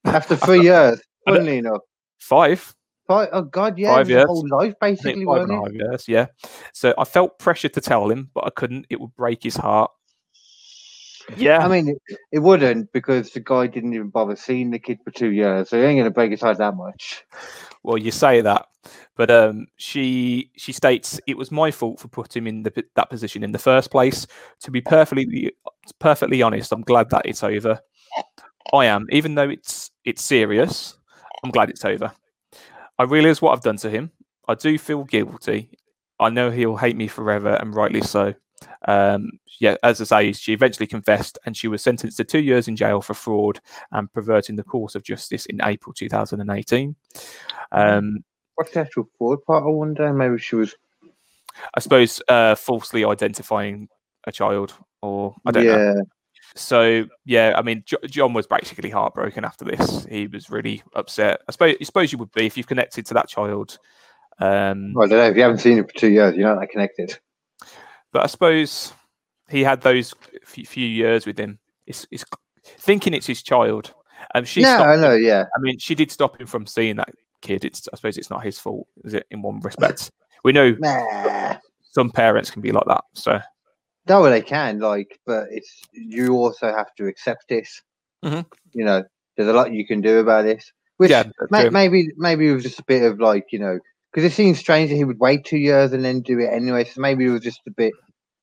after 0.05 0.35
three 0.45 0.61
years, 0.61 0.99
I 1.27 1.31
don't- 1.31 1.37
funnily 1.39 1.57
enough. 1.59 1.81
Five, 2.19 2.73
Five, 3.07 3.29
oh 3.31 3.43
God, 3.43 3.77
yeah, 3.79 3.95
Five 3.95 4.09
years. 4.09 4.25
whole 4.25 4.45
life 4.49 4.73
basically, 4.81 5.23
five 5.23 5.47
wasn't 5.47 5.51
and 5.51 5.59
a 5.59 5.63
it? 5.63 5.63
half 5.65 5.73
years, 5.91 6.07
yeah. 6.09 6.25
So 6.73 6.93
I 6.97 7.05
felt 7.05 7.39
pressure 7.39 7.69
to 7.69 7.79
tell 7.79 8.09
him, 8.11 8.29
but 8.33 8.45
I 8.45 8.49
couldn't. 8.49 8.85
It 8.89 8.99
would 8.99 9.15
break 9.15 9.43
his 9.43 9.55
heart. 9.55 9.91
Yeah, 11.35 11.59
I 11.59 11.67
mean, 11.67 11.89
it, 11.89 12.17
it 12.31 12.39
wouldn't 12.39 12.91
because 12.93 13.31
the 13.31 13.41
guy 13.41 13.67
didn't 13.67 13.93
even 13.93 14.09
bother 14.09 14.35
seeing 14.35 14.71
the 14.71 14.79
kid 14.79 14.99
for 15.03 15.11
two 15.11 15.31
years, 15.31 15.69
so 15.69 15.77
he 15.77 15.83
ain't 15.83 15.99
gonna 15.99 16.11
break 16.11 16.31
his 16.31 16.41
heart 16.41 16.57
that 16.59 16.75
much. 16.75 17.23
well, 17.83 17.97
you 17.97 18.11
say 18.11 18.41
that, 18.41 18.65
but 19.15 19.29
um, 19.29 19.67
she 19.77 20.51
she 20.55 20.71
states 20.71 21.19
it 21.27 21.37
was 21.37 21.51
my 21.51 21.71
fault 21.71 21.99
for 21.99 22.07
putting 22.07 22.43
him 22.43 22.47
in 22.47 22.63
the, 22.63 22.85
that 22.95 23.09
position 23.09 23.43
in 23.43 23.51
the 23.51 23.59
first 23.59 23.91
place. 23.91 24.25
To 24.61 24.71
be 24.71 24.79
perfectly 24.79 25.51
perfectly 25.99 26.41
honest, 26.41 26.71
I'm 26.71 26.81
glad 26.81 27.09
that 27.09 27.25
it's 27.25 27.43
over. 27.43 27.79
I 28.73 28.85
am, 28.85 29.05
even 29.11 29.35
though 29.35 29.49
it's 29.49 29.91
it's 30.05 30.23
serious. 30.23 30.95
I'm 31.43 31.51
glad 31.51 31.69
it's 31.69 31.85
over. 31.85 32.11
I 32.97 33.03
realise 33.03 33.41
what 33.41 33.51
I've 33.51 33.61
done 33.61 33.77
to 33.77 33.89
him. 33.89 34.11
I 34.47 34.55
do 34.55 34.77
feel 34.77 35.03
guilty. 35.03 35.69
I 36.19 36.29
know 36.29 36.49
he'll 36.49 36.77
hate 36.77 36.95
me 36.95 37.07
forever, 37.07 37.53
and 37.55 37.75
rightly 37.75 38.01
so. 38.01 38.33
Um, 38.87 39.39
yeah, 39.59 39.75
as 39.83 40.01
I 40.01 40.03
say, 40.03 40.33
she 40.33 40.53
eventually 40.53 40.87
confessed, 40.87 41.37
and 41.45 41.55
she 41.55 41.67
was 41.67 41.81
sentenced 41.81 42.17
to 42.17 42.23
two 42.23 42.39
years 42.39 42.67
in 42.67 42.75
jail 42.75 43.01
for 43.01 43.13
fraud 43.13 43.59
and 43.91 44.11
perverting 44.13 44.55
the 44.55 44.63
course 44.63 44.95
of 44.95 45.03
justice 45.03 45.45
in 45.47 45.59
April 45.63 45.93
2018. 45.93 46.95
Um, 47.71 48.23
What's 48.55 48.71
the 48.71 48.81
actual 48.81 49.07
fraud 49.17 49.43
part? 49.45 49.63
I 49.63 49.67
wonder. 49.67 50.11
Maybe 50.13 50.37
she 50.39 50.55
was. 50.55 50.75
I 51.73 51.79
suppose 51.79 52.21
uh, 52.27 52.55
falsely 52.55 53.03
identifying 53.03 53.89
a 54.25 54.31
child, 54.31 54.73
or 55.01 55.35
I 55.45 55.51
don't 55.51 55.65
know. 55.65 56.03
So 56.55 57.05
yeah, 57.25 57.53
I 57.55 57.61
mean, 57.61 57.83
John 58.05 58.33
was 58.33 58.47
basically 58.47 58.89
heartbroken 58.89 59.45
after 59.45 59.65
this. 59.65 60.05
He 60.09 60.27
was 60.27 60.49
really 60.49 60.81
upset. 60.95 61.41
I 61.47 61.51
suppose, 61.51 61.75
I 61.79 61.83
suppose 61.83 62.11
you 62.11 62.17
would 62.17 62.31
be 62.31 62.45
if 62.45 62.57
you've 62.57 62.67
connected 62.67 63.05
to 63.07 63.13
that 63.15 63.27
child. 63.27 63.77
Um, 64.39 64.93
Well, 64.93 65.05
I 65.05 65.09
don't 65.09 65.19
know. 65.19 65.29
If 65.29 65.35
you 65.35 65.41
haven't 65.43 65.59
seen 65.59 65.79
it 65.79 65.91
for 65.91 65.97
two 65.97 66.09
years, 66.09 66.35
you're 66.35 66.47
not 66.47 66.59
that 66.59 66.69
connected. 66.69 67.17
But 68.11 68.23
I 68.23 68.27
suppose 68.27 68.93
he 69.49 69.63
had 69.63 69.81
those 69.81 70.13
few, 70.45 70.65
few 70.65 70.87
years 70.87 71.25
with 71.25 71.39
him. 71.39 71.59
It's, 71.85 72.05
it's 72.11 72.25
thinking 72.63 73.13
it's 73.13 73.27
his 73.27 73.41
child. 73.43 73.93
Um, 74.35 74.45
she 74.45 74.61
no, 74.61 74.77
I 74.83 74.95
him- 74.95 75.01
know. 75.01 75.13
Yeah. 75.13 75.45
I 75.55 75.59
mean, 75.59 75.77
she 75.79 75.95
did 75.95 76.11
stop 76.11 76.39
him 76.39 76.47
from 76.47 76.65
seeing 76.65 76.97
that 76.97 77.09
kid. 77.41 77.63
It's 77.63 77.87
I 77.93 77.95
suppose 77.95 78.17
it's 78.17 78.29
not 78.29 78.43
his 78.43 78.59
fault, 78.59 78.87
is 79.03 79.13
it? 79.13 79.25
In 79.31 79.41
one 79.41 79.59
respect, 79.61 80.11
we 80.43 80.51
know 80.51 80.71
Nah. 80.79 81.57
some 81.81 82.09
parents 82.11 82.49
can 82.51 82.61
be 82.61 82.71
like 82.71 82.85
that. 82.87 83.03
So 83.13 83.39
No, 84.09 84.21
well, 84.21 84.31
they 84.31 84.41
can, 84.41 84.79
like, 84.79 85.19
but 85.25 85.47
it's 85.51 85.81
you 85.93 86.33
also 86.35 86.73
have 86.73 86.93
to 86.95 87.07
accept 87.07 87.45
this. 87.49 87.81
Mhm. 88.25 88.45
You 88.73 88.85
know, 88.85 89.03
there's 89.35 89.49
a 89.49 89.53
lot 89.53 89.71
you 89.71 89.85
can 89.85 90.01
do 90.01 90.19
about 90.19 90.43
this. 90.45 90.71
Which 90.97 91.11
Yeah, 91.11 91.25
may, 91.51 91.69
maybe 91.69 92.09
maybe 92.17 92.47
it 92.47 92.53
was 92.53 92.63
just 92.63 92.79
a 92.79 92.83
bit 92.85 93.03
of 93.03 93.19
like 93.19 93.45
you 93.51 93.59
know 93.59 93.79
because 94.17 94.31
it 94.31 94.35
seems 94.35 94.57
strange 94.57 94.89
that 94.89 94.95
he 94.95 95.03
would 95.03 95.19
wait 95.19 95.45
two 95.45 95.59
years 95.59 95.93
and 95.93 96.03
then 96.03 96.21
do 96.21 96.39
it 96.39 96.47
anyway. 96.51 96.83
So 96.83 96.99
maybe 96.99 97.25
it 97.25 97.29
was 97.29 97.41
just 97.41 97.61
a 97.67 97.71
bit 97.71 97.93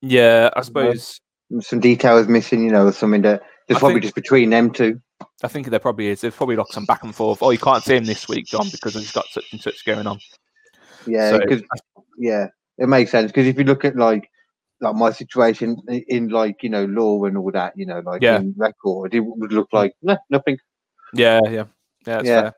yeah, 0.03 0.51
I 0.55 0.61
mm-hmm. 0.61 0.67
suppose 0.67 1.21
some 1.61 1.81
details 1.81 2.29
missing, 2.29 2.63
you 2.63 2.71
know, 2.71 2.87
or 2.87 2.93
something 2.93 3.23
that 3.23 3.43
there's 3.67 3.79
I 3.79 3.81
probably 3.81 3.95
think- 3.95 4.05
just 4.05 4.15
between 4.15 4.51
them 4.51 4.71
two. 4.71 5.01
I 5.43 5.49
think 5.49 5.67
there 5.69 5.81
probably 5.81 6.09
is. 6.09 6.21
There's 6.21 6.37
probably 6.37 6.55
like 6.55 6.69
some 6.71 6.85
back 6.85 7.03
and 7.03 7.13
forth. 7.13 7.43
Oh, 7.43 7.51
you 7.51 7.59
can't 7.59 7.83
see 7.83 7.97
him 7.97 8.05
this 8.05 8.29
week, 8.29 8.47
John, 8.47 8.69
because 8.71 8.95
he's 8.95 9.11
got 9.11 9.27
such 9.27 9.47
and 9.51 9.61
such 9.61 9.85
going 9.85 10.07
on. 10.07 10.21
Yeah, 11.09 11.31
So- 11.31 11.39
because 11.41 11.63
yeah, 12.19 12.47
it 12.79 12.89
makes 12.89 13.11
sense 13.11 13.33
because 13.33 13.49
if 13.49 13.59
you 13.59 13.65
look 13.65 13.85
at 13.85 13.97
like 13.97 14.31
like 14.81 14.95
my 14.95 15.11
situation 15.11 15.77
in 15.89 16.29
like 16.29 16.63
you 16.63 16.69
know 16.69 16.85
law 16.85 17.25
and 17.25 17.37
all 17.37 17.51
that, 17.51 17.73
you 17.77 17.85
know, 17.85 18.01
like 18.05 18.23
Yeah. 18.23 18.37
in 18.37 18.55
record, 18.57 19.13
it 19.13 19.21
would 19.21 19.53
look 19.53 19.69
like 19.73 19.95
no, 20.03 20.17
nothing. 20.31 20.59
Yeah, 21.15 21.41
yeah, 21.45 21.51
yeah. 21.51 21.65
That's 22.05 22.29
Yeah. 22.29 22.41
fair. 22.43 22.53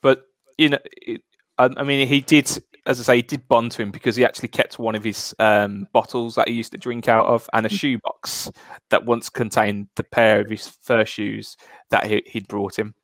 But 0.00 0.22
you 0.58 0.70
know, 0.70 0.78
it, 0.84 1.22
I, 1.60 1.68
I 1.76 1.82
mean, 1.84 2.08
he 2.08 2.22
did, 2.22 2.50
as 2.86 3.00
I 3.00 3.02
say, 3.02 3.16
he 3.16 3.22
did 3.22 3.46
bond 3.46 3.72
to 3.72 3.82
him 3.82 3.90
because 3.90 4.16
he 4.16 4.24
actually 4.24 4.48
kept 4.48 4.78
one 4.78 4.94
of 4.94 5.04
his 5.04 5.34
um, 5.38 5.86
bottles 5.92 6.34
that 6.36 6.48
he 6.48 6.54
used 6.54 6.72
to 6.72 6.78
drink 6.78 7.06
out 7.06 7.26
of, 7.26 7.48
and 7.52 7.66
a 7.66 7.68
Mm. 7.68 7.78
shoebox 7.78 8.50
that 8.88 9.04
once 9.04 9.28
contained 9.28 9.88
the 9.96 10.04
pair 10.04 10.40
of 10.40 10.48
his 10.48 10.68
first 10.82 11.12
shoes 11.12 11.56
that 11.90 12.06
he, 12.06 12.22
he'd 12.26 12.48
brought 12.48 12.78
him, 12.78 12.94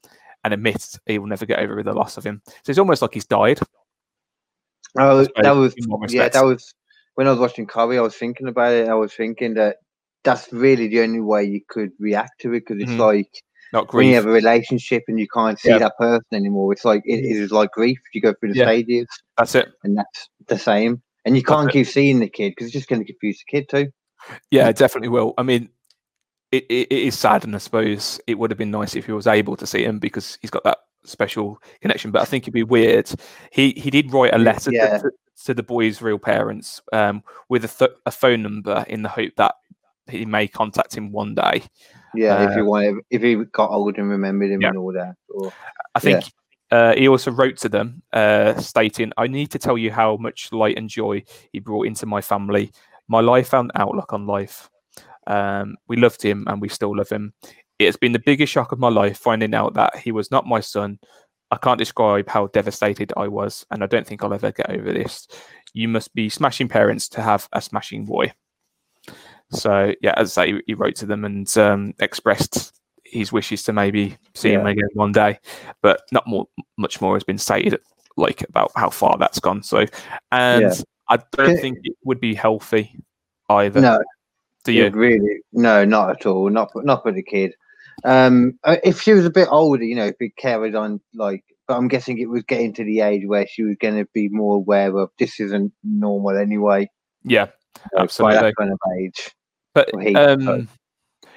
and 0.43 0.55
admits 0.55 0.99
he 1.07 1.19
will 1.19 1.27
never 1.27 1.45
get 1.45 1.59
over 1.59 1.83
the 1.83 1.93
loss 1.93 2.17
of 2.17 2.25
him. 2.25 2.41
So 2.47 2.71
it's 2.71 2.79
almost 2.79 3.03
like 3.03 3.13
he's 3.15 3.27
died. 3.27 3.61
Oh, 4.99 5.23
suppose 5.25 5.29
that 5.43 5.51
was 5.51 5.75
yeah, 6.13 6.29
that 6.31 6.45
was 6.45 6.75
when 7.17 7.27
I 7.27 7.31
was 7.31 7.41
watching 7.41 7.67
Corrie. 7.67 7.99
I 7.99 8.03
was 8.03 8.17
thinking 8.17 8.49
about 8.49 8.73
it. 8.73 8.89
I 8.89 8.95
was 8.95 9.13
thinking 9.13 9.53
that 9.55 9.77
that's 10.25 10.51
really 10.53 10.89
the 10.89 11.01
only 11.01 11.21
way 11.21 11.45
you 11.45 11.61
could 11.69 11.93
react 11.99 12.41
to 12.41 12.55
it 12.55 12.61
because 12.67 12.83
it's 12.83 12.93
Mhm. 12.93 12.99
like 12.99 13.43
Not 13.73 13.93
when 13.93 14.07
you 14.07 14.15
have 14.15 14.27
a 14.27 14.31
relationship 14.31 15.03
and 15.09 15.19
you 15.19 15.27
can't 15.29 15.59
see 15.59 15.71
Yeah. 15.71 15.79
that 15.79 15.99
person 15.99 16.27
anymore. 16.33 16.73
It's 16.73 16.85
like 16.85 17.03
it 17.05 17.25
is 17.25 17.51
like 17.51 17.73
grief. 17.73 17.99
You 18.15 18.21
go 18.21 18.33
through 18.35 18.53
the 18.53 18.59
Yeah. 18.61 18.67
stages, 18.67 19.07
That's 19.37 19.55
it. 19.55 19.69
and 19.85 19.97
that's 19.99 20.29
the 20.47 20.59
same. 20.59 21.03
And 21.25 21.37
you 21.37 21.43
can't 21.43 21.69
it. 21.69 21.73
keep 21.73 21.87
seeing 21.89 22.21
the 22.21 22.29
kid 22.29 22.51
because 22.51 22.67
it's 22.67 22.73
just 22.75 22.89
going 22.89 23.01
to 23.05 23.07
confuse 23.13 23.39
the 23.39 23.51
kid 23.59 23.69
too. 23.69 23.91
Yeah, 24.51 24.69
it 24.69 24.77
definitely 24.77 25.09
will. 25.09 25.35
I 25.37 25.43
mean, 25.43 25.69
it, 26.53 26.65
it, 26.69 26.87
it 26.93 26.99
is 27.09 27.19
sad, 27.19 27.45
and 27.45 27.55
I 27.55 27.59
suppose 27.59 28.21
it 28.29 28.39
would 28.39 28.51
have 28.53 28.59
been 28.59 28.71
nice 28.71 28.95
if 28.95 29.07
he 29.07 29.13
was 29.13 29.27
able 29.27 29.57
to 29.57 29.67
see 29.67 29.85
him 29.85 29.99
because 29.99 30.39
he's 30.41 30.51
got 30.51 30.63
that 30.65 30.79
special 31.05 31.61
connection. 31.83 32.13
But 32.13 32.23
I 32.23 32.25
think 32.25 32.45
it'd 32.45 32.55
be 32.55 32.63
weird. 32.63 33.11
He 33.51 33.73
he 33.73 33.91
did 33.91 34.13
write 34.13 34.35
a 34.35 34.39
letter 34.39 34.71
to- 34.71 34.77
Yeah. 34.77 34.99
to, 34.99 35.11
to 35.47 35.55
the 35.55 35.63
boy's 35.65 36.01
real 36.01 36.19
parents 36.19 36.81
um, 36.93 37.23
with 37.49 37.65
a, 37.65 37.69
th- 37.69 37.99
a 38.07 38.11
phone 38.13 38.43
number 38.43 38.85
in 38.89 39.03
the 39.03 39.09
hope 39.09 39.33
that 39.37 39.57
he 40.09 40.25
may 40.25 40.47
contact 40.49 40.97
him 40.97 41.11
one 41.13 41.35
day. 41.35 41.63
Yeah, 42.15 42.45
if 42.45 42.51
Uh, 42.51 42.57
you 42.59 42.65
want, 42.65 43.05
if 43.11 43.23
he 43.23 43.35
got 43.53 43.71
old 43.71 43.99
and 43.99 44.09
remembered 44.09 44.51
him 44.51 44.61
Yeah. 44.63 44.69
and 44.69 44.79
all 44.79 44.93
that. 44.93 45.17
Or, 45.29 45.53
I 45.95 46.01
think 46.01 46.25
uh, 46.71 46.95
he 46.95 47.09
also 47.09 47.31
wrote 47.31 47.57
to 47.59 47.69
them, 47.69 48.03
uh, 48.13 48.55
stating, 48.61 49.13
"I 49.17 49.27
need 49.27 49.51
to 49.53 49.59
tell 49.59 49.79
you 49.79 49.93
how 49.93 50.17
much 50.17 50.53
light 50.53 50.79
and 50.79 50.89
joy 50.89 51.25
he 51.53 51.61
brought 51.61 51.87
into 51.87 52.07
my 52.07 52.21
family, 52.21 52.73
my 53.09 53.21
life 53.21 53.53
and 53.55 53.71
outlook 53.75 54.13
on 54.13 54.27
life. 54.27 54.69
Um, 55.27 55.77
we 55.89 55.97
loved 55.97 56.23
him, 56.23 56.45
and 56.49 56.61
we 56.61 56.69
still 56.69 56.97
love 56.97 57.09
him. 57.09 57.35
It 57.79 57.87
has 57.87 57.97
been 57.97 58.13
the 58.13 58.19
biggest 58.25 58.53
shock 58.53 58.73
of 58.73 58.79
my 58.79 58.89
life 58.89 59.19
finding 59.19 59.55
out 59.55 59.75
that 59.75 59.97
he 59.97 60.13
was 60.13 60.31
not 60.31 60.47
my 60.47 60.61
son. 60.61 60.99
I 61.51 61.57
can't 61.59 61.79
describe 61.79 62.29
how 62.29 62.49
devastated 62.49 63.13
I 63.17 63.29
was, 63.29 63.67
and 63.71 63.85
I 63.85 63.87
don't 63.87 64.07
think 64.07 64.25
I'll 64.25 64.35
ever 64.35 64.51
get 64.51 64.71
over 64.71 64.93
this. 64.93 65.29
You 65.75 65.89
must 65.89 66.15
be 66.15 66.29
smashing 66.29 66.69
parents 66.69 67.09
to 67.11 67.23
have 67.23 67.49
a 67.53 67.61
smashing 67.61 68.07
boy." 68.07 68.33
So 69.53 69.93
yeah, 70.01 70.15
as 70.17 70.37
I 70.37 70.47
say, 70.47 70.63
he 70.67 70.75
wrote 70.75 70.97
to 70.97 71.07
them 71.07 71.25
and 71.25 71.57
um, 71.59 71.95
expressed 72.01 72.73
his 73.05 73.33
wishes 73.33 73.63
to 73.65 73.73
maybe 73.73 74.17
see 74.35 74.53
him 74.53 74.67
again 74.67 74.89
one 74.95 75.13
day, 75.13 75.39
but 75.83 76.03
not 76.13 76.27
more, 76.27 76.47
much 76.77 77.01
more 77.01 77.15
has 77.15 77.25
been 77.25 77.39
stated 77.39 77.79
like 78.17 78.43
about 78.49 78.73
how 78.75 78.91
far 78.91 79.17
that's 79.19 79.39
gone. 79.39 79.63
So, 79.63 79.87
and 80.33 80.63
Yeah. 80.63 80.75
I 81.09 81.19
don't 81.33 81.55
Yeah. 81.55 81.61
think 81.61 81.79
it 81.85 81.97
would 82.05 82.19
be 82.19 82.35
healthy 82.35 82.99
either. 83.49 83.81
no, 83.81 84.03
do 84.65 84.73
you? 84.73 84.91
really? 84.91 85.41
No, 85.53 85.85
not 85.85 86.11
at 86.11 86.27
all. 86.27 86.51
Not 86.51 86.73
for, 86.73 86.83
not 86.83 87.03
for 87.05 87.13
the 87.13 87.23
kid. 87.23 87.55
Um, 88.05 88.59
uh, 88.65 88.77
if 88.83 89.01
she 89.01 89.13
was 89.15 89.25
a 89.25 89.31
bit 89.31 89.49
older, 89.51 89.85
you 89.85 89.95
know, 89.95 90.07
if 90.07 90.17
it 90.19 90.37
carried 90.37 90.75
on 90.75 91.01
like, 91.15 91.45
but 91.69 91.77
I'm 91.77 91.89
guessing 91.89 92.19
it 92.19 92.29
was 92.29 92.43
getting 92.43 92.73
to 92.75 92.85
the 92.85 93.01
age 93.01 93.27
where 93.27 93.47
she 93.47 93.63
was 93.63 93.77
going 93.81 93.97
to 93.97 94.07
be 94.13 94.29
more 94.29 94.57
aware 94.57 94.97
of 94.97 95.11
this 95.19 95.39
isn't 95.41 95.73
normal 95.85 96.37
anyway. 96.37 96.91
Yeah, 97.25 97.47
By 97.95 98.03
absolutely. 98.03 98.41
that 98.41 98.57
kind 98.57 98.73
of 98.73 98.79
age. 98.99 99.35
But 99.75 99.91
um, 100.17 100.69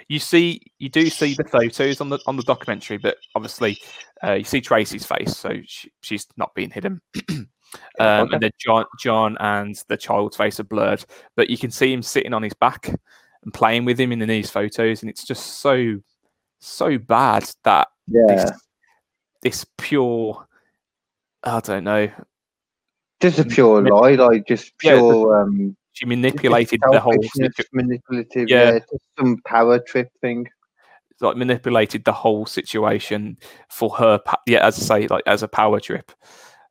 you 0.08 0.20
see, 0.20 0.62
you 0.80 0.90
do 0.90 1.10
see 1.10 1.36
the 1.36 1.44
photos 1.44 2.02
on 2.02 2.10
the 2.10 2.20
on 2.26 2.36
the 2.36 2.44
documentary, 2.44 2.98
but 2.98 3.18
obviously, 3.36 3.78
uh, 4.24 4.34
you 4.34 4.44
see 4.44 4.62
Tracy's 4.62 5.06
face, 5.06 5.38
so 5.38 5.52
she, 5.66 5.92
she's 6.02 6.26
not 6.36 6.54
being 6.56 6.72
hidden. 6.72 7.02
um, 7.30 7.48
okay. 8.00 8.34
And 8.34 8.42
then 8.42 8.52
John, 8.60 8.86
John 9.00 9.38
and 9.40 9.82
the 9.88 9.98
child's 9.98 10.36
face 10.36 10.60
are 10.60 10.64
blurred, 10.64 11.06
but 11.36 11.50
you 11.50 11.58
can 11.58 11.70
see 11.70 11.94
him 11.94 12.02
sitting 12.02 12.34
on 12.34 12.44
his 12.44 12.56
back 12.56 12.90
and 13.44 13.54
playing 13.54 13.86
with 13.86 14.00
him 14.00 14.12
in 14.12 14.20
these 14.20 14.50
photos, 14.50 15.02
and 15.02 15.10
it's 15.10 15.26
just 15.26 15.60
so 15.60 16.00
so 16.60 16.98
bad 16.98 17.50
that 17.64 17.88
Yeah, 18.08 18.24
this, 18.28 18.52
this 19.44 19.66
pure, 19.78 20.48
I 21.44 21.60
don't 21.60 21.84
know, 21.84 22.10
just 23.20 23.40
a 23.40 23.46
pure 23.46 23.82
lie, 23.82 24.16
like 24.16 24.48
just 24.48 24.74
Yeah, 24.82 24.96
the- 24.96 25.00
pure 25.02 25.42
um, 25.42 25.76
she 26.00 26.06
manipulated 26.06 26.80
the 26.91 27.00
whole 27.00 27.22
situ- 27.34 27.64
manipulative. 27.74 28.50
Yeah. 28.50 28.74
Yeah, 28.74 28.80
some 29.18 29.38
power 29.45 29.80
trip 29.80 30.10
thing. 30.22 30.47
like 31.22 31.36
manipulated 31.36 32.06
the 32.06 32.14
whole 32.14 32.45
situation 32.45 33.38
for 33.70 33.89
her 33.97 34.22
yeah 34.47 34.66
as 34.66 34.78
i 34.80 35.02
say 35.02 35.08
like 35.08 35.24
as 35.28 35.43
a 35.43 35.47
power 35.47 35.80
trip 35.80 36.12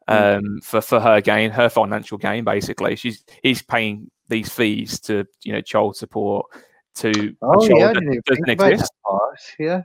Mm. 0.08 0.38
um 0.38 0.60
for 0.62 0.80
for 0.80 1.00
her 1.00 1.20
gain 1.20 1.50
her 1.50 1.68
financial 1.68 2.16
gain 2.16 2.42
basically 2.42 2.96
she's 2.96 3.22
he's 3.42 3.60
paying 3.60 4.10
these 4.30 4.48
fees 4.48 4.98
to 5.00 5.26
you 5.42 5.52
know 5.52 5.60
child 5.60 5.96
support 5.96 6.46
to 6.94 7.36
Oh 7.42 7.62
yeah, 7.68 7.92
that 7.92 8.22
doesn't 8.24 8.48
exist 8.48 8.90
that. 9.04 9.38
Yeah, 9.58 9.82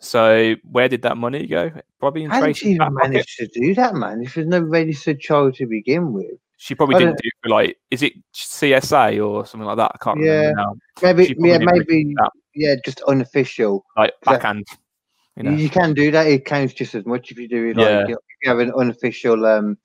so 0.00 0.54
where 0.64 0.88
did 0.88 1.02
that 1.02 1.18
money 1.18 1.46
go 1.46 1.70
probably 2.00 2.24
in 2.24 2.30
how 2.30 2.40
did 2.46 2.56
she 2.56 2.70
even 2.70 2.94
manage 2.94 3.36
to 3.36 3.46
do 3.48 3.74
that, 3.74 3.94
man? 3.94 4.22
If 4.22 4.36
there's 4.36 4.46
no 4.46 4.60
registered 4.60 5.20
child 5.20 5.56
to 5.56 5.66
begin 5.66 6.14
with. 6.14 6.38
She 6.56 6.74
probably 6.74 6.98
didn't 6.98 7.20
it 7.22 7.32
for 7.42 7.48
like 7.50 7.76
is 7.90 8.02
it 8.02 8.14
csa 8.34 9.26
or 9.26 9.44
something 9.46 9.66
like 9.66 9.76
that 9.76 9.90
i 9.94 9.98
can't 10.02 10.20
Yeah. 10.22 10.32
remember 10.48 10.62
now 10.62 10.74
Maybe, 11.02 11.34
yeah, 11.38 11.58
maybe, 11.58 12.14
yeah, 12.54 12.74
just 12.84 13.02
unofficial. 13.02 13.84
like 13.96 14.12
backhand 14.24 14.64
you 15.36 15.42
know 15.42 15.50
you 15.50 15.68
can 15.68 15.92
do 15.92 16.10
that. 16.12 16.26
It 16.26 16.46
counts 16.46 16.72
just 16.72 16.94
as 16.94 17.04
much 17.04 17.30
if 17.30 17.38
you 17.38 17.46
do 17.46 17.66
it. 17.68 17.76
Like, 17.76 17.86
Yeah. 17.86 18.02
if 18.04 18.08
you 18.42 18.48
have 18.48 18.58
an 18.58 18.72
unofficial 18.72 19.44
um, 19.44 19.76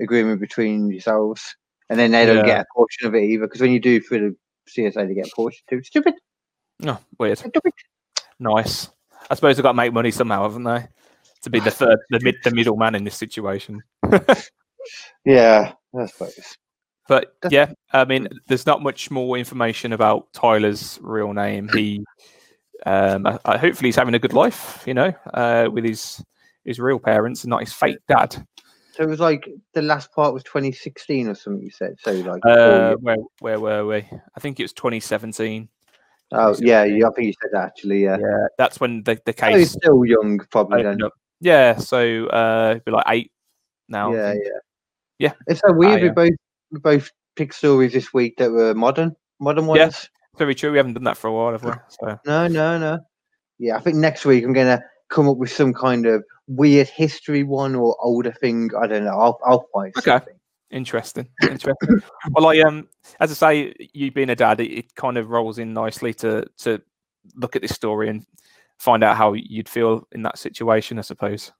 agreement 0.00 0.40
between 0.40 0.90
yourselves, 0.90 1.54
and 1.90 1.98
then 1.98 2.12
they 2.12 2.24
don't 2.24 2.38
Yeah. 2.38 2.46
get 2.46 2.60
a 2.62 2.64
portion 2.74 3.06
of 3.08 3.14
it 3.14 3.24
either. 3.24 3.46
Because 3.46 3.60
when 3.60 3.70
you 3.72 3.80
do 3.80 4.00
for 4.00 4.16
the 4.18 4.34
CSA, 4.66 5.06
they 5.06 5.12
get 5.12 5.26
a 5.26 5.36
portion 5.36 5.60
too. 5.68 5.82
Stupid. 5.82 6.14
oh 6.86 6.98
weird 7.18 7.36
Stupid. 7.36 7.72
Nice. 8.40 8.88
I 9.30 9.34
suppose 9.34 9.56
they've 9.56 9.62
got 9.62 9.72
to 9.72 9.76
make 9.76 9.92
money 9.92 10.10
somehow, 10.10 10.44
haven't 10.44 10.64
they? 10.64 10.88
To 11.42 11.50
be 11.50 11.60
the 11.60 11.70
third, 11.70 11.98
the 12.08 12.20
mid, 12.22 12.36
the 12.42 12.52
middleman 12.52 12.94
in 12.94 13.04
this 13.04 13.16
situation. 13.16 13.82
Yeah, 15.24 15.72
I 15.98 16.06
suppose. 16.06 16.56
But 17.08 17.34
yeah, 17.50 17.72
I 17.92 18.04
mean, 18.06 18.28
there's 18.48 18.66
not 18.66 18.82
much 18.82 19.10
more 19.10 19.36
information 19.36 19.92
about 19.92 20.32
Tyler's 20.32 20.98
real 21.02 21.32
name. 21.34 21.68
He, 21.74 22.02
um, 22.86 23.26
I, 23.26 23.38
I- 23.44 23.58
hopefully, 23.58 23.88
he's 23.88 23.96
having 23.96 24.14
a 24.14 24.18
good 24.18 24.32
life, 24.32 24.82
you 24.86 24.94
know, 24.94 25.12
uh, 25.34 25.68
with 25.70 25.84
his 25.84 26.22
his 26.64 26.80
real 26.80 26.98
parents 26.98 27.44
and 27.44 27.50
not 27.50 27.60
his 27.60 27.72
fake 27.74 27.98
dad. 28.08 28.46
So 28.92 29.02
it 29.02 29.08
was 29.08 29.20
like 29.20 29.46
the 29.74 29.82
last 29.82 30.12
part 30.12 30.32
was 30.32 30.44
2016 30.44 31.28
or 31.28 31.34
something. 31.34 31.62
You 31.62 31.70
said 31.70 31.96
so, 32.00 32.12
like. 32.12 32.40
Uh, 32.46 32.94
where 33.00 33.16
where 33.40 33.60
were 33.60 33.84
we? 33.86 33.96
I 34.36 34.40
think 34.40 34.58
it 34.58 34.62
was 34.64 34.72
2017. 34.72 35.68
oh 36.32 36.56
yeah, 36.60 36.84
yeah, 36.84 37.06
I 37.06 37.10
think 37.10 37.26
you 37.26 37.34
said 37.42 37.50
that 37.52 37.66
actually. 37.66 38.04
Yeah. 38.04 38.16
Yeah, 38.18 38.46
that's 38.56 38.80
when 38.80 39.02
the 39.02 39.20
the 39.26 39.34
Oh, 39.42 39.56
he's 39.56 39.68
case 39.68 39.72
still 39.72 40.04
young, 40.06 40.38
probably 40.50 40.82
then. 40.84 41.02
up. 41.02 41.12
Yeah, 41.40 41.76
so 41.76 42.26
uh, 42.28 42.78
be 42.86 42.92
like 42.92 43.04
eight 43.08 43.32
now. 43.88 44.14
Yeah, 44.14 44.32
yeah. 44.32 44.58
Yeah. 45.24 45.32
It's 45.46 45.60
so 45.60 45.72
weird. 45.72 46.02
We 46.02 46.10
both 46.10 46.36
we 46.70 46.80
both 46.80 47.10
picked 47.34 47.54
stories 47.54 47.92
this 47.94 48.12
week 48.12 48.36
that 48.36 48.50
were 48.50 48.74
modern, 48.74 49.16
modern 49.40 49.66
ones. 49.66 49.78
Yes, 49.78 50.08
Very 50.36 50.54
true. 50.54 50.70
We 50.70 50.76
haven't 50.76 50.94
done 50.94 51.04
that 51.04 51.16
for 51.16 51.28
a 51.28 51.32
while, 51.32 51.52
have 51.52 51.64
we? 51.64 51.72
So 51.88 52.18
No, 52.26 52.46
no, 52.46 52.78
no. 52.78 52.98
Yeah, 53.58 53.76
I 53.76 53.80
think 53.80 53.96
next 53.96 54.26
week 54.26 54.44
I'm 54.44 54.52
gonna 54.52 54.82
come 55.08 55.28
up 55.28 55.38
with 55.38 55.50
some 55.50 55.72
kind 55.72 56.04
of 56.06 56.22
weird 56.46 56.88
history 56.88 57.42
one 57.42 57.74
or 57.74 57.96
older 58.02 58.32
thing. 58.32 58.68
I 58.78 58.86
don't 58.86 59.04
know. 59.04 59.18
I'll 59.18 59.38
I'll 59.46 59.66
find 59.72 59.94
Okay. 59.96 60.10
something. 60.10 60.34
Interesting. 60.70 61.28
Interesting. 61.42 62.02
well, 62.32 62.48
I 62.48 62.58
um, 62.60 62.88
as 63.20 63.30
I 63.30 63.34
say, 63.34 63.74
you 63.94 64.10
being 64.12 64.30
a 64.30 64.36
dad, 64.36 64.60
it, 64.60 64.70
it 64.70 64.94
kind 64.94 65.16
of 65.16 65.30
rolls 65.30 65.58
in 65.58 65.72
nicely 65.72 66.12
to 66.14 66.44
to 66.58 66.82
look 67.36 67.56
at 67.56 67.62
this 67.62 67.74
story 67.74 68.10
and 68.10 68.26
find 68.78 69.02
out 69.02 69.16
how 69.16 69.32
you'd 69.32 69.68
feel 69.68 70.06
in 70.12 70.22
that 70.22 70.36
situation. 70.38 70.98
I 70.98 71.02
suppose. 71.02 71.50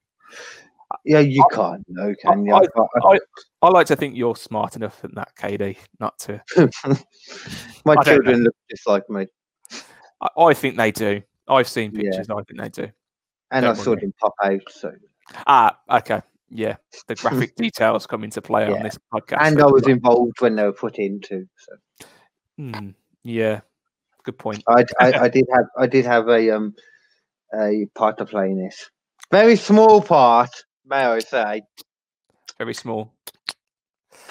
Yeah, 1.05 1.21
you 1.21 1.45
can't 1.53 1.85
know, 1.89 2.15
can 2.21 2.45
you? 2.47 2.55
I, 2.55 2.61
I- 2.61 3.15
I, 3.15 3.19
I 3.63 3.69
like 3.69 3.87
to 3.89 3.97
think 3.97 4.17
you're 4.17 4.37
smart 4.37 4.77
enough 4.77 5.01
than 5.03 5.13
that, 5.15 5.35
KD, 5.37 5.77
not 6.01 6.19
to. 6.21 6.43
my 7.85 7.95
I 7.97 8.05
children 8.05 8.45
look 8.45 8.55
just 8.71 8.87
like 8.87 9.09
me, 9.11 9.27
I, 10.21 10.29
I 10.39 10.55
think 10.55 10.77
they 10.77 10.91
do. 10.93 11.23
I've 11.49 11.69
seen 11.69 11.93
Yeah. 11.95 12.11
pictures. 12.11 12.29
I 12.31 12.43
think 12.43 12.61
they 12.61 12.69
do. 12.69 12.93
and 13.51 13.67
I 13.67 13.69
Don't 13.69 13.77
saw 13.77 13.91
worry. 13.91 14.01
them 14.01 14.15
pop 14.21 14.35
out. 14.43 14.61
So, 14.71 14.93
Ah, 15.47 15.79
okay. 15.91 16.23
Yeah, 16.51 16.77
the 17.09 17.15
graphic 17.17 17.55
details 17.57 18.07
come 18.07 18.25
into 18.25 18.41
play 18.43 18.67
Yeah. 18.67 18.73
on 18.75 18.83
this 18.83 18.99
podcast. 19.13 19.39
and 19.41 19.61
I 19.61 19.67
was 19.67 19.87
involved 19.89 20.41
when 20.41 20.57
they 20.57 20.65
were 20.65 20.73
put 20.73 20.99
into. 20.99 21.47
So, 21.57 22.07
Hmm, 22.59 22.91
yeah, 23.25 23.61
good 24.23 24.39
point. 24.39 24.63
I, 24.69 24.85
I, 25.01 25.13
I 25.25 25.29
did 25.37 25.47
have 25.53 25.65
I 25.77 25.87
did 25.87 26.05
have 26.05 26.29
a 26.29 26.51
um 26.51 26.75
a 27.55 27.87
part 27.95 28.19
to 28.19 28.27
play 28.27 28.51
in 28.51 28.59
this. 28.65 28.91
Very 29.33 29.57
small 29.57 30.01
part, 30.03 30.51
may 30.87 31.05
I 31.05 31.19
say. 31.21 31.63
Very 32.59 32.75
small. 32.75 33.13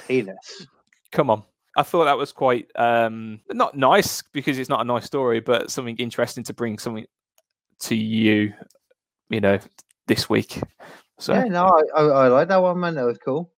Penis. 0.08 0.68
Come 1.12 1.30
on. 1.30 1.44
I 1.76 1.84
thought 1.84 2.06
that 2.06 2.18
was 2.18 2.32
quite 2.32 2.68
um 2.76 3.40
not 3.52 3.76
nice 3.76 4.22
because 4.22 4.60
it's 4.60 4.70
not 4.70 4.82
a 4.82 4.86
nice 4.86 5.06
story, 5.06 5.40
but 5.40 5.72
something 5.72 5.98
interesting 5.98 6.44
to 6.46 6.54
bring 6.54 6.78
something 6.78 7.06
to 7.82 7.96
you, 7.96 8.54
you 9.30 9.42
know, 9.42 9.60
this 10.08 10.30
week. 10.30 10.62
So 11.20 11.34
Yeah, 11.34 11.46
no, 11.46 11.66
I, 11.66 12.00
I, 12.00 12.06
I 12.06 12.28
like 12.28 12.48
that 12.50 12.62
one, 12.62 12.80
man. 12.80 12.96
That 12.96 13.06
was 13.06 13.18
cool. 13.18 13.52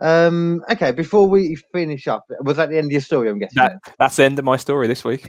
Um. 0.00 0.64
Okay, 0.70 0.92
before 0.92 1.28
we 1.28 1.56
finish 1.72 2.08
up, 2.08 2.24
was 2.40 2.56
that 2.56 2.70
the 2.70 2.78
end 2.78 2.86
of 2.86 2.92
your 2.92 3.00
story? 3.00 3.28
I'm 3.28 3.38
guessing. 3.38 3.56
that 3.56 3.76
that's 3.98 4.16
the 4.16 4.24
end 4.24 4.38
of 4.38 4.44
my 4.44 4.56
story 4.56 4.88
this 4.88 5.04
week. 5.04 5.28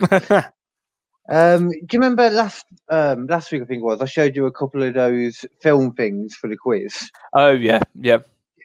Um, 1.28 1.70
do 1.70 1.76
you 1.92 2.00
remember 2.00 2.28
last 2.30 2.66
um 2.88 3.26
last 3.26 3.52
week? 3.52 3.62
I 3.62 3.64
think 3.64 3.80
it 3.80 3.84
was. 3.84 4.00
I 4.00 4.06
showed 4.06 4.34
you 4.34 4.46
a 4.46 4.52
couple 4.52 4.82
of 4.82 4.94
those 4.94 5.44
film 5.60 5.94
things 5.94 6.34
for 6.34 6.48
the 6.48 6.56
quiz. 6.56 7.10
oh 7.32 7.52
yeah, 7.52 7.80
yeah. 8.00 8.18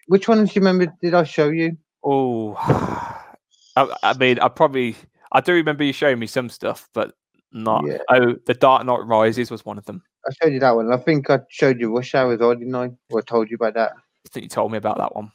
Which 0.07 0.27
ones 0.27 0.49
do 0.49 0.59
you 0.59 0.65
remember? 0.65 0.93
Did 1.01 1.13
I 1.13 1.23
show 1.23 1.49
you? 1.49 1.77
Oh, 2.03 2.55
I, 3.75 3.95
I 4.01 4.17
mean, 4.17 4.39
I 4.39 4.47
probably 4.47 4.95
I 5.31 5.41
do 5.41 5.53
remember 5.53 5.83
you 5.83 5.93
showing 5.93 6.19
me 6.19 6.27
some 6.27 6.49
stuff, 6.49 6.89
but 6.93 7.13
not. 7.51 7.85
Yeah. 7.85 7.97
Oh, 8.09 8.35
the 8.45 8.53
Dark 8.53 8.85
Knight 8.85 9.05
Rises 9.05 9.51
was 9.51 9.65
one 9.65 9.77
of 9.77 9.85
them. 9.85 10.01
I 10.25 10.33
showed 10.41 10.53
you 10.53 10.59
that 10.59 10.75
one. 10.75 10.91
I 10.91 10.97
think 10.97 11.29
I 11.29 11.39
showed 11.49 11.79
you 11.79 11.95
Rush 11.95 12.15
Hour 12.15 12.33
as 12.33 12.39
well, 12.39 12.55
didn't 12.55 12.75
I? 12.75 12.89
Or 13.11 13.19
I 13.19 13.21
told 13.21 13.49
you 13.49 13.55
about 13.55 13.75
that. 13.75 13.91
I 13.93 14.29
think 14.29 14.43
you 14.43 14.49
told 14.49 14.71
me 14.71 14.77
about 14.77 14.97
that 14.97 15.15
one. 15.15 15.31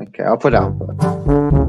Okay, 0.00 0.22
I'll 0.22 0.38
put 0.38 0.52
that 0.52 0.62
on. 0.62 1.59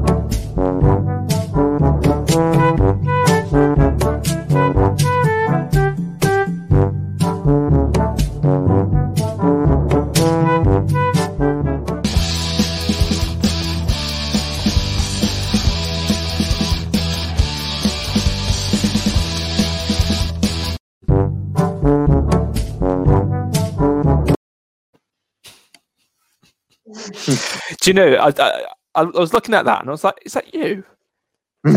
Do 27.82 27.90
you 27.90 27.94
know? 27.94 28.14
I, 28.14 28.32
I 28.38 28.64
I 28.94 29.02
was 29.02 29.34
looking 29.34 29.54
at 29.54 29.64
that 29.64 29.80
and 29.80 29.88
I 29.88 29.92
was 29.92 30.04
like, 30.04 30.14
"Is 30.24 30.34
that 30.34 30.54
you?" 30.54 30.84
I, 31.66 31.72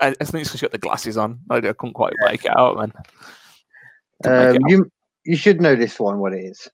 I 0.00 0.12
think 0.12 0.20
it's 0.20 0.30
because 0.30 0.62
you 0.62 0.68
got 0.68 0.72
the 0.72 0.78
glasses 0.78 1.16
on. 1.16 1.40
I, 1.50 1.56
I 1.56 1.72
couldn't 1.72 1.94
quite 1.94 2.12
make 2.24 2.44
it 2.44 2.56
out, 2.56 2.76
man. 2.76 2.92
Um, 4.24 4.32
it 4.32 4.62
out. 4.62 4.70
you 4.70 4.90
you 5.24 5.36
should 5.36 5.60
know 5.60 5.74
this 5.74 5.98
one. 5.98 6.18
What 6.18 6.34
it 6.34 6.44
is? 6.44 6.68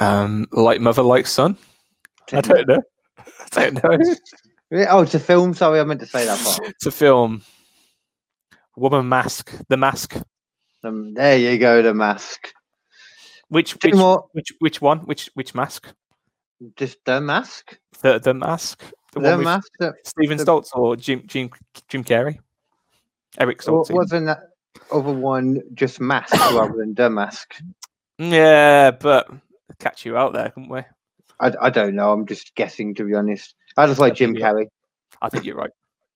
Um, 0.00 0.46
like 0.52 0.80
mother, 0.80 1.02
like 1.02 1.26
son. 1.26 1.56
I 2.32 2.40
don't 2.40 2.68
know. 2.68 2.82
I 3.56 3.70
don't 3.70 3.82
know. 3.84 4.14
Oh, 4.90 5.02
it's 5.02 5.14
a 5.14 5.20
film. 5.20 5.54
Sorry, 5.54 5.78
I 5.78 5.84
meant 5.84 6.00
to 6.00 6.06
say 6.06 6.24
that 6.24 6.40
part. 6.44 6.58
it's 6.70 6.86
a 6.86 6.90
film. 6.90 7.42
Woman 8.76 9.08
Mask. 9.08 9.52
The 9.68 9.76
Mask. 9.76 10.16
Um, 10.82 11.14
there 11.14 11.38
you 11.38 11.56
go. 11.56 11.82
The 11.82 11.94
mask. 11.94 12.52
Which 13.48 13.78
Two 13.78 13.90
which, 13.90 13.94
more. 13.94 14.26
which 14.32 14.52
which 14.58 14.80
one? 14.80 14.98
Which 15.06 15.30
which 15.34 15.54
mask? 15.54 15.86
Just 16.74 16.98
the 17.04 17.20
mask. 17.20 17.78
The 18.02 18.18
the 18.18 18.34
mask. 18.34 18.82
The, 19.12 19.20
The, 19.20 19.30
one 19.36 19.44
mask. 19.44 19.70
The, 19.78 19.94
Stephen 20.04 20.36
the- 20.36 20.44
Stoltz 20.44 20.70
or 20.74 20.96
Jim 20.96 21.22
Jim 21.26 21.48
Jim 21.88 22.02
Carrey? 22.02 22.38
Eric 23.38 23.60
Stoltz. 23.62 23.92
wasn't 23.92 24.26
that 24.26 24.48
other 24.90 25.12
one 25.12 25.62
just 25.74 26.00
mask 26.00 26.34
rather 26.34 26.74
than 26.76 26.92
the 26.94 27.08
mask? 27.08 27.54
Yeah, 28.18 28.90
but 28.90 29.30
catch 29.78 30.04
you 30.04 30.16
out 30.16 30.32
there, 30.32 30.50
couldn't 30.50 30.68
we? 30.68 30.80
I, 31.40 31.52
I 31.60 31.70
don't 31.70 31.94
know. 31.94 32.12
I'm 32.12 32.26
just 32.26 32.54
guessing 32.54 32.94
to 32.96 33.04
be 33.04 33.14
honest. 33.14 33.54
I 33.76 33.86
just 33.86 34.00
like 34.00 34.14
Jim 34.14 34.34
Carrey. 34.34 34.66
I 35.20 35.28
think 35.28 35.44
you're 35.44 35.56
right. 35.56 35.70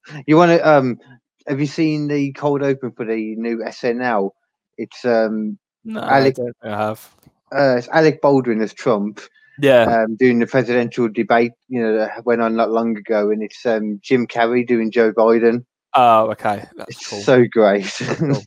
You 0.26 0.36
want 0.36 0.50
to 0.50 0.66
um? 0.68 0.98
Have 1.46 1.61
you 1.61 1.66
seen 1.66 2.08
the 2.08 2.32
cold 2.32 2.62
open 2.62 2.92
for 2.92 3.04
the 3.04 3.36
new 3.36 3.58
SNL? 3.58 4.30
It's 4.78 5.04
um, 5.04 5.58
No, 5.84 6.00
Alec- 6.00 6.38
I 6.64 6.68
I 6.68 6.76
have. 6.86 7.14
uh 7.54 7.76
it's 7.76 7.88
Alec 7.88 8.22
Baldwin 8.22 8.62
as 8.62 8.72
Trump 8.72 9.20
Yeah. 9.61 9.82
um 10.04 10.16
doing 10.16 10.38
the 10.38 10.46
presidential 10.46 11.08
debate. 11.08 11.52
You 11.68 11.82
know 11.82 11.98
that 11.98 12.24
went 12.24 12.40
on 12.40 12.56
not 12.56 12.70
long 12.70 12.96
ago, 12.96 13.30
and 13.30 13.42
it's 13.42 13.64
um 13.66 14.00
Jim 14.02 14.26
Carrey 14.26 14.66
doing 14.66 14.90
Joe 14.90 15.12
Biden. 15.12 15.64
oh, 15.94 16.30
okay. 16.30 16.64
That's 16.76 16.96
It's 16.96 17.06
cool. 17.06 17.20
so 17.20 17.44
great. 17.50 17.92
Cool. 17.98 18.42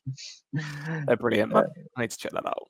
They're 1.08 1.18
brilliant, 1.18 1.54
man. 1.54 1.66
I 1.98 2.02
need 2.02 2.12
to 2.12 2.18
check 2.18 2.32
that 2.32 2.46
out. 2.48 2.68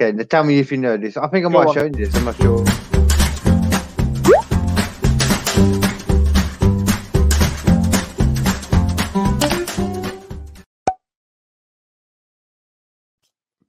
Okay, 0.00 0.12
now 0.12 0.24
tell 0.24 0.44
me 0.44 0.58
if 0.58 0.70
you 0.70 0.78
know 0.78 0.96
this. 0.96 1.16
I 1.16 1.28
think 1.28 1.46
I 1.46 1.48
might 1.48 1.66
on. 1.66 1.66
have 1.66 1.74
shown 1.74 1.94
you 1.94 2.06
this. 2.06 2.14
I'm 2.14 2.24
not 2.24 2.36
sure. 2.36 2.64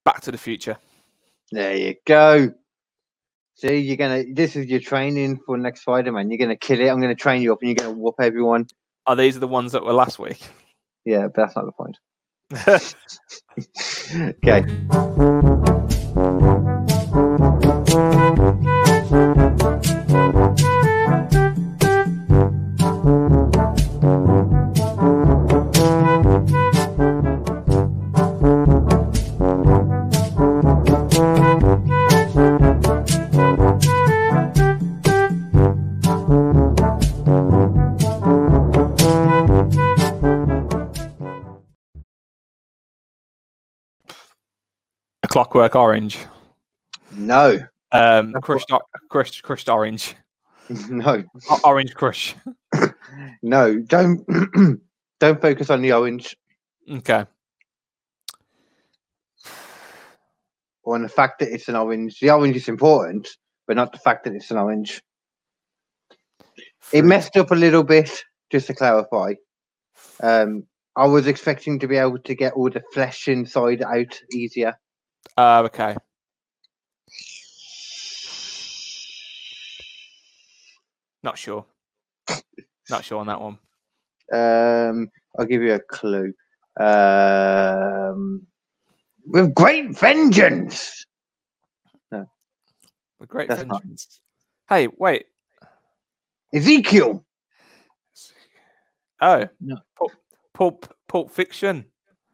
Back 0.03 0.21
to 0.21 0.31
the 0.31 0.37
Future. 0.37 0.77
There 1.51 1.75
you 1.75 1.95
go. 2.05 2.53
See, 3.55 3.77
you're 3.77 3.97
gonna. 3.97 4.23
This 4.33 4.55
is 4.55 4.65
your 4.65 4.79
training 4.79 5.39
for 5.45 5.57
next 5.57 5.81
Spider-Man. 5.81 6.31
You're 6.31 6.39
gonna 6.39 6.55
kill 6.55 6.79
it. 6.79 6.89
I'm 6.89 6.99
gonna 6.99 7.13
train 7.13 7.41
you 7.41 7.53
up, 7.53 7.59
and 7.61 7.69
you're 7.69 7.75
gonna 7.75 7.91
whoop 7.91 8.15
everyone. 8.19 8.67
Are 9.05 9.15
these 9.15 9.37
are 9.37 9.39
the 9.41 9.47
ones 9.47 9.73
that 9.73 9.83
were 9.83 9.93
last 9.93 10.17
week. 10.17 10.41
Yeah, 11.05 11.27
but 11.27 11.35
that's 11.35 11.55
not 11.55 11.65
the 11.65 11.71
point. 11.71 11.97
okay. 14.45 15.80
Clockwork 45.35 45.75
Orange. 45.77 46.17
No, 47.13 47.57
Um, 47.93 48.33
crushed, 48.41 48.69
crushed, 49.09 49.41
crushed 49.43 49.69
orange. 49.69 50.13
no, 50.89 51.23
orange 51.63 51.93
crush. 51.95 52.35
no. 53.41 53.79
Don't 53.79 54.25
don't 55.21 55.41
focus 55.41 55.69
on 55.69 55.81
the 55.81 55.93
orange 55.93 56.35
Okay. 56.89 57.25
or 60.83 60.95
on 60.95 61.03
the 61.03 61.09
fact 61.09 61.39
that 61.39 61.53
it's 61.53 61.69
an 61.69 61.75
orange. 61.77 62.19
The 62.19 62.31
orange 62.31 62.57
is 62.57 62.67
important, 62.67 63.29
but 63.67 63.77
not 63.77 63.93
the 63.93 63.99
fact 63.99 64.25
that 64.25 64.33
it's 64.33 64.51
an 64.51 64.57
orange. 64.57 65.01
It 66.91 67.05
messed 67.05 67.37
up 67.37 67.51
a 67.51 67.55
little 67.55 67.83
bit, 67.83 68.09
just 68.51 68.67
to 68.67 68.73
clarify. 68.73 69.35
Um, 70.21 70.63
I 70.97 71.05
was 71.05 71.27
expecting 71.27 71.79
to 71.79 71.87
be 71.87 71.95
able 71.95 72.19
to 72.19 72.35
get 72.35 72.53
all 72.53 72.69
the 72.69 72.81
flesh 72.93 73.29
inside 73.29 73.81
out 73.81 74.19
easier. 74.33 74.73
Uh, 75.37 75.63
okay. 75.65 75.95
Not 81.23 81.37
sure. 81.37 81.65
Not 82.89 83.05
sure 83.05 83.19
on 83.19 83.27
that 83.27 83.39
one. 83.39 83.57
Um, 84.33 85.09
I'll 85.37 85.45
give 85.45 85.61
you 85.61 85.73
a 85.73 85.79
clue. 85.79 86.33
Um, 86.79 88.47
with 89.25 89.53
great 89.53 89.97
vengeance. 89.97 91.05
With 93.19 93.29
great 93.29 93.49
That's 93.49 93.65
not- 93.65 93.83
vengeance. 93.83 94.19
Hey, 94.67 94.87
wait. 94.97 95.25
Ezekiel. 96.53 97.23
Oh, 99.21 99.47
No. 99.59 99.77
Pulp, 99.95 100.11
Pulp, 100.55 100.95
Pulp 101.07 101.31
Fiction. 101.31 101.85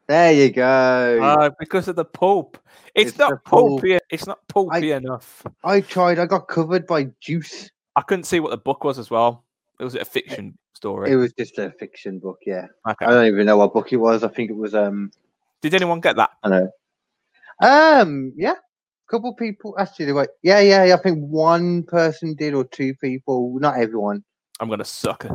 There 0.07 0.31
you 0.31 0.51
go. 0.51 1.19
Uh, 1.21 1.49
because 1.59 1.87
of 1.87 1.95
the 1.95 2.05
pulp. 2.05 2.57
It's, 2.95 3.11
It's 3.11 3.19
not 3.19 3.43
pulp. 3.43 3.81
pulpy. 3.81 3.99
It's 4.09 4.25
not 4.25 4.39
pulpy 4.47 4.91
enough. 4.91 5.43
I 5.63 5.81
tried. 5.81 6.17
I 6.17 6.25
got 6.25 6.47
covered 6.47 6.87
by 6.87 7.09
juice. 7.19 7.69
I 7.95 8.01
couldn't 8.01 8.23
see 8.23 8.39
what 8.39 8.51
the 8.51 8.57
book 8.57 8.83
was 8.83 8.97
as 8.99 9.09
well. 9.09 9.43
It 9.79 9.83
was 9.83 9.95
a 9.95 10.05
fiction 10.05 10.57
story. 10.73 11.11
It 11.11 11.15
was 11.15 11.33
just 11.33 11.57
a 11.57 11.71
fiction 11.71 12.19
book. 12.19 12.39
Yeah. 12.45 12.67
okay. 12.89 13.05
I 13.05 13.09
don't 13.09 13.27
even 13.27 13.45
know 13.45 13.57
what 13.57 13.73
book 13.73 13.91
it 13.91 13.97
was. 13.97 14.23
I 14.23 14.29
think 14.29 14.49
it 14.49 14.55
was. 14.55 14.73
Um. 14.73 15.11
Did 15.61 15.73
anyone 15.73 15.99
get 15.99 16.15
that? 16.15 16.31
I 16.43 16.49
know. 16.49 16.71
Um. 17.61 18.31
Yeah. 18.35 18.53
A 18.53 19.11
couple 19.11 19.33
people 19.35 19.75
actually. 19.77 20.13
Wait. 20.13 20.29
Yeah. 20.41 20.61
Yeah. 20.61 20.85
yeah, 20.85 20.95
I 20.95 21.01
think 21.01 21.19
one 21.19 21.83
person 21.83 22.33
did, 22.33 22.53
or 22.53 22.63
two 22.63 22.95
people. 22.95 23.59
Not 23.59 23.77
everyone. 23.77 24.23
I'm 24.59 24.69
gonna 24.69 24.85
suck. 24.85 25.27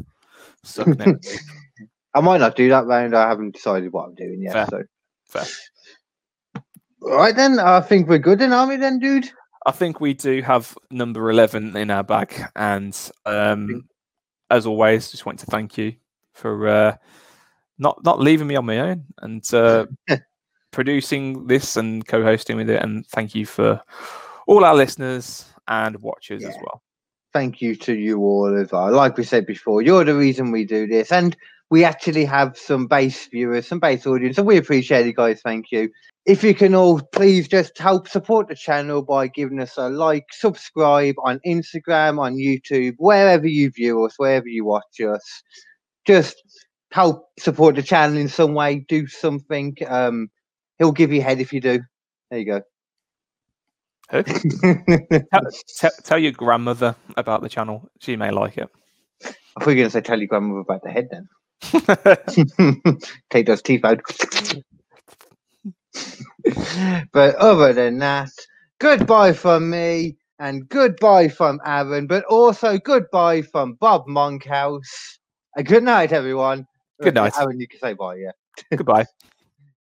Suck 0.64 0.86
next 0.86 1.30
week. 1.30 1.40
I 2.14 2.20
might 2.20 2.38
not 2.38 2.56
do 2.56 2.68
that 2.68 2.86
round. 2.86 3.16
I 3.16 3.28
haven't 3.28 3.54
decided 3.54 3.92
what 3.92 4.06
I'm 4.06 4.14
doing 4.14 4.42
yet. 4.42 4.52
Fair. 4.52 4.66
So. 4.70 4.82
Fair. 5.26 6.62
All 7.02 7.16
right 7.16 7.34
then. 7.34 7.58
I 7.58 7.80
think 7.80 8.08
we're 8.08 8.18
good 8.18 8.38
then, 8.38 8.52
army 8.52 8.76
then, 8.76 8.98
dude? 8.98 9.30
I 9.64 9.70
think 9.70 10.00
we 10.00 10.14
do 10.14 10.42
have 10.42 10.76
number 10.90 11.30
eleven 11.30 11.76
in 11.76 11.90
our 11.90 12.02
bag, 12.02 12.34
and 12.56 12.96
um, 13.26 13.88
as 14.50 14.66
always, 14.66 15.10
just 15.10 15.24
want 15.24 15.38
to 15.40 15.46
thank 15.46 15.78
you 15.78 15.94
for 16.32 16.68
uh, 16.68 16.96
not 17.78 18.02
not 18.04 18.20
leaving 18.20 18.46
me 18.46 18.56
on 18.56 18.66
my 18.66 18.80
own 18.80 19.04
and 19.18 19.54
uh, 19.54 19.86
producing 20.72 21.46
this 21.46 21.76
and 21.76 22.06
co-hosting 22.06 22.56
with 22.56 22.70
it, 22.70 22.82
and 22.82 23.06
thank 23.06 23.34
you 23.34 23.46
for 23.46 23.80
all 24.46 24.64
our 24.64 24.74
listeners 24.74 25.44
and 25.68 25.96
watchers 26.02 26.44
as 26.44 26.56
well. 26.60 26.82
thank 27.32 27.62
you 27.62 27.76
to 27.76 27.94
you 27.94 28.18
all 28.18 28.54
as 28.60 28.72
well. 28.72 28.92
Like 28.92 29.16
we 29.16 29.24
said 29.24 29.46
before, 29.46 29.80
you're 29.80 30.04
the 30.04 30.14
reason 30.14 30.50
we 30.50 30.64
do 30.64 30.86
this, 30.86 31.12
and 31.12 31.36
we 31.72 31.84
actually 31.84 32.26
have 32.26 32.58
some 32.58 32.86
base 32.86 33.26
viewers, 33.28 33.66
some 33.66 33.80
base 33.80 34.06
audience, 34.06 34.36
and 34.36 34.46
we 34.46 34.58
appreciate 34.58 35.06
it, 35.06 35.16
guys. 35.16 35.40
Thank 35.42 35.72
you. 35.72 35.88
If 36.26 36.44
you 36.44 36.54
can 36.54 36.74
all 36.74 37.00
please 37.00 37.48
just 37.48 37.78
help 37.78 38.06
support 38.08 38.48
the 38.48 38.54
channel 38.54 39.00
by 39.00 39.28
giving 39.28 39.58
us 39.58 39.78
a 39.78 39.88
like, 39.88 40.26
subscribe 40.32 41.14
on 41.24 41.40
Instagram, 41.46 42.20
on 42.20 42.34
YouTube, 42.34 42.96
wherever 42.98 43.46
you 43.46 43.70
view 43.70 44.04
us, 44.04 44.12
wherever 44.18 44.46
you 44.46 44.66
watch 44.66 45.00
us. 45.00 45.42
Just 46.06 46.42
help 46.90 47.30
support 47.38 47.76
the 47.76 47.82
channel 47.82 48.18
in 48.18 48.28
some 48.28 48.52
way. 48.52 48.84
Do 48.86 49.06
something. 49.06 49.74
Um, 49.86 50.28
he'll 50.78 50.92
give 50.92 51.10
you 51.10 51.20
a 51.20 51.24
head 51.24 51.40
if 51.40 51.54
you 51.54 51.62
do. 51.62 51.80
There 52.30 52.38
you 52.38 52.44
go. 52.44 52.60
Who? 54.10 54.22
tell, 55.32 55.42
tell, 55.78 55.90
tell 56.04 56.18
your 56.18 56.32
grandmother 56.32 56.96
about 57.16 57.40
the 57.40 57.48
channel; 57.48 57.88
she 57.98 58.14
may 58.16 58.30
like 58.30 58.58
it. 58.58 58.68
I 59.24 59.30
thought 59.30 59.60
you 59.60 59.66
were 59.68 59.74
going 59.74 59.86
to 59.86 59.90
say 59.90 60.00
tell 60.02 60.18
your 60.18 60.28
grandmother 60.28 60.60
about 60.60 60.82
the 60.82 60.90
head 60.90 61.08
then. 61.10 61.30
Take 63.30 63.46
those 63.46 63.62
teeth 63.62 63.84
out. 63.84 64.00
but 67.12 67.34
other 67.36 67.72
than 67.72 67.98
that, 67.98 68.30
goodbye 68.78 69.32
from 69.32 69.70
me 69.70 70.16
and 70.38 70.68
goodbye 70.68 71.28
from 71.28 71.60
Aaron, 71.64 72.06
but 72.06 72.24
also 72.24 72.78
goodbye 72.78 73.42
from 73.42 73.74
Bob 73.74 74.06
Monkhouse. 74.08 75.18
And 75.56 75.66
good 75.66 75.84
night, 75.84 76.12
everyone. 76.12 76.66
Good 77.00 77.14
night. 77.14 77.32
Aaron, 77.38 77.60
you 77.60 77.68
can 77.68 77.80
say 77.80 77.92
bye, 77.94 78.16
yeah. 78.16 78.32
Goodbye. 78.70 79.06